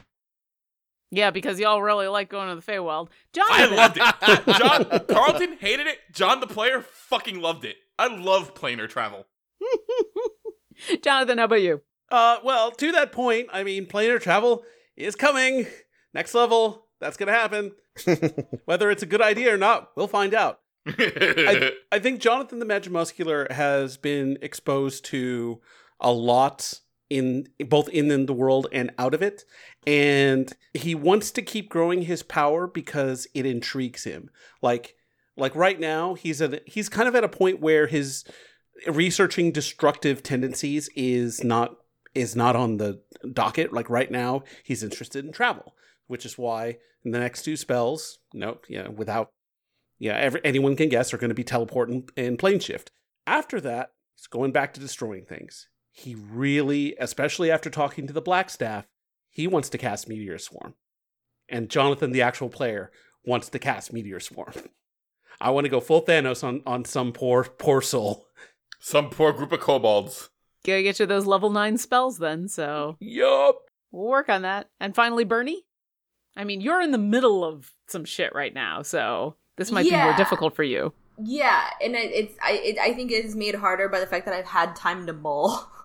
Yeah, 1.11 1.31
because 1.31 1.59
y'all 1.59 1.81
really 1.81 2.07
like 2.07 2.29
going 2.29 2.49
to 2.49 2.55
the 2.63 2.71
Feywild. 2.71 3.09
John, 3.33 3.45
I 3.49 3.65
loved 3.65 3.97
it. 3.97 4.57
John 4.57 5.05
Carlton 5.07 5.57
hated 5.59 5.87
it. 5.87 5.97
John 6.13 6.39
the 6.39 6.47
player 6.47 6.81
fucking 6.81 7.39
loved 7.41 7.65
it. 7.65 7.77
I 7.97 8.15
love 8.15 8.53
planar 8.53 8.87
travel. 8.87 9.25
Jonathan, 11.01 11.39
how 11.39 11.45
about 11.45 11.61
you? 11.61 11.81
Uh, 12.11 12.37
well, 12.43 12.71
to 12.71 12.91
that 12.91 13.11
point, 13.11 13.49
I 13.51 13.63
mean, 13.63 13.87
planar 13.87 14.21
travel 14.21 14.63
is 14.95 15.15
coming. 15.15 15.67
Next 16.13 16.33
level, 16.33 16.85
that's 16.99 17.17
gonna 17.17 17.31
happen. 17.31 17.71
Whether 18.65 18.91
it's 18.91 19.03
a 19.03 19.07
good 19.07 19.21
idea 19.21 19.53
or 19.53 19.57
not, 19.57 19.89
we'll 19.95 20.07
find 20.07 20.33
out. 20.33 20.59
I, 20.87 21.71
I 21.91 21.99
think 21.99 22.19
Jonathan 22.19 22.59
the 22.59 22.65
Magimuscular 22.65 23.51
has 23.51 23.97
been 23.97 24.37
exposed 24.41 25.05
to 25.05 25.59
a 25.99 26.11
lot 26.11 26.79
in 27.09 27.47
both 27.67 27.89
in 27.89 28.25
the 28.25 28.33
world 28.33 28.67
and 28.71 28.91
out 28.97 29.13
of 29.13 29.21
it, 29.21 29.43
and 29.85 30.53
he 30.73 30.95
wants 30.95 31.31
to 31.31 31.41
keep 31.41 31.69
growing 31.69 32.03
his 32.03 32.23
power 32.23 32.67
because 32.67 33.27
it 33.33 33.45
intrigues 33.45 34.03
him. 34.03 34.29
Like, 34.61 34.95
like 35.37 35.55
right 35.55 35.79
now, 35.79 36.15
he's 36.15 36.41
at 36.41 36.67
he's 36.67 36.89
kind 36.89 37.07
of 37.07 37.15
at 37.15 37.23
a 37.23 37.29
point 37.29 37.61
where 37.61 37.87
his 37.87 38.25
researching 38.87 39.51
destructive 39.51 40.23
tendencies 40.23 40.89
is 40.95 41.43
not 41.43 41.77
is 42.13 42.35
not 42.35 42.55
on 42.55 42.77
the 42.77 43.01
docket. 43.33 43.73
Like 43.73 43.89
right 43.89 44.11
now, 44.11 44.43
he's 44.63 44.83
interested 44.83 45.25
in 45.25 45.31
travel, 45.31 45.75
which 46.07 46.25
is 46.25 46.37
why 46.37 46.77
in 47.03 47.11
the 47.11 47.19
next 47.19 47.43
two 47.43 47.55
spells, 47.55 48.19
nope, 48.33 48.65
yeah, 48.67 48.89
without 48.89 49.29
yeah, 49.97 50.15
every, 50.15 50.41
anyone 50.43 50.75
can 50.75 50.89
guess 50.89 51.13
are 51.13 51.17
going 51.17 51.29
to 51.29 51.35
be 51.35 51.43
teleport 51.43 51.89
and, 51.89 52.09
and 52.15 52.39
plane 52.39 52.59
shift. 52.59 52.91
After 53.27 53.59
that, 53.61 53.91
he's 54.15 54.27
going 54.27 54.51
back 54.51 54.73
to 54.73 54.79
destroying 54.79 55.25
things. 55.25 55.67
He 55.91 56.15
really, 56.15 56.95
especially 56.99 57.51
after 57.51 57.69
talking 57.69 58.07
to 58.07 58.13
the 58.13 58.21
Black 58.21 58.49
Staff, 58.49 58.87
he 59.39 59.47
wants 59.47 59.69
to 59.69 59.77
cast 59.77 60.09
Meteor 60.09 60.37
Swarm. 60.37 60.73
And 61.47 61.69
Jonathan, 61.69 62.11
the 62.11 62.21
actual 62.21 62.49
player, 62.49 62.91
wants 63.25 63.47
to 63.47 63.57
cast 63.57 63.93
Meteor 63.93 64.19
Swarm. 64.19 64.51
I 65.41 65.51
want 65.51 65.63
to 65.63 65.69
go 65.69 65.79
full 65.79 66.01
Thanos 66.01 66.43
on, 66.43 66.61
on 66.65 66.83
some 66.83 67.13
poor, 67.13 67.45
poor 67.45 67.81
soul. 67.81 68.27
Some 68.81 69.09
poor 69.09 69.31
group 69.31 69.53
of 69.53 69.61
kobolds. 69.61 70.29
Gotta 70.65 70.83
get 70.83 70.99
you 70.99 71.05
those 71.05 71.25
level 71.25 71.49
nine 71.49 71.77
spells 71.77 72.17
then, 72.17 72.49
so 72.49 72.97
Yup. 72.99 73.55
we'll 73.91 74.09
work 74.09 74.27
on 74.27 74.41
that. 74.41 74.69
And 74.81 74.93
finally, 74.93 75.23
Bernie? 75.23 75.63
I 76.35 76.43
mean, 76.43 76.59
you're 76.59 76.81
in 76.81 76.91
the 76.91 76.97
middle 76.97 77.45
of 77.45 77.71
some 77.87 78.03
shit 78.03 78.35
right 78.35 78.53
now, 78.53 78.81
so 78.81 79.37
this 79.55 79.71
might 79.71 79.83
be 79.83 79.95
more 79.95 80.15
difficult 80.17 80.53
for 80.53 80.63
you. 80.63 80.91
Yeah, 81.17 81.69
and 81.81 81.95
it, 81.95 82.11
it's 82.11 82.35
I 82.43 82.51
it, 82.51 82.77
I 82.77 82.93
think 82.93 83.11
it 83.11 83.23
is 83.23 83.35
made 83.35 83.55
harder 83.55 83.87
by 83.87 84.01
the 84.01 84.07
fact 84.07 84.25
that 84.25 84.33
I've 84.33 84.45
had 84.45 84.75
time 84.75 85.05
to 85.07 85.13
mull. 85.13 85.71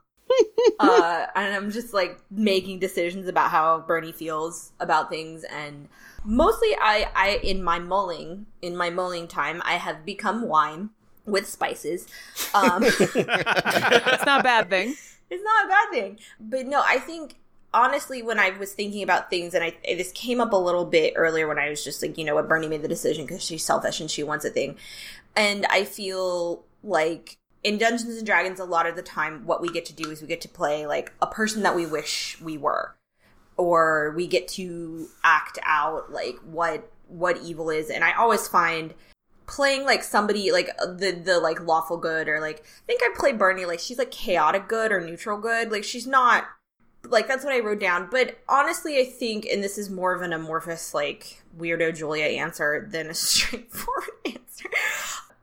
uh, 0.81 1.27
and 1.35 1.55
I'm 1.55 1.71
just 1.71 1.93
like 1.95 2.19
making 2.31 2.79
decisions 2.79 3.29
about 3.29 3.51
how 3.51 3.81
Bernie 3.81 4.13
feels 4.13 4.73
about 4.81 5.11
things, 5.11 5.45
and 5.45 5.89
mostly 6.25 6.75
I 6.81 7.09
I 7.15 7.41
in 7.43 7.63
my 7.63 7.79
mulling 7.79 8.47
in 8.63 8.77
my 8.77 8.91
mulling 8.91 9.29
time 9.29 9.63
I 9.65 9.75
have 9.75 10.05
become 10.05 10.43
wine 10.49 10.91
with 11.27 11.49
spices. 11.49 12.07
Um, 12.55 12.83
It's 12.85 14.27
not 14.27 14.41
a 14.41 14.43
bad 14.43 14.71
thing. 14.71 14.95
it's 15.31 15.43
not 15.43 15.65
a 15.65 15.69
bad 15.69 15.91
thing. 15.91 16.19
But 16.41 16.67
no, 16.67 16.83
I 16.87 16.99
think 16.99 17.37
honestly, 17.73 18.23
when 18.23 18.39
I 18.39 18.51
was 18.51 18.73
thinking 18.73 19.03
about 19.03 19.31
things, 19.31 19.55
and 19.55 19.65
I 19.65 19.75
this 19.85 20.13
came 20.13 20.41
up 20.41 20.53
a 20.53 20.57
little 20.57 20.85
bit 20.85 21.15
earlier 21.17 21.49
when 21.49 21.59
I 21.59 21.69
was 21.69 21.83
just 21.83 22.03
like, 22.03 22.17
you 22.19 22.25
know 22.25 22.35
what, 22.35 22.49
Bernie 22.49 22.69
made 22.69 22.83
the 22.83 22.89
decision 22.89 23.27
because 23.27 23.43
she's 23.43 23.65
selfish 23.65 24.01
and 24.01 24.11
she 24.11 24.23
wants 24.23 24.45
a 24.45 24.51
thing, 24.51 24.77
and 25.37 25.67
I 25.71 25.85
feel 25.85 26.65
like 26.83 27.39
in 27.65 27.79
Dungeons 27.79 28.19
and 28.19 28.27
Dragons, 28.27 28.61
a 28.61 28.65
lot 28.65 28.87
of 28.87 28.95
the 28.95 29.03
time, 29.03 29.47
what 29.47 29.63
we 29.63 29.69
get 29.69 29.87
to 29.87 29.95
do 29.95 30.11
is 30.11 30.21
we 30.21 30.29
get 30.29 30.43
to 30.43 30.49
play 30.49 30.87
like 30.87 31.13
a 31.21 31.27
person 31.27 31.63
that 31.63 31.75
we 31.75 31.87
wish 31.87 32.39
we 32.41 32.59
were, 32.59 32.95
or 33.57 34.13
we 34.15 34.27
get 34.27 34.47
to 34.49 35.09
act 35.25 35.59
out 35.65 36.13
like 36.13 36.37
what 36.45 36.91
what 37.09 37.39
evil 37.43 37.71
is, 37.71 37.89
and 37.89 38.05
I 38.05 38.13
always 38.13 38.47
find 38.47 38.95
playing 39.47 39.85
like 39.85 40.03
somebody 40.03 40.53
like 40.53 40.71
the 40.79 41.21
the 41.23 41.39
like 41.39 41.61
lawful 41.61 41.97
good 41.97 42.29
or 42.29 42.41
like 42.41 42.61
I 42.61 42.87
think 42.87 43.01
I 43.03 43.11
play 43.15 43.33
Bernie 43.33 43.67
like 43.67 43.79
she's 43.79 43.99
like 43.99 44.11
chaotic 44.11 44.69
good 44.69 44.93
or 44.93 45.01
neutral 45.01 45.39
good. 45.39 45.71
Like 45.71 45.85
she's 45.85 46.07
not 46.07 46.45
like 47.05 47.29
that's 47.29 47.45
what 47.45 47.53
I 47.53 47.61
wrote 47.61 47.81
down. 47.81 48.09
But 48.11 48.39
honestly 48.49 48.99
I 48.99 49.05
think 49.05 49.47
and 49.47 49.63
this 49.63 49.77
is 49.77 49.91
more 49.91 50.15
of 50.15 50.23
an 50.23 50.33
amorphous 50.33 50.95
like 50.95 51.43
weirdo 51.59 51.95
Julia 51.95 52.25
answer 52.25 52.89
than 52.91 53.09
a 53.09 53.15
straightforward 53.15 54.11
answer 54.25 54.71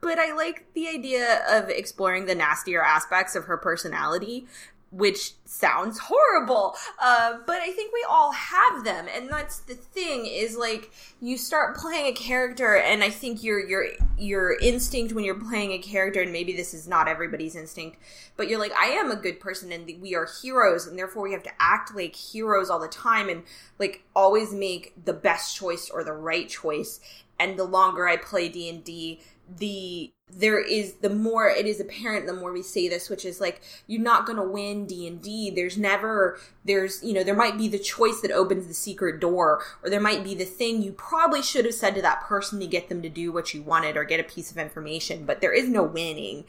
but 0.02 0.18
I 0.18 0.34
like 0.34 0.66
the 0.74 0.88
idea 0.88 1.42
of 1.48 1.70
exploring 1.70 2.26
the 2.26 2.34
nastier 2.34 2.82
aspects 2.82 3.34
of 3.34 3.44
her 3.44 3.56
personality 3.56 4.46
which 4.92 5.32
sounds 5.46 5.98
horrible 5.98 6.76
uh, 7.00 7.38
but 7.46 7.62
i 7.62 7.70
think 7.72 7.92
we 7.94 8.04
all 8.08 8.30
have 8.32 8.84
them. 8.84 9.06
And 9.14 9.28
that's 9.30 9.60
the 9.60 9.74
thing 9.74 10.26
is 10.26 10.56
like 10.56 10.90
you 11.20 11.38
start 11.38 11.76
playing 11.76 12.06
a 12.06 12.12
character 12.12 12.76
and 12.76 13.02
i 13.02 13.08
think 13.08 13.42
your 13.42 13.66
your 13.66 13.86
your 14.18 14.58
instinct 14.58 15.14
when 15.14 15.24
you're 15.24 15.34
playing 15.34 15.72
a 15.72 15.78
character 15.78 16.20
and 16.20 16.30
maybe 16.30 16.54
this 16.54 16.74
is 16.74 16.86
not 16.86 17.08
everybody's 17.08 17.56
instinct 17.56 17.98
but 18.36 18.48
you're 18.48 18.58
like 18.58 18.72
i 18.72 18.86
am 18.86 19.10
a 19.10 19.16
good 19.16 19.40
person 19.40 19.72
and 19.72 19.90
we 20.02 20.14
are 20.14 20.28
heroes 20.42 20.86
and 20.86 20.98
therefore 20.98 21.22
we 21.22 21.32
have 21.32 21.42
to 21.42 21.52
act 21.58 21.94
like 21.94 22.14
heroes 22.14 22.68
all 22.68 22.78
the 22.78 22.88
time 22.88 23.30
and 23.30 23.42
like 23.78 24.04
always 24.14 24.52
make 24.52 24.92
the 25.02 25.14
best 25.14 25.56
choice 25.56 25.88
or 25.88 26.04
the 26.04 26.12
right 26.12 26.48
choice. 26.48 27.00
And 27.40 27.58
the 27.58 27.64
longer 27.64 28.06
i 28.06 28.16
play 28.16 28.48
d&d 28.48 29.20
the 29.58 30.12
there 30.34 30.58
is 30.58 30.94
the 30.94 31.10
more 31.10 31.48
it 31.48 31.66
is 31.66 31.78
apparent 31.78 32.26
the 32.26 32.32
more 32.32 32.52
we 32.52 32.62
say 32.62 32.88
this 32.88 33.10
which 33.10 33.24
is 33.24 33.40
like 33.40 33.60
you're 33.86 34.00
not 34.00 34.24
going 34.24 34.38
to 34.38 34.42
win 34.42 34.86
d&d 34.86 35.50
there's 35.50 35.76
never 35.76 36.38
there's 36.64 37.02
you 37.04 37.12
know 37.12 37.22
there 37.22 37.34
might 37.34 37.58
be 37.58 37.68
the 37.68 37.78
choice 37.78 38.20
that 38.20 38.30
opens 38.30 38.66
the 38.66 38.74
secret 38.74 39.20
door 39.20 39.62
or 39.82 39.90
there 39.90 40.00
might 40.00 40.24
be 40.24 40.34
the 40.34 40.44
thing 40.44 40.80
you 40.80 40.92
probably 40.92 41.42
should 41.42 41.64
have 41.64 41.74
said 41.74 41.94
to 41.94 42.02
that 42.02 42.22
person 42.22 42.58
to 42.60 42.66
get 42.66 42.88
them 42.88 43.02
to 43.02 43.08
do 43.08 43.30
what 43.30 43.52
you 43.52 43.62
wanted 43.62 43.96
or 43.96 44.04
get 44.04 44.20
a 44.20 44.24
piece 44.24 44.50
of 44.50 44.56
information 44.56 45.26
but 45.26 45.40
there 45.40 45.52
is 45.52 45.68
no 45.68 45.82
winning. 45.82 46.44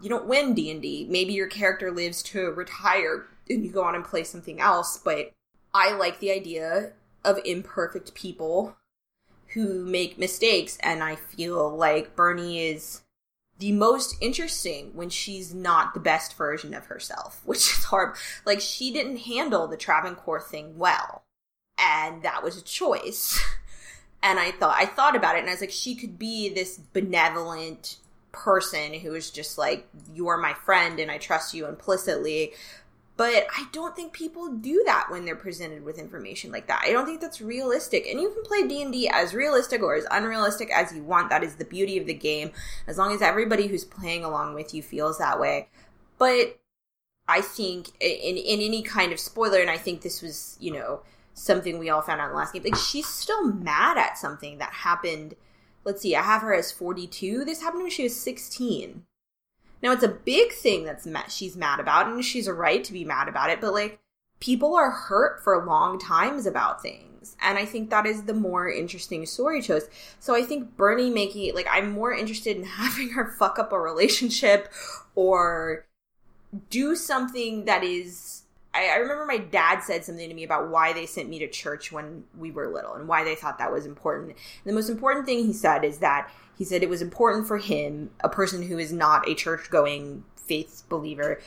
You 0.00 0.08
don't 0.08 0.26
win 0.26 0.54
d&d 0.54 1.06
maybe 1.08 1.32
your 1.32 1.48
character 1.48 1.92
lives 1.92 2.22
to 2.24 2.50
retire 2.50 3.26
and 3.48 3.64
you 3.64 3.70
go 3.70 3.84
on 3.84 3.94
and 3.94 4.04
play 4.04 4.24
something 4.24 4.60
else 4.60 4.98
but 4.98 5.32
i 5.74 5.92
like 5.92 6.18
the 6.18 6.30
idea 6.30 6.92
of 7.24 7.38
imperfect 7.44 8.14
people 8.14 8.76
who 9.58 9.84
make 9.84 10.18
mistakes 10.18 10.78
and 10.80 11.02
i 11.02 11.14
feel 11.14 11.74
like 11.76 12.14
bernie 12.14 12.66
is 12.66 13.02
the 13.58 13.72
most 13.72 14.16
interesting 14.20 14.90
when 14.94 15.10
she's 15.10 15.52
not 15.52 15.92
the 15.94 16.00
best 16.00 16.36
version 16.36 16.74
of 16.74 16.86
herself 16.86 17.40
which 17.44 17.58
is 17.58 17.84
hard 17.84 18.14
like 18.44 18.60
she 18.60 18.92
didn't 18.92 19.18
handle 19.18 19.66
the 19.66 19.76
travancore 19.76 20.40
thing 20.40 20.78
well 20.78 21.22
and 21.78 22.22
that 22.22 22.42
was 22.42 22.56
a 22.56 22.62
choice 22.62 23.42
and 24.22 24.38
i 24.38 24.50
thought 24.52 24.76
i 24.76 24.86
thought 24.86 25.16
about 25.16 25.36
it 25.36 25.40
and 25.40 25.48
i 25.48 25.52
was 25.52 25.60
like 25.60 25.70
she 25.70 25.94
could 25.94 26.18
be 26.18 26.48
this 26.48 26.78
benevolent 26.92 27.96
person 28.32 28.94
who 28.94 29.14
is 29.14 29.30
just 29.30 29.58
like 29.58 29.88
you're 30.14 30.36
my 30.36 30.54
friend 30.54 31.00
and 31.00 31.10
I 31.10 31.18
trust 31.18 31.54
you 31.54 31.66
implicitly. 31.66 32.52
But 33.18 33.48
I 33.54 33.66
don't 33.72 33.96
think 33.96 34.12
people 34.12 34.52
do 34.52 34.84
that 34.86 35.08
when 35.10 35.24
they're 35.24 35.34
presented 35.34 35.84
with 35.84 35.98
information 35.98 36.52
like 36.52 36.68
that. 36.68 36.84
I 36.84 36.92
don't 36.92 37.04
think 37.04 37.20
that's 37.20 37.40
realistic. 37.40 38.06
And 38.06 38.20
you 38.20 38.30
can 38.30 38.44
play 38.44 38.66
D&D 38.66 39.10
as 39.12 39.34
realistic 39.34 39.82
or 39.82 39.96
as 39.96 40.06
unrealistic 40.08 40.70
as 40.72 40.94
you 40.94 41.02
want. 41.02 41.28
That 41.28 41.42
is 41.42 41.56
the 41.56 41.64
beauty 41.64 41.98
of 41.98 42.06
the 42.06 42.14
game 42.14 42.52
as 42.86 42.96
long 42.96 43.12
as 43.12 43.20
everybody 43.20 43.66
who's 43.66 43.84
playing 43.84 44.24
along 44.24 44.54
with 44.54 44.72
you 44.72 44.84
feels 44.84 45.18
that 45.18 45.40
way. 45.40 45.68
But 46.16 46.60
I 47.26 47.40
think 47.40 47.88
in 47.98 48.36
in 48.36 48.60
any 48.60 48.82
kind 48.82 49.12
of 49.12 49.18
spoiler 49.18 49.58
and 49.58 49.68
I 49.68 49.78
think 49.78 50.02
this 50.02 50.22
was, 50.22 50.56
you 50.60 50.72
know, 50.72 51.00
something 51.34 51.80
we 51.80 51.90
all 51.90 52.02
found 52.02 52.20
out 52.20 52.26
in 52.26 52.30
the 52.30 52.36
last 52.36 52.52
game. 52.52 52.62
Like 52.62 52.76
she's 52.76 53.08
still 53.08 53.44
mad 53.52 53.98
at 53.98 54.16
something 54.16 54.58
that 54.58 54.72
happened 54.72 55.34
let's 55.84 56.02
see, 56.02 56.14
I 56.14 56.22
have 56.22 56.42
her 56.42 56.54
as 56.54 56.70
42. 56.70 57.44
This 57.44 57.62
happened 57.62 57.82
when 57.82 57.90
she 57.90 58.04
was 58.04 58.14
16. 58.14 59.04
Now 59.82 59.92
it's 59.92 60.02
a 60.02 60.08
big 60.08 60.52
thing 60.52 60.84
that's 60.84 61.06
ma- 61.06 61.28
she's 61.28 61.56
mad 61.56 61.80
about, 61.80 62.06
and 62.06 62.24
she's 62.24 62.46
a 62.46 62.54
right 62.54 62.82
to 62.84 62.92
be 62.92 63.04
mad 63.04 63.28
about 63.28 63.50
it. 63.50 63.60
But 63.60 63.72
like, 63.72 64.00
people 64.40 64.74
are 64.74 64.90
hurt 64.90 65.42
for 65.42 65.64
long 65.64 65.98
times 65.98 66.46
about 66.46 66.82
things, 66.82 67.36
and 67.40 67.58
I 67.58 67.64
think 67.64 67.90
that 67.90 68.06
is 68.06 68.24
the 68.24 68.34
more 68.34 68.70
interesting 68.70 69.24
story 69.26 69.62
choice. 69.62 69.88
So 70.20 70.34
I 70.34 70.42
think 70.42 70.76
Bernie 70.76 71.10
making 71.10 71.44
it 71.44 71.54
like 71.54 71.68
I'm 71.70 71.92
more 71.92 72.12
interested 72.12 72.56
in 72.56 72.64
having 72.64 73.10
her 73.10 73.26
fuck 73.38 73.58
up 73.58 73.72
a 73.72 73.80
relationship 73.80 74.72
or 75.14 75.86
do 76.70 76.96
something 76.96 77.64
that 77.66 77.84
is. 77.84 78.37
I, 78.74 78.88
I 78.88 78.96
remember 78.96 79.24
my 79.24 79.38
dad 79.38 79.80
said 79.80 80.04
something 80.04 80.28
to 80.28 80.34
me 80.34 80.44
about 80.44 80.68
why 80.68 80.92
they 80.92 81.06
sent 81.06 81.28
me 81.28 81.38
to 81.40 81.48
church 81.48 81.90
when 81.90 82.24
we 82.36 82.50
were 82.50 82.68
little 82.68 82.94
and 82.94 83.08
why 83.08 83.24
they 83.24 83.34
thought 83.34 83.58
that 83.58 83.72
was 83.72 83.86
important. 83.86 84.30
And 84.30 84.36
the 84.64 84.74
most 84.74 84.90
important 84.90 85.26
thing 85.26 85.44
he 85.44 85.52
said 85.52 85.84
is 85.84 85.98
that 85.98 86.30
he 86.56 86.64
said 86.64 86.82
it 86.82 86.88
was 86.88 87.02
important 87.02 87.46
for 87.46 87.58
him, 87.58 88.10
a 88.20 88.28
person 88.28 88.62
who 88.62 88.78
is 88.78 88.92
not 88.92 89.28
a 89.28 89.34
church 89.34 89.70
going 89.70 90.24
faith 90.36 90.82
believer 90.88 91.40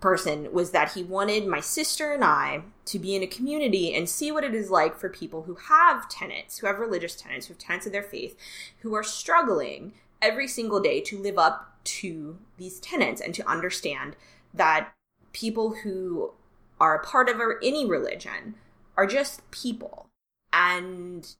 person, 0.00 0.52
was 0.52 0.72
that 0.72 0.92
he 0.92 1.02
wanted 1.04 1.46
my 1.46 1.60
sister 1.60 2.12
and 2.12 2.24
I 2.24 2.62
to 2.86 2.98
be 2.98 3.14
in 3.14 3.22
a 3.22 3.26
community 3.28 3.94
and 3.94 4.08
see 4.08 4.32
what 4.32 4.42
it 4.42 4.52
is 4.52 4.68
like 4.68 4.98
for 4.98 5.08
people 5.08 5.44
who 5.44 5.54
have 5.54 6.08
tenets, 6.08 6.58
who 6.58 6.66
have 6.66 6.80
religious 6.80 7.14
tenets, 7.14 7.46
who 7.46 7.54
have 7.54 7.60
tenets 7.60 7.86
of 7.86 7.92
their 7.92 8.02
faith, 8.02 8.36
who 8.80 8.94
are 8.94 9.04
struggling 9.04 9.92
every 10.20 10.48
single 10.48 10.80
day 10.80 11.00
to 11.02 11.18
live 11.18 11.38
up 11.38 11.78
to 11.84 12.38
these 12.58 12.80
tenets 12.80 13.20
and 13.20 13.32
to 13.34 13.48
understand 13.48 14.16
that 14.52 14.92
people 15.32 15.76
who 15.82 16.32
are 16.82 16.96
a 16.96 17.06
part 17.06 17.28
of 17.28 17.40
any 17.62 17.86
religion 17.86 18.56
are 18.96 19.06
just 19.06 19.48
people. 19.52 20.08
And 20.52 21.32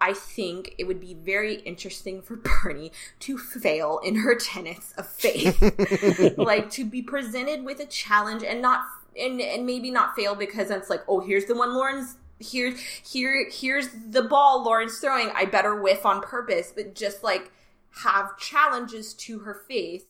I 0.00 0.14
think 0.14 0.74
it 0.78 0.84
would 0.84 1.00
be 1.00 1.12
very 1.12 1.56
interesting 1.56 2.22
for 2.22 2.36
Bernie 2.62 2.92
to 3.20 3.36
fail 3.36 4.00
in 4.02 4.16
her 4.16 4.34
tenets 4.34 4.94
of 4.96 5.06
faith. 5.06 5.60
like 6.38 6.70
to 6.70 6.86
be 6.86 7.02
presented 7.02 7.62
with 7.62 7.78
a 7.78 7.86
challenge 7.86 8.42
and 8.42 8.62
not 8.62 8.86
and 9.20 9.38
and 9.38 9.66
maybe 9.66 9.90
not 9.90 10.16
fail 10.16 10.34
because 10.34 10.70
it's 10.70 10.88
like, 10.88 11.02
oh, 11.06 11.20
here's 11.20 11.44
the 11.44 11.54
one 11.54 11.74
Lauren's 11.74 12.16
here 12.38 12.74
here 13.04 13.48
here's 13.50 13.88
the 14.08 14.22
ball 14.22 14.64
Lauren's 14.64 14.98
throwing. 14.98 15.30
I 15.34 15.44
better 15.44 15.78
whiff 15.78 16.06
on 16.06 16.22
purpose, 16.22 16.72
but 16.74 16.94
just 16.94 17.22
like 17.22 17.52
have 18.02 18.38
challenges 18.38 19.12
to 19.12 19.40
her 19.40 19.60
faith 19.68 20.06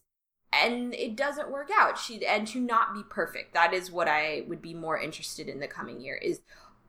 and 0.53 0.95
it 0.95 1.17
doesn't 1.17 1.51
work 1.51 1.71
out. 1.77 1.99
She 1.99 2.25
and 2.27 2.47
to 2.49 2.61
not 2.61 2.95
be 2.95 3.03
perfect. 3.09 3.55
That 3.55 3.73
is 3.75 3.91
what 3.91 4.09
I 4.09 4.45
would 4.49 4.63
be 4.63 4.75
more 4.75 4.99
interested 4.99 5.49
in 5.49 5.61
the 5.61 5.69
coming 5.69 6.01
year 6.01 6.17
is 6.17 6.41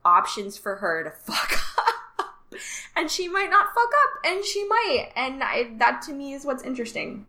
options 0.05 0.57
for 0.57 0.77
her 0.77 1.03
to 1.03 1.11
fuck 1.31 1.53
up 1.77 2.59
and 2.95 3.11
she 3.11 3.27
might 3.27 3.49
not 3.49 3.67
fuck 3.67 3.91
up 4.03 4.25
and 4.25 4.43
she 4.43 4.65
might 4.65 5.09
and 5.15 5.43
I, 5.43 5.71
that 5.79 6.01
to 6.03 6.13
me 6.13 6.33
is 6.33 6.45
what's 6.45 6.63
interesting 6.63 7.27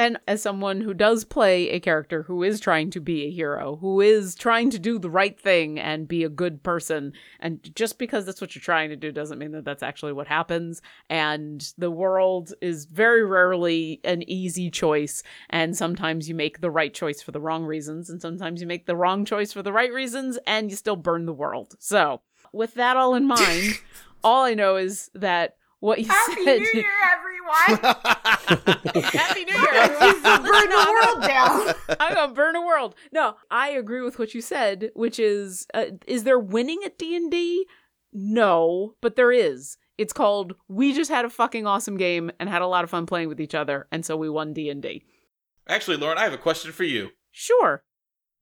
and 0.00 0.18
as 0.26 0.40
someone 0.40 0.80
who 0.80 0.94
does 0.94 1.24
play 1.24 1.68
a 1.68 1.78
character 1.78 2.22
who 2.22 2.42
is 2.42 2.58
trying 2.58 2.90
to 2.92 3.00
be 3.00 3.26
a 3.26 3.30
hero, 3.30 3.76
who 3.82 4.00
is 4.00 4.34
trying 4.34 4.70
to 4.70 4.78
do 4.78 4.98
the 4.98 5.10
right 5.10 5.38
thing 5.38 5.78
and 5.78 6.08
be 6.08 6.24
a 6.24 6.30
good 6.30 6.62
person, 6.62 7.12
and 7.38 7.70
just 7.76 7.98
because 7.98 8.24
that's 8.24 8.40
what 8.40 8.54
you're 8.54 8.62
trying 8.62 8.88
to 8.88 8.96
do 8.96 9.12
doesn't 9.12 9.38
mean 9.38 9.52
that 9.52 9.66
that's 9.66 9.82
actually 9.82 10.14
what 10.14 10.26
happens. 10.26 10.80
And 11.10 11.70
the 11.76 11.90
world 11.90 12.54
is 12.62 12.86
very 12.86 13.26
rarely 13.26 14.00
an 14.02 14.22
easy 14.26 14.70
choice. 14.70 15.22
And 15.50 15.76
sometimes 15.76 16.30
you 16.30 16.34
make 16.34 16.62
the 16.62 16.70
right 16.70 16.94
choice 16.94 17.20
for 17.20 17.32
the 17.32 17.40
wrong 17.40 17.66
reasons, 17.66 18.08
and 18.08 18.22
sometimes 18.22 18.62
you 18.62 18.66
make 18.66 18.86
the 18.86 18.96
wrong 18.96 19.26
choice 19.26 19.52
for 19.52 19.62
the 19.62 19.72
right 19.72 19.92
reasons, 19.92 20.38
and 20.46 20.70
you 20.70 20.78
still 20.78 20.96
burn 20.96 21.26
the 21.26 21.34
world. 21.34 21.74
So, 21.78 22.22
with 22.54 22.72
that 22.72 22.96
all 22.96 23.14
in 23.14 23.26
mind, 23.26 23.80
all 24.24 24.44
I 24.44 24.54
know 24.54 24.76
is 24.76 25.10
that 25.12 25.56
what 25.80 25.98
you 25.98 26.06
Happy 26.06 26.44
said. 26.44 26.60
New 26.60 26.70
Year, 26.74 26.84
everyone! 27.12 27.94
Happy 29.12 29.44
New 29.44 29.52
Year! 29.52 29.88
Please 29.98 30.22
don't 30.22 30.44
burn 30.44 30.68
the 30.68 30.96
world 31.16 31.26
down. 31.26 31.74
I'm 32.00 32.14
gonna 32.14 32.32
burn 32.34 32.56
a 32.56 32.64
world. 32.64 32.94
No, 33.12 33.36
I 33.50 33.70
agree 33.70 34.02
with 34.02 34.18
what 34.18 34.34
you 34.34 34.40
said, 34.40 34.90
which 34.94 35.18
is, 35.18 35.66
uh, 35.74 35.86
is 36.06 36.24
there 36.24 36.38
winning 36.38 36.80
at 36.84 36.98
D 36.98 37.16
and 37.16 37.30
D? 37.30 37.66
No, 38.12 38.94
but 39.00 39.16
there 39.16 39.32
is. 39.32 39.76
It's 39.98 40.12
called 40.12 40.54
we 40.68 40.92
just 40.94 41.10
had 41.10 41.24
a 41.24 41.30
fucking 41.30 41.66
awesome 41.66 41.96
game 41.96 42.30
and 42.40 42.48
had 42.48 42.62
a 42.62 42.66
lot 42.66 42.84
of 42.84 42.90
fun 42.90 43.06
playing 43.06 43.28
with 43.28 43.40
each 43.40 43.54
other, 43.54 43.86
and 43.90 44.04
so 44.04 44.16
we 44.16 44.30
won 44.30 44.52
D 44.52 44.70
and 44.70 44.82
D. 44.82 45.04
Actually, 45.68 45.96
Lauren, 45.96 46.18
I 46.18 46.24
have 46.24 46.32
a 46.32 46.38
question 46.38 46.72
for 46.72 46.84
you. 46.84 47.10
Sure. 47.30 47.84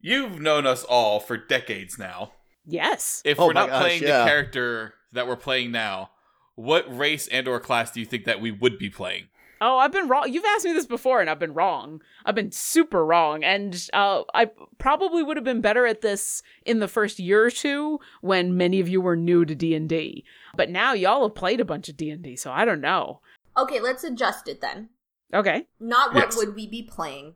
You've 0.01 0.41
known 0.41 0.67
us 0.67 0.85
all 0.85 1.19
for 1.21 1.37
decades 1.37 1.99
now. 1.99 2.33
Yes. 2.65 3.23
If 3.25 3.41
Oh 3.41 3.47
we're 3.47 3.53
not 3.55 3.69
gosh, 3.69 3.81
playing 3.83 4.03
yeah. 4.03 4.21
the 4.21 4.25
character 4.25 4.95
that 5.13 5.27
we're 5.27 5.37
playing 5.37 5.73
now, 5.73 6.11
what 6.59 6.85
race 6.95 7.29
and 7.29 7.47
or 7.47 7.61
class 7.61 7.93
do 7.93 8.01
you 8.01 8.07
think 8.07 8.25
that 8.25 8.41
we 8.41 8.51
would 8.51 8.79
be 8.79 8.91
playing? 8.91 9.29
Oh, 9.61 9.79
I've 9.79 9.93
been 9.93 10.09
wrong. 10.09 10.33
You've 10.33 10.45
asked 10.45 10.65
me 10.65 10.73
this 10.73 10.87
before, 10.87 11.21
and 11.21 11.31
I've 11.31 11.39
been 11.39 11.55
wrong. 11.55 12.01
I've 12.25 12.35
been 12.35 12.51
super 12.53 13.05
wrong, 13.05 13.43
and 13.45 13.89
uh, 13.93 14.23
I 14.35 14.51
probably 14.79 15.23
would 15.23 15.37
have 15.37 15.45
been 15.45 15.61
better 15.61 15.87
at 15.87 16.01
this 16.01 16.43
in 16.65 16.79
the 16.81 16.89
first 16.89 17.19
year 17.19 17.45
or 17.45 17.51
two 17.51 18.01
when 18.21 18.57
many 18.57 18.81
of 18.81 18.89
you 18.89 19.01
were 19.01 19.17
new 19.17 19.45
to 19.45 19.55
D 19.55 19.75
and 19.75 19.89
D. 19.89 20.25
But 20.57 20.69
now 20.71 20.93
y'all 20.95 21.23
have 21.23 21.35
played 21.35 21.61
a 21.61 21.65
bunch 21.65 21.89
of 21.89 21.97
D 21.97 22.11
and 22.11 22.23
D, 22.23 22.35
so 22.37 22.51
I 22.53 22.65
don't 22.65 22.81
know. 22.81 23.21
Okay, 23.57 23.81
let's 23.81 24.05
adjust 24.05 24.49
it 24.49 24.61
then. 24.61 24.89
Okay. 25.35 25.67
Not 25.81 26.15
what 26.15 26.27
Yes. 26.31 26.37
would 26.37 26.55
we 26.55 26.67
be 26.67 26.83
playing 26.83 27.35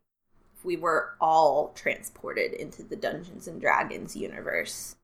if 0.56 0.64
we 0.64 0.76
were 0.76 1.16
all 1.20 1.72
transported 1.74 2.52
into 2.52 2.82
the 2.84 2.96
Dungeons 2.96 3.48
and 3.48 3.60
Dragons 3.60 4.14
universe. 4.16 4.94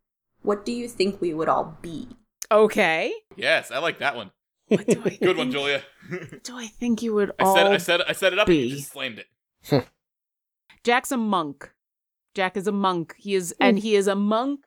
What 0.42 0.64
do 0.64 0.72
you 0.72 0.88
think 0.88 1.20
we 1.20 1.34
would 1.34 1.48
all 1.48 1.76
be? 1.82 2.08
Okay. 2.50 3.12
Yes, 3.36 3.70
I 3.70 3.78
like 3.78 3.98
that 3.98 4.16
one. 4.16 4.30
What 4.68 4.86
do 4.86 5.02
I 5.04 5.16
Good 5.22 5.36
one, 5.36 5.50
Julia. 5.50 5.82
What 6.08 6.42
do 6.44 6.56
I 6.56 6.66
think 6.66 7.02
you 7.02 7.14
would 7.14 7.32
I 7.38 7.44
all 7.44 7.54
said 7.54 7.66
I 7.66 7.76
said 7.78 8.02
I 8.02 8.12
set 8.12 8.32
it 8.32 8.38
up 8.38 8.48
and 8.48 8.56
you 8.56 8.70
be. 8.70 8.76
just 8.76 8.92
slammed 8.92 9.18
it. 9.18 9.86
Jack's 10.84 11.12
a 11.12 11.16
monk. 11.16 11.70
Jack 12.34 12.56
is 12.56 12.66
a 12.66 12.72
monk. 12.72 13.14
He 13.18 13.34
is 13.34 13.54
hmm. 13.58 13.64
and 13.64 13.78
he 13.78 13.96
is 13.96 14.06
a 14.06 14.14
monk. 14.14 14.60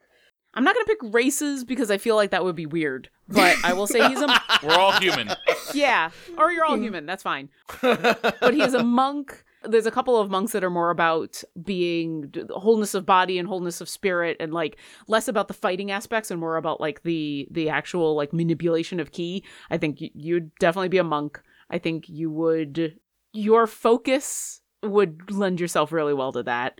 I'm 0.54 0.64
not 0.64 0.74
gonna 0.74 0.86
pick 0.86 0.98
races 1.02 1.64
because 1.64 1.90
I 1.90 1.98
feel 1.98 2.16
like 2.16 2.30
that 2.30 2.44
would 2.44 2.56
be 2.56 2.66
weird. 2.66 3.08
But 3.28 3.56
I 3.64 3.72
will 3.72 3.86
say 3.86 4.06
he's 4.08 4.20
a 4.20 4.28
We're 4.62 4.74
all 4.74 4.92
human. 4.92 5.30
yeah. 5.74 6.10
Or 6.36 6.52
you're 6.52 6.64
all 6.64 6.76
hmm. 6.76 6.82
human. 6.82 7.06
That's 7.06 7.22
fine. 7.22 7.48
But 7.80 8.52
he 8.52 8.62
is 8.62 8.74
a 8.74 8.84
monk. 8.84 9.44
There's 9.64 9.86
a 9.86 9.90
couple 9.90 10.18
of 10.18 10.30
monks 10.30 10.52
that 10.52 10.64
are 10.64 10.70
more 10.70 10.90
about 10.90 11.42
being 11.62 12.32
wholeness 12.50 12.94
of 12.94 13.06
body 13.06 13.38
and 13.38 13.48
wholeness 13.48 13.80
of 13.80 13.88
spirit, 13.88 14.36
and 14.40 14.52
like 14.52 14.78
less 15.08 15.28
about 15.28 15.48
the 15.48 15.54
fighting 15.54 15.90
aspects 15.90 16.30
and 16.30 16.40
more 16.40 16.56
about 16.56 16.80
like 16.80 17.02
the 17.02 17.48
the 17.50 17.68
actual 17.68 18.14
like 18.14 18.32
manipulation 18.32 19.00
of 19.00 19.12
ki. 19.12 19.44
I 19.70 19.78
think 19.78 19.98
you'd 20.00 20.54
definitely 20.56 20.88
be 20.88 20.98
a 20.98 21.04
monk. 21.04 21.40
I 21.70 21.78
think 21.78 22.08
you 22.08 22.30
would. 22.30 22.98
Your 23.32 23.66
focus 23.66 24.60
would 24.82 25.30
lend 25.30 25.60
yourself 25.60 25.92
really 25.92 26.14
well 26.14 26.32
to 26.32 26.42
that. 26.42 26.78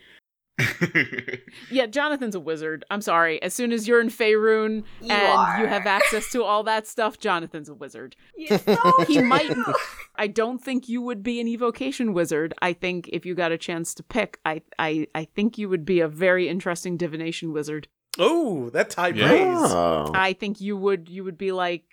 Yeah, 1.71 1.87
Jonathan's 1.87 2.35
a 2.35 2.41
wizard. 2.41 2.85
I'm 2.91 3.01
sorry. 3.01 3.41
As 3.43 3.55
soon 3.55 3.73
as 3.73 3.87
you're 3.89 4.01
in 4.01 4.09
Faerun 4.09 4.85
You 5.01 5.11
and 5.13 5.63
you 5.63 5.67
have 5.69 5.87
access 5.87 6.31
to 6.33 6.43
all 6.45 6.63
that 6.65 6.87
stuff, 6.87 7.19
Jonathan's 7.19 7.69
a 7.69 7.75
wizard. 7.75 8.17
It's 8.37 8.65
so 8.65 9.05
He 9.07 9.21
might. 9.23 9.51
I 10.17 10.27
don't 10.27 10.63
think 10.63 10.89
you 10.89 11.01
would 11.03 11.23
be 11.23 11.41
an 11.41 11.49
evocation 11.49 12.13
wizard. 12.13 12.55
I 12.61 12.73
think 12.73 13.09
if 13.13 13.25
you 13.25 13.35
got 13.35 13.53
a 13.53 13.59
chance 13.59 13.95
to 13.95 14.03
pick, 14.03 14.39
I 14.45 14.63
I 14.79 15.07
I 15.15 15.25
think 15.25 15.59
you 15.59 15.69
would 15.69 15.85
be 15.85 16.01
a 16.01 16.09
very 16.09 16.49
interesting 16.49 16.97
divination 16.97 17.53
wizard. 17.53 17.89
Oh, 18.19 18.69
that 18.71 18.93
high 18.95 19.09
Yeah. 19.09 19.29
praise. 19.29 19.73
Oh. 19.73 20.11
I 20.15 20.33
think 20.35 20.61
you 20.61 20.77
would 20.77 21.09
you 21.09 21.25
would 21.25 21.39
be 21.39 21.53
like 21.53 21.85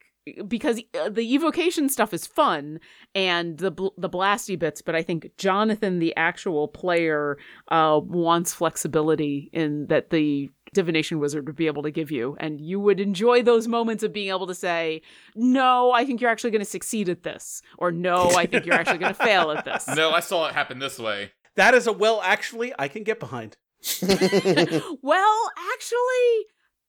because 0.48 0.82
uh, 1.00 1.10
the 1.10 1.34
evocation 1.34 1.90
stuff 1.90 2.14
is 2.14 2.26
fun 2.26 2.80
and 3.16 3.58
the 3.58 3.72
bl- 3.72 3.90
the 3.98 4.10
blasty 4.10 4.58
bits, 4.58 4.82
but 4.82 4.96
I 4.96 5.04
think 5.04 5.32
Jonathan, 5.38 6.00
the 6.00 6.16
actual 6.16 6.68
player, 6.68 7.38
uh, 7.70 8.00
wants 8.04 8.54
flexibility 8.54 9.50
in 9.54 9.88
that 9.88 10.10
the 10.10 10.50
divination 10.74 11.20
wizard 11.20 11.48
would 11.48 11.56
be 11.56 11.68
able 11.68 11.84
to 11.84 11.92
give 11.92 12.12
you, 12.12 12.36
and 12.40 12.62
you 12.62 12.80
would 12.80 13.00
enjoy 13.00 13.42
those 13.42 13.68
moments 13.68 14.04
of 14.04 14.14
being 14.14 14.30
able 14.30 14.48
to 14.48 14.56
say, 14.56 15.02
"No, 15.36 15.92
I 15.92 16.06
think 16.06 16.22
you're 16.22 16.30
actually 16.30 16.52
going 16.52 16.60
to 16.60 16.66
succeed 16.66 17.10
at 17.10 17.24
this," 17.24 17.62
or 17.78 17.92
"No, 17.92 18.32
I 18.32 18.46
think 18.46 18.66
you're 18.66 18.76
actually 18.76 19.00
going 19.00 19.14
to 19.14 19.24
fail 19.24 19.52
at 19.52 19.66
this." 19.66 19.88
no, 19.96 20.12
I 20.12 20.20
saw 20.20 20.48
it 20.48 20.54
happen 20.54 20.80
this 20.80 21.00
way. 21.00 21.32
That 21.56 21.74
is 21.74 21.88
a 21.88 21.94
well, 21.94 22.22
actually, 22.24 22.74
I 22.78 22.88
can 22.88 23.04
get 23.04 23.20
behind. 23.20 23.58
well, 25.02 25.52
actually, 25.74 26.46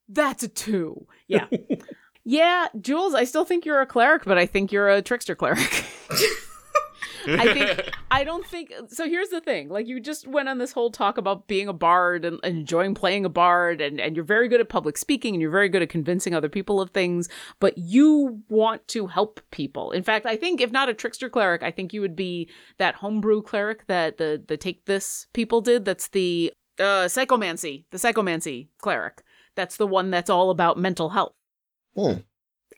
that's 0.09 0.43
a 0.43 0.49
two. 0.49 1.07
Yeah. 1.26 1.47
yeah, 2.31 2.68
Jules, 2.81 3.12
I 3.12 3.24
still 3.24 3.45
think 3.45 3.66
you're 3.66 3.81
a 3.81 3.87
cleric, 3.87 4.24
but 4.24 4.39
I 4.39 4.47
think 4.47 4.70
you're 4.70 4.89
a 4.89 5.03
trickster 5.03 5.35
cleric. 5.35 5.85
I 7.26 7.53
think 7.53 7.91
I 8.12 8.22
don't 8.22 8.47
think 8.47 8.72
so. 8.87 9.09
Here's 9.09 9.31
the 9.31 9.41
thing: 9.41 9.68
like 9.68 9.89
you 9.89 9.99
just 9.99 10.28
went 10.28 10.49
on 10.49 10.59
this 10.59 10.70
whole 10.70 10.93
talk 10.93 11.18
about 11.18 11.49
being 11.49 11.66
a 11.66 11.72
bard 11.72 12.24
and, 12.24 12.39
and 12.45 12.59
enjoying 12.59 12.95
playing 12.95 13.24
a 13.24 13.28
bard, 13.28 13.81
and 13.81 14.01
and 14.01 14.14
you're 14.14 14.24
very 14.24 14.49
good 14.49 14.61
at 14.61 14.68
public 14.68 14.97
speaking, 14.97 15.35
and 15.35 15.43
you're 15.43 15.51
very 15.51 15.68
good 15.68 15.83
at 15.83 15.89
convincing 15.89 16.33
other 16.33 16.49
people 16.49 16.81
of 16.81 16.91
things. 16.91 17.28
But 17.59 17.76
you 17.76 18.41
want 18.49 18.87
to 18.89 19.09
help 19.09 19.41
people. 19.51 19.91
In 19.91 20.05
fact, 20.05 20.24
I 20.24 20.37
think 20.37 20.61
if 20.61 20.70
not 20.70 20.89
a 20.89 20.95
trickster 20.95 21.28
cleric, 21.28 21.64
I 21.64 21.72
think 21.72 21.93
you 21.93 22.01
would 22.01 22.14
be 22.14 22.49
that 22.78 22.95
homebrew 22.95 23.43
cleric 23.43 23.89
that 23.89 24.18
the 24.18 24.41
the 24.47 24.57
take 24.57 24.87
this 24.87 25.26
people 25.33 25.61
did. 25.61 25.85
That's 25.85 26.07
the 26.07 26.53
uh, 26.78 27.11
psychomancy, 27.11 27.87
the 27.91 27.99
psychomancy 27.99 28.68
cleric. 28.78 29.22
That's 29.57 29.76
the 29.76 29.87
one 29.89 30.11
that's 30.11 30.31
all 30.31 30.51
about 30.51 30.78
mental 30.78 31.11
health. 31.11 31.33
Hmm. 31.95 32.20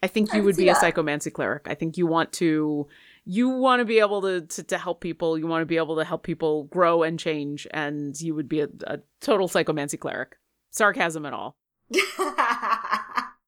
I 0.03 0.07
think 0.07 0.29
you 0.29 0.41
can 0.41 0.45
would 0.45 0.57
see 0.57 0.65
be 0.65 0.69
a 0.69 0.75
psychomancy 0.75 1.33
cleric. 1.33 1.67
I 1.67 1.75
think 1.75 1.97
you 1.97 2.07
want 2.07 2.33
to 2.35 2.89
you 3.25 3.49
want 3.49 3.81
to 3.81 3.85
be 3.85 4.01
able 4.01 4.23
to, 4.23 4.41
to 4.41 4.63
to 4.65 4.79
help 4.79 5.01
people. 5.01 5.39
You 5.39 5.47
want 5.47 5.63
to 5.63 5.67
be 5.67 5.77
able 5.77 5.97
to 5.97 6.05
help 6.05 6.23
people 6.23 6.65
grow 6.65 7.03
and 7.03 7.19
change, 7.19 7.67
and 7.73 8.19
you 8.21 8.35
would 8.35 8.49
be 8.49 8.61
a, 8.61 8.69
a 8.87 9.01
total 9.21 9.49
psychomancy 9.49 9.99
cleric. 9.99 10.37
Sarcasm 10.71 11.25
and 11.27 11.35
all. 11.35 11.57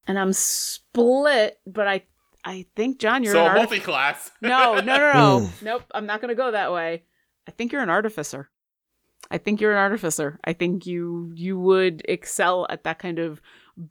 And 0.06 0.18
I'm 0.18 0.32
split, 0.32 1.58
but 1.66 1.88
I 1.88 2.02
I 2.44 2.66
think 2.76 2.98
John, 2.98 3.22
you're 3.22 3.32
so 3.32 3.44
an 3.44 3.46
a 3.46 3.54
artif- 3.54 3.56
multi-class. 3.56 4.30
No, 4.42 4.74
no, 4.74 4.80
no, 4.80 5.12
no. 5.12 5.50
nope. 5.62 5.84
I'm 5.94 6.06
not 6.06 6.20
gonna 6.20 6.34
go 6.34 6.50
that 6.50 6.72
way. 6.72 7.04
I 7.48 7.50
think 7.52 7.72
you're 7.72 7.82
an 7.82 7.90
artificer. 7.90 8.50
I 9.30 9.38
think 9.38 9.60
you're 9.60 9.72
an 9.72 9.78
artificer. 9.78 10.38
I 10.44 10.52
think 10.52 10.86
you 10.86 11.32
you 11.34 11.58
would 11.58 12.02
excel 12.06 12.66
at 12.68 12.84
that 12.84 12.98
kind 12.98 13.18
of 13.18 13.40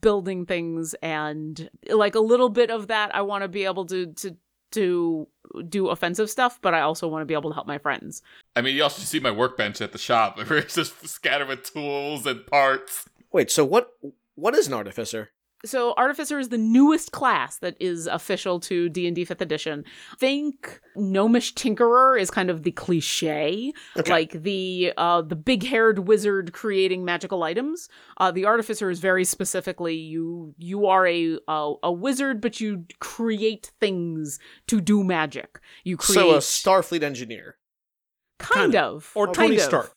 building 0.00 0.46
things 0.46 0.94
and 1.02 1.68
like 1.90 2.14
a 2.14 2.20
little 2.20 2.48
bit 2.48 2.70
of 2.70 2.88
that 2.88 3.14
I 3.14 3.22
want 3.22 3.42
to 3.42 3.48
be 3.48 3.64
able 3.64 3.86
to 3.86 4.06
to 4.06 4.36
to 4.72 5.28
do 5.68 5.88
offensive 5.88 6.28
stuff, 6.28 6.58
but 6.60 6.74
I 6.74 6.80
also 6.80 7.06
want 7.06 7.22
to 7.22 7.26
be 7.26 7.34
able 7.34 7.50
to 7.50 7.54
help 7.54 7.66
my 7.66 7.78
friends. 7.78 8.22
I 8.56 8.60
mean, 8.60 8.74
you 8.74 8.82
also 8.82 9.02
see 9.02 9.20
my 9.20 9.30
workbench 9.30 9.80
at 9.80 9.92
the 9.92 9.98
shop. 9.98 10.38
It's 10.50 10.74
just 10.74 11.06
scattered 11.06 11.48
with 11.48 11.72
tools 11.72 12.26
and 12.26 12.44
parts. 12.46 13.08
Wait, 13.32 13.50
so 13.50 13.64
what? 13.64 13.92
What 14.36 14.54
is 14.54 14.66
an 14.66 14.72
artificer? 14.72 15.30
So 15.64 15.94
artificer 15.96 16.38
is 16.38 16.50
the 16.50 16.58
newest 16.58 17.12
class 17.12 17.58
that 17.58 17.76
is 17.80 18.06
official 18.06 18.60
to 18.60 18.88
D&D 18.88 19.24
5th 19.24 19.40
edition. 19.40 19.84
Think 20.18 20.80
gnomish 20.94 21.54
tinkerer 21.54 22.20
is 22.20 22.30
kind 22.30 22.50
of 22.50 22.62
the 22.62 22.72
cliche, 22.72 23.72
Okay. 23.98 24.10
like 24.10 24.32
the 24.42 24.92
uh 24.96 25.22
the 25.22 25.36
big-haired 25.36 26.00
wizard 26.00 26.52
creating 26.52 27.04
magical 27.04 27.42
items. 27.42 27.88
Uh 28.18 28.30
the 28.30 28.44
artificer 28.44 28.90
is 28.90 29.00
very 29.00 29.24
specifically 29.24 29.94
you 29.94 30.54
you 30.58 30.86
are 30.86 31.06
a 31.06 31.38
a, 31.48 31.74
a 31.84 31.92
wizard 31.92 32.40
but 32.40 32.60
you 32.60 32.84
create 33.00 33.72
things 33.80 34.38
to 34.66 34.80
do 34.80 35.02
magic. 35.02 35.60
You 35.84 35.96
create 35.96 36.14
So 36.16 36.30
a 36.34 36.38
Starfleet 36.38 37.02
engineer. 37.02 37.56
kind 38.38 38.72
Kinda. 38.72 38.82
of 38.82 39.10
Or 39.14 39.26
kind 39.26 39.34
Tony 39.36 39.56
of. 39.56 39.62
Stark. 39.62 39.93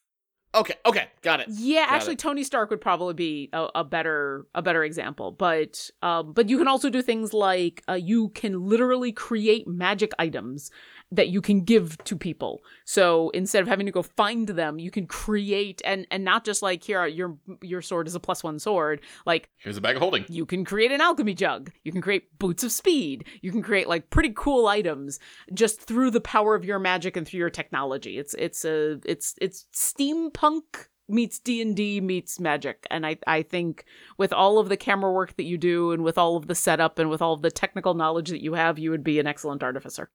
Okay, 0.58 0.74
okay, 0.88 1.08
got 1.22 1.39
it. 1.39 1.47
Yeah, 1.49 1.86
Got 1.86 1.93
actually, 1.93 2.14
it. 2.14 2.20
Tony 2.20 2.43
Stark 2.43 2.72
would 2.72 2.82
probably 2.82 3.14
be 3.14 3.49
a, 3.53 3.68
a 3.76 3.84
better 3.84 4.47
a 4.55 4.62
better 4.64 4.84
example. 4.84 5.32
But 5.32 5.91
um, 6.01 6.34
but 6.34 6.49
you 6.49 6.58
can 6.58 6.68
also 6.68 6.89
do 6.89 7.03
things 7.03 7.32
like 7.32 7.84
uh, 7.88 7.93
you 7.93 8.30
can 8.30 8.68
literally 8.68 9.12
create 9.12 9.68
magic 9.68 10.14
items 10.18 10.72
that 11.12 11.30
you 11.30 11.41
can 11.41 11.62
give 11.62 11.97
to 12.03 12.16
people. 12.18 12.62
So 12.86 13.30
instead 13.30 13.62
of 13.62 13.68
having 13.68 13.86
to 13.86 13.91
go 13.91 14.01
find 14.01 14.47
them, 14.49 14.78
you 14.80 14.91
can 14.91 15.08
create 15.08 15.82
and 15.86 16.05
and 16.12 16.24
not 16.24 16.43
just 16.43 16.62
like 16.62 16.84
here 16.84 17.01
uh, 17.01 17.05
your 17.05 17.38
your 17.62 17.82
sword 17.82 18.08
is 18.08 18.16
a 18.16 18.20
plus 18.20 18.43
one 18.43 18.60
sword. 18.60 19.01
Like 19.26 19.49
Here's 19.58 19.78
a 19.78 19.82
bag 19.82 19.95
of 19.95 20.01
holding. 20.01 20.26
you 20.28 20.45
can 20.45 20.66
create 20.66 20.91
an 20.91 21.01
alchemy 21.01 21.34
jug. 21.34 21.72
You 21.84 21.91
can 21.91 22.01
create 22.01 22.38
boots 22.39 22.64
of 22.64 22.72
speed. 22.72 23.26
You 23.41 23.51
can 23.51 23.62
create 23.62 23.88
like 23.88 24.10
pretty 24.10 24.34
cool 24.36 24.68
items 24.68 25.20
just 25.53 25.82
through 25.82 26.12
the 26.12 26.22
power 26.22 26.55
of 26.55 26.66
your 26.66 26.80
magic 26.80 27.16
and 27.16 27.26
through 27.26 27.39
your 27.39 27.49
technology. 27.49 28.18
It's 28.18 28.34
it's 28.34 28.66
a 28.66 28.99
it's 29.05 29.36
it's 29.41 29.66
steampunk 29.74 30.88
meets 31.10 31.39
D&D 31.39 32.01
meets 32.01 32.38
magic 32.38 32.86
and 32.91 33.05
I 33.05 33.18
I 33.26 33.41
think 33.41 33.86
with 34.18 34.34
all 34.34 34.60
of 34.60 34.68
the 34.68 34.76
camera 34.76 35.10
work 35.14 35.38
that 35.38 35.45
you 35.45 35.58
do 35.58 35.91
and 35.93 36.03
with 36.03 36.18
all 36.18 36.36
of 36.36 36.47
the 36.47 36.55
setup 36.55 36.99
and 36.99 37.10
with 37.10 37.22
all 37.22 37.32
of 37.32 37.41
the 37.41 37.49
technical 37.51 37.93
knowledge 37.93 38.30
that 38.30 38.43
you 38.43 38.55
have 38.55 38.78
you 38.78 38.91
would 38.91 39.05
be 39.05 39.18
an 39.20 39.26
excellent 39.26 39.64
artificer. 39.64 40.10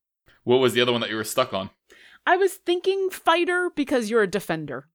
What 0.45 0.57
was 0.59 0.73
the 0.75 0.81
other 0.81 0.93
one 0.93 1.01
that 1.01 1.11
you 1.11 1.17
were 1.17 1.25
stuck 1.25 1.53
on? 1.55 1.71
I 2.27 2.37
was 2.37 2.55
thinking 2.55 3.11
fighter 3.11 3.71
because 3.75 4.11
you're 4.11 4.23
a 4.23 4.27
defender. 4.31 4.89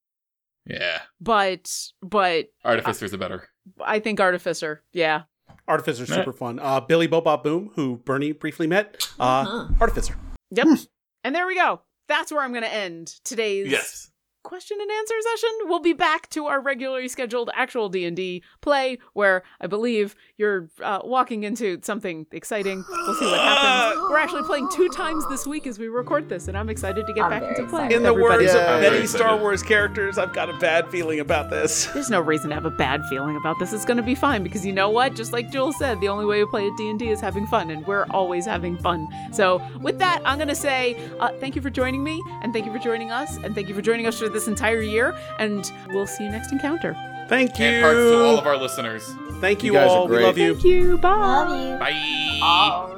Yeah, 0.66 1.00
But 1.22 1.72
but 2.02 2.48
artificers 2.66 3.14
are 3.14 3.18
better. 3.18 3.48
I 3.82 4.00
think 4.00 4.20
artificer. 4.20 4.84
Yeah. 4.92 5.24
Artificer's 5.68 6.10
super 6.10 6.34
fun. 6.34 6.60
Uh, 6.60 6.82
Billy 6.82 7.08
Boba 7.08 7.42
Boom, 7.42 7.72
who 7.76 7.98
Bernie 7.98 8.34
briefly 8.34 8.68
met, 8.68 9.08
uh, 9.20 9.24
Uh-huh. 9.24 9.68
Artificer. 9.80 10.16
Yep. 10.52 10.68
and 11.24 11.34
there 11.36 11.48
we 11.48 11.56
go. 11.56 11.82
That's 12.10 12.32
where 12.32 12.42
I'm 12.42 12.52
going 12.52 12.64
to 12.64 12.74
end 12.74 13.08
today's 13.26 13.68
Yes. 13.70 14.12
Question 14.48 14.78
and 14.80 14.90
answer 14.90 15.16
session. 15.36 15.50
We'll 15.66 15.80
be 15.82 15.92
back 15.92 16.30
to 16.30 16.46
our 16.46 16.62
regularly 16.62 17.10
scheduled 17.10 17.50
actual 17.54 17.90
D&D 17.90 18.42
play 18.62 18.98
where 19.12 19.44
I 19.60 19.68
believe 19.68 20.16
you're 20.38 20.70
uh, 20.82 21.00
walking 21.04 21.44
into 21.44 21.80
something 21.84 22.26
exciting. 22.32 22.84
We'll 22.90 23.16
see 23.16 23.26
what 23.26 23.40
happens. 23.42 24.02
We're 24.10 24.18
actually 24.18 24.44
playing 24.44 24.70
two 24.74 24.88
times 24.90 25.28
this 25.28 25.46
week 25.46 25.68
as 25.68 25.78
we 25.78 25.90
record 25.90 26.30
this 26.30 26.48
and 26.48 26.58
I'm 26.58 26.70
excited 26.70 27.06
to 27.08 27.14
get 27.14 27.26
I'm 27.26 27.30
back 27.32 27.44
into 27.44 27.56
playing. 27.68 27.88
excited. 27.92 27.96
In 27.98 28.04
the 28.04 28.10
everybody. 28.10 28.46
words 28.46 28.54
Yeah. 28.56 28.76
of 28.76 28.82
many 28.82 29.06
Star. 29.06 29.38
Wars 29.38 29.62
characters, 29.62 30.18
I've 30.18 30.34
got 30.34 30.50
a 30.50 30.54
bad 30.60 30.90
feeling 30.90 31.20
about 31.20 31.50
this. 31.50 31.88
There's 31.88 32.10
no 32.10 32.22
reason 32.22 32.50
to 32.50 32.56
have 32.56 32.66
a 32.66 32.72
bad 32.72 33.04
feeling 33.10 33.36
about 33.36 33.60
this. 33.60 33.74
It's 33.74 33.84
going 33.84 33.98
to 33.98 34.04
be 34.04 34.16
fine 34.16 34.44
because 34.44 34.66
you 34.66 34.72
know 34.72 34.90
what? 34.90 35.14
Just 35.16 35.34
like 35.34 35.52
Joel 35.52 35.74
said, 35.74 36.00
the 36.00 36.08
only 36.08 36.24
way 36.26 36.40
to 36.40 36.48
play 36.48 36.66
at 36.68 36.78
D&D 36.78 37.10
is 37.10 37.20
having 37.20 37.46
fun 37.48 37.70
and 37.70 37.86
we're 37.86 38.06
always 38.12 38.46
having 38.46 38.78
fun. 38.78 39.08
So, 39.34 39.62
with 39.82 40.00
that, 40.00 40.22
I'm 40.24 40.38
going 40.38 40.48
to 40.48 40.56
say 40.56 40.96
uh, 41.20 41.32
thank 41.40 41.56
you 41.58 41.62
for 41.62 41.70
joining 41.70 42.04
me 42.04 42.22
and 42.44 42.54
thank 42.54 42.66
you 42.66 42.72
for 42.72 42.80
joining 42.80 43.12
us 43.12 43.36
and 43.38 43.54
thank 43.54 43.68
you 43.68 43.76
for 43.76 43.82
joining 43.82 44.08
us 44.08 44.18
for 44.20 44.30
this 44.30 44.37
entire 44.46 44.82
year 44.82 45.18
and 45.40 45.72
we'll 45.88 46.06
see 46.06 46.26
you 46.26 46.30
next 46.30 46.52
encounter. 46.52 46.94
Thank 47.28 47.58
you. 47.58 47.66
And 47.66 47.84
hearts 47.84 47.98
to 47.98 48.24
all 48.24 48.38
of 48.38 48.46
our 48.46 48.58
listeners. 48.58 49.04
Thank 49.40 49.64
you, 49.64 49.74
You 49.74 49.80
guys 49.80 49.90
are 49.90 49.98
all. 49.98 50.08
We 50.08 50.20
love 50.20 50.38
you. 50.38 50.54
Thank 50.54 50.66
you. 50.66 50.98
Bye. 50.98 51.16
Love 51.16 51.72
you. 51.72 51.78
Bye. 51.80 52.40
All 52.44 52.97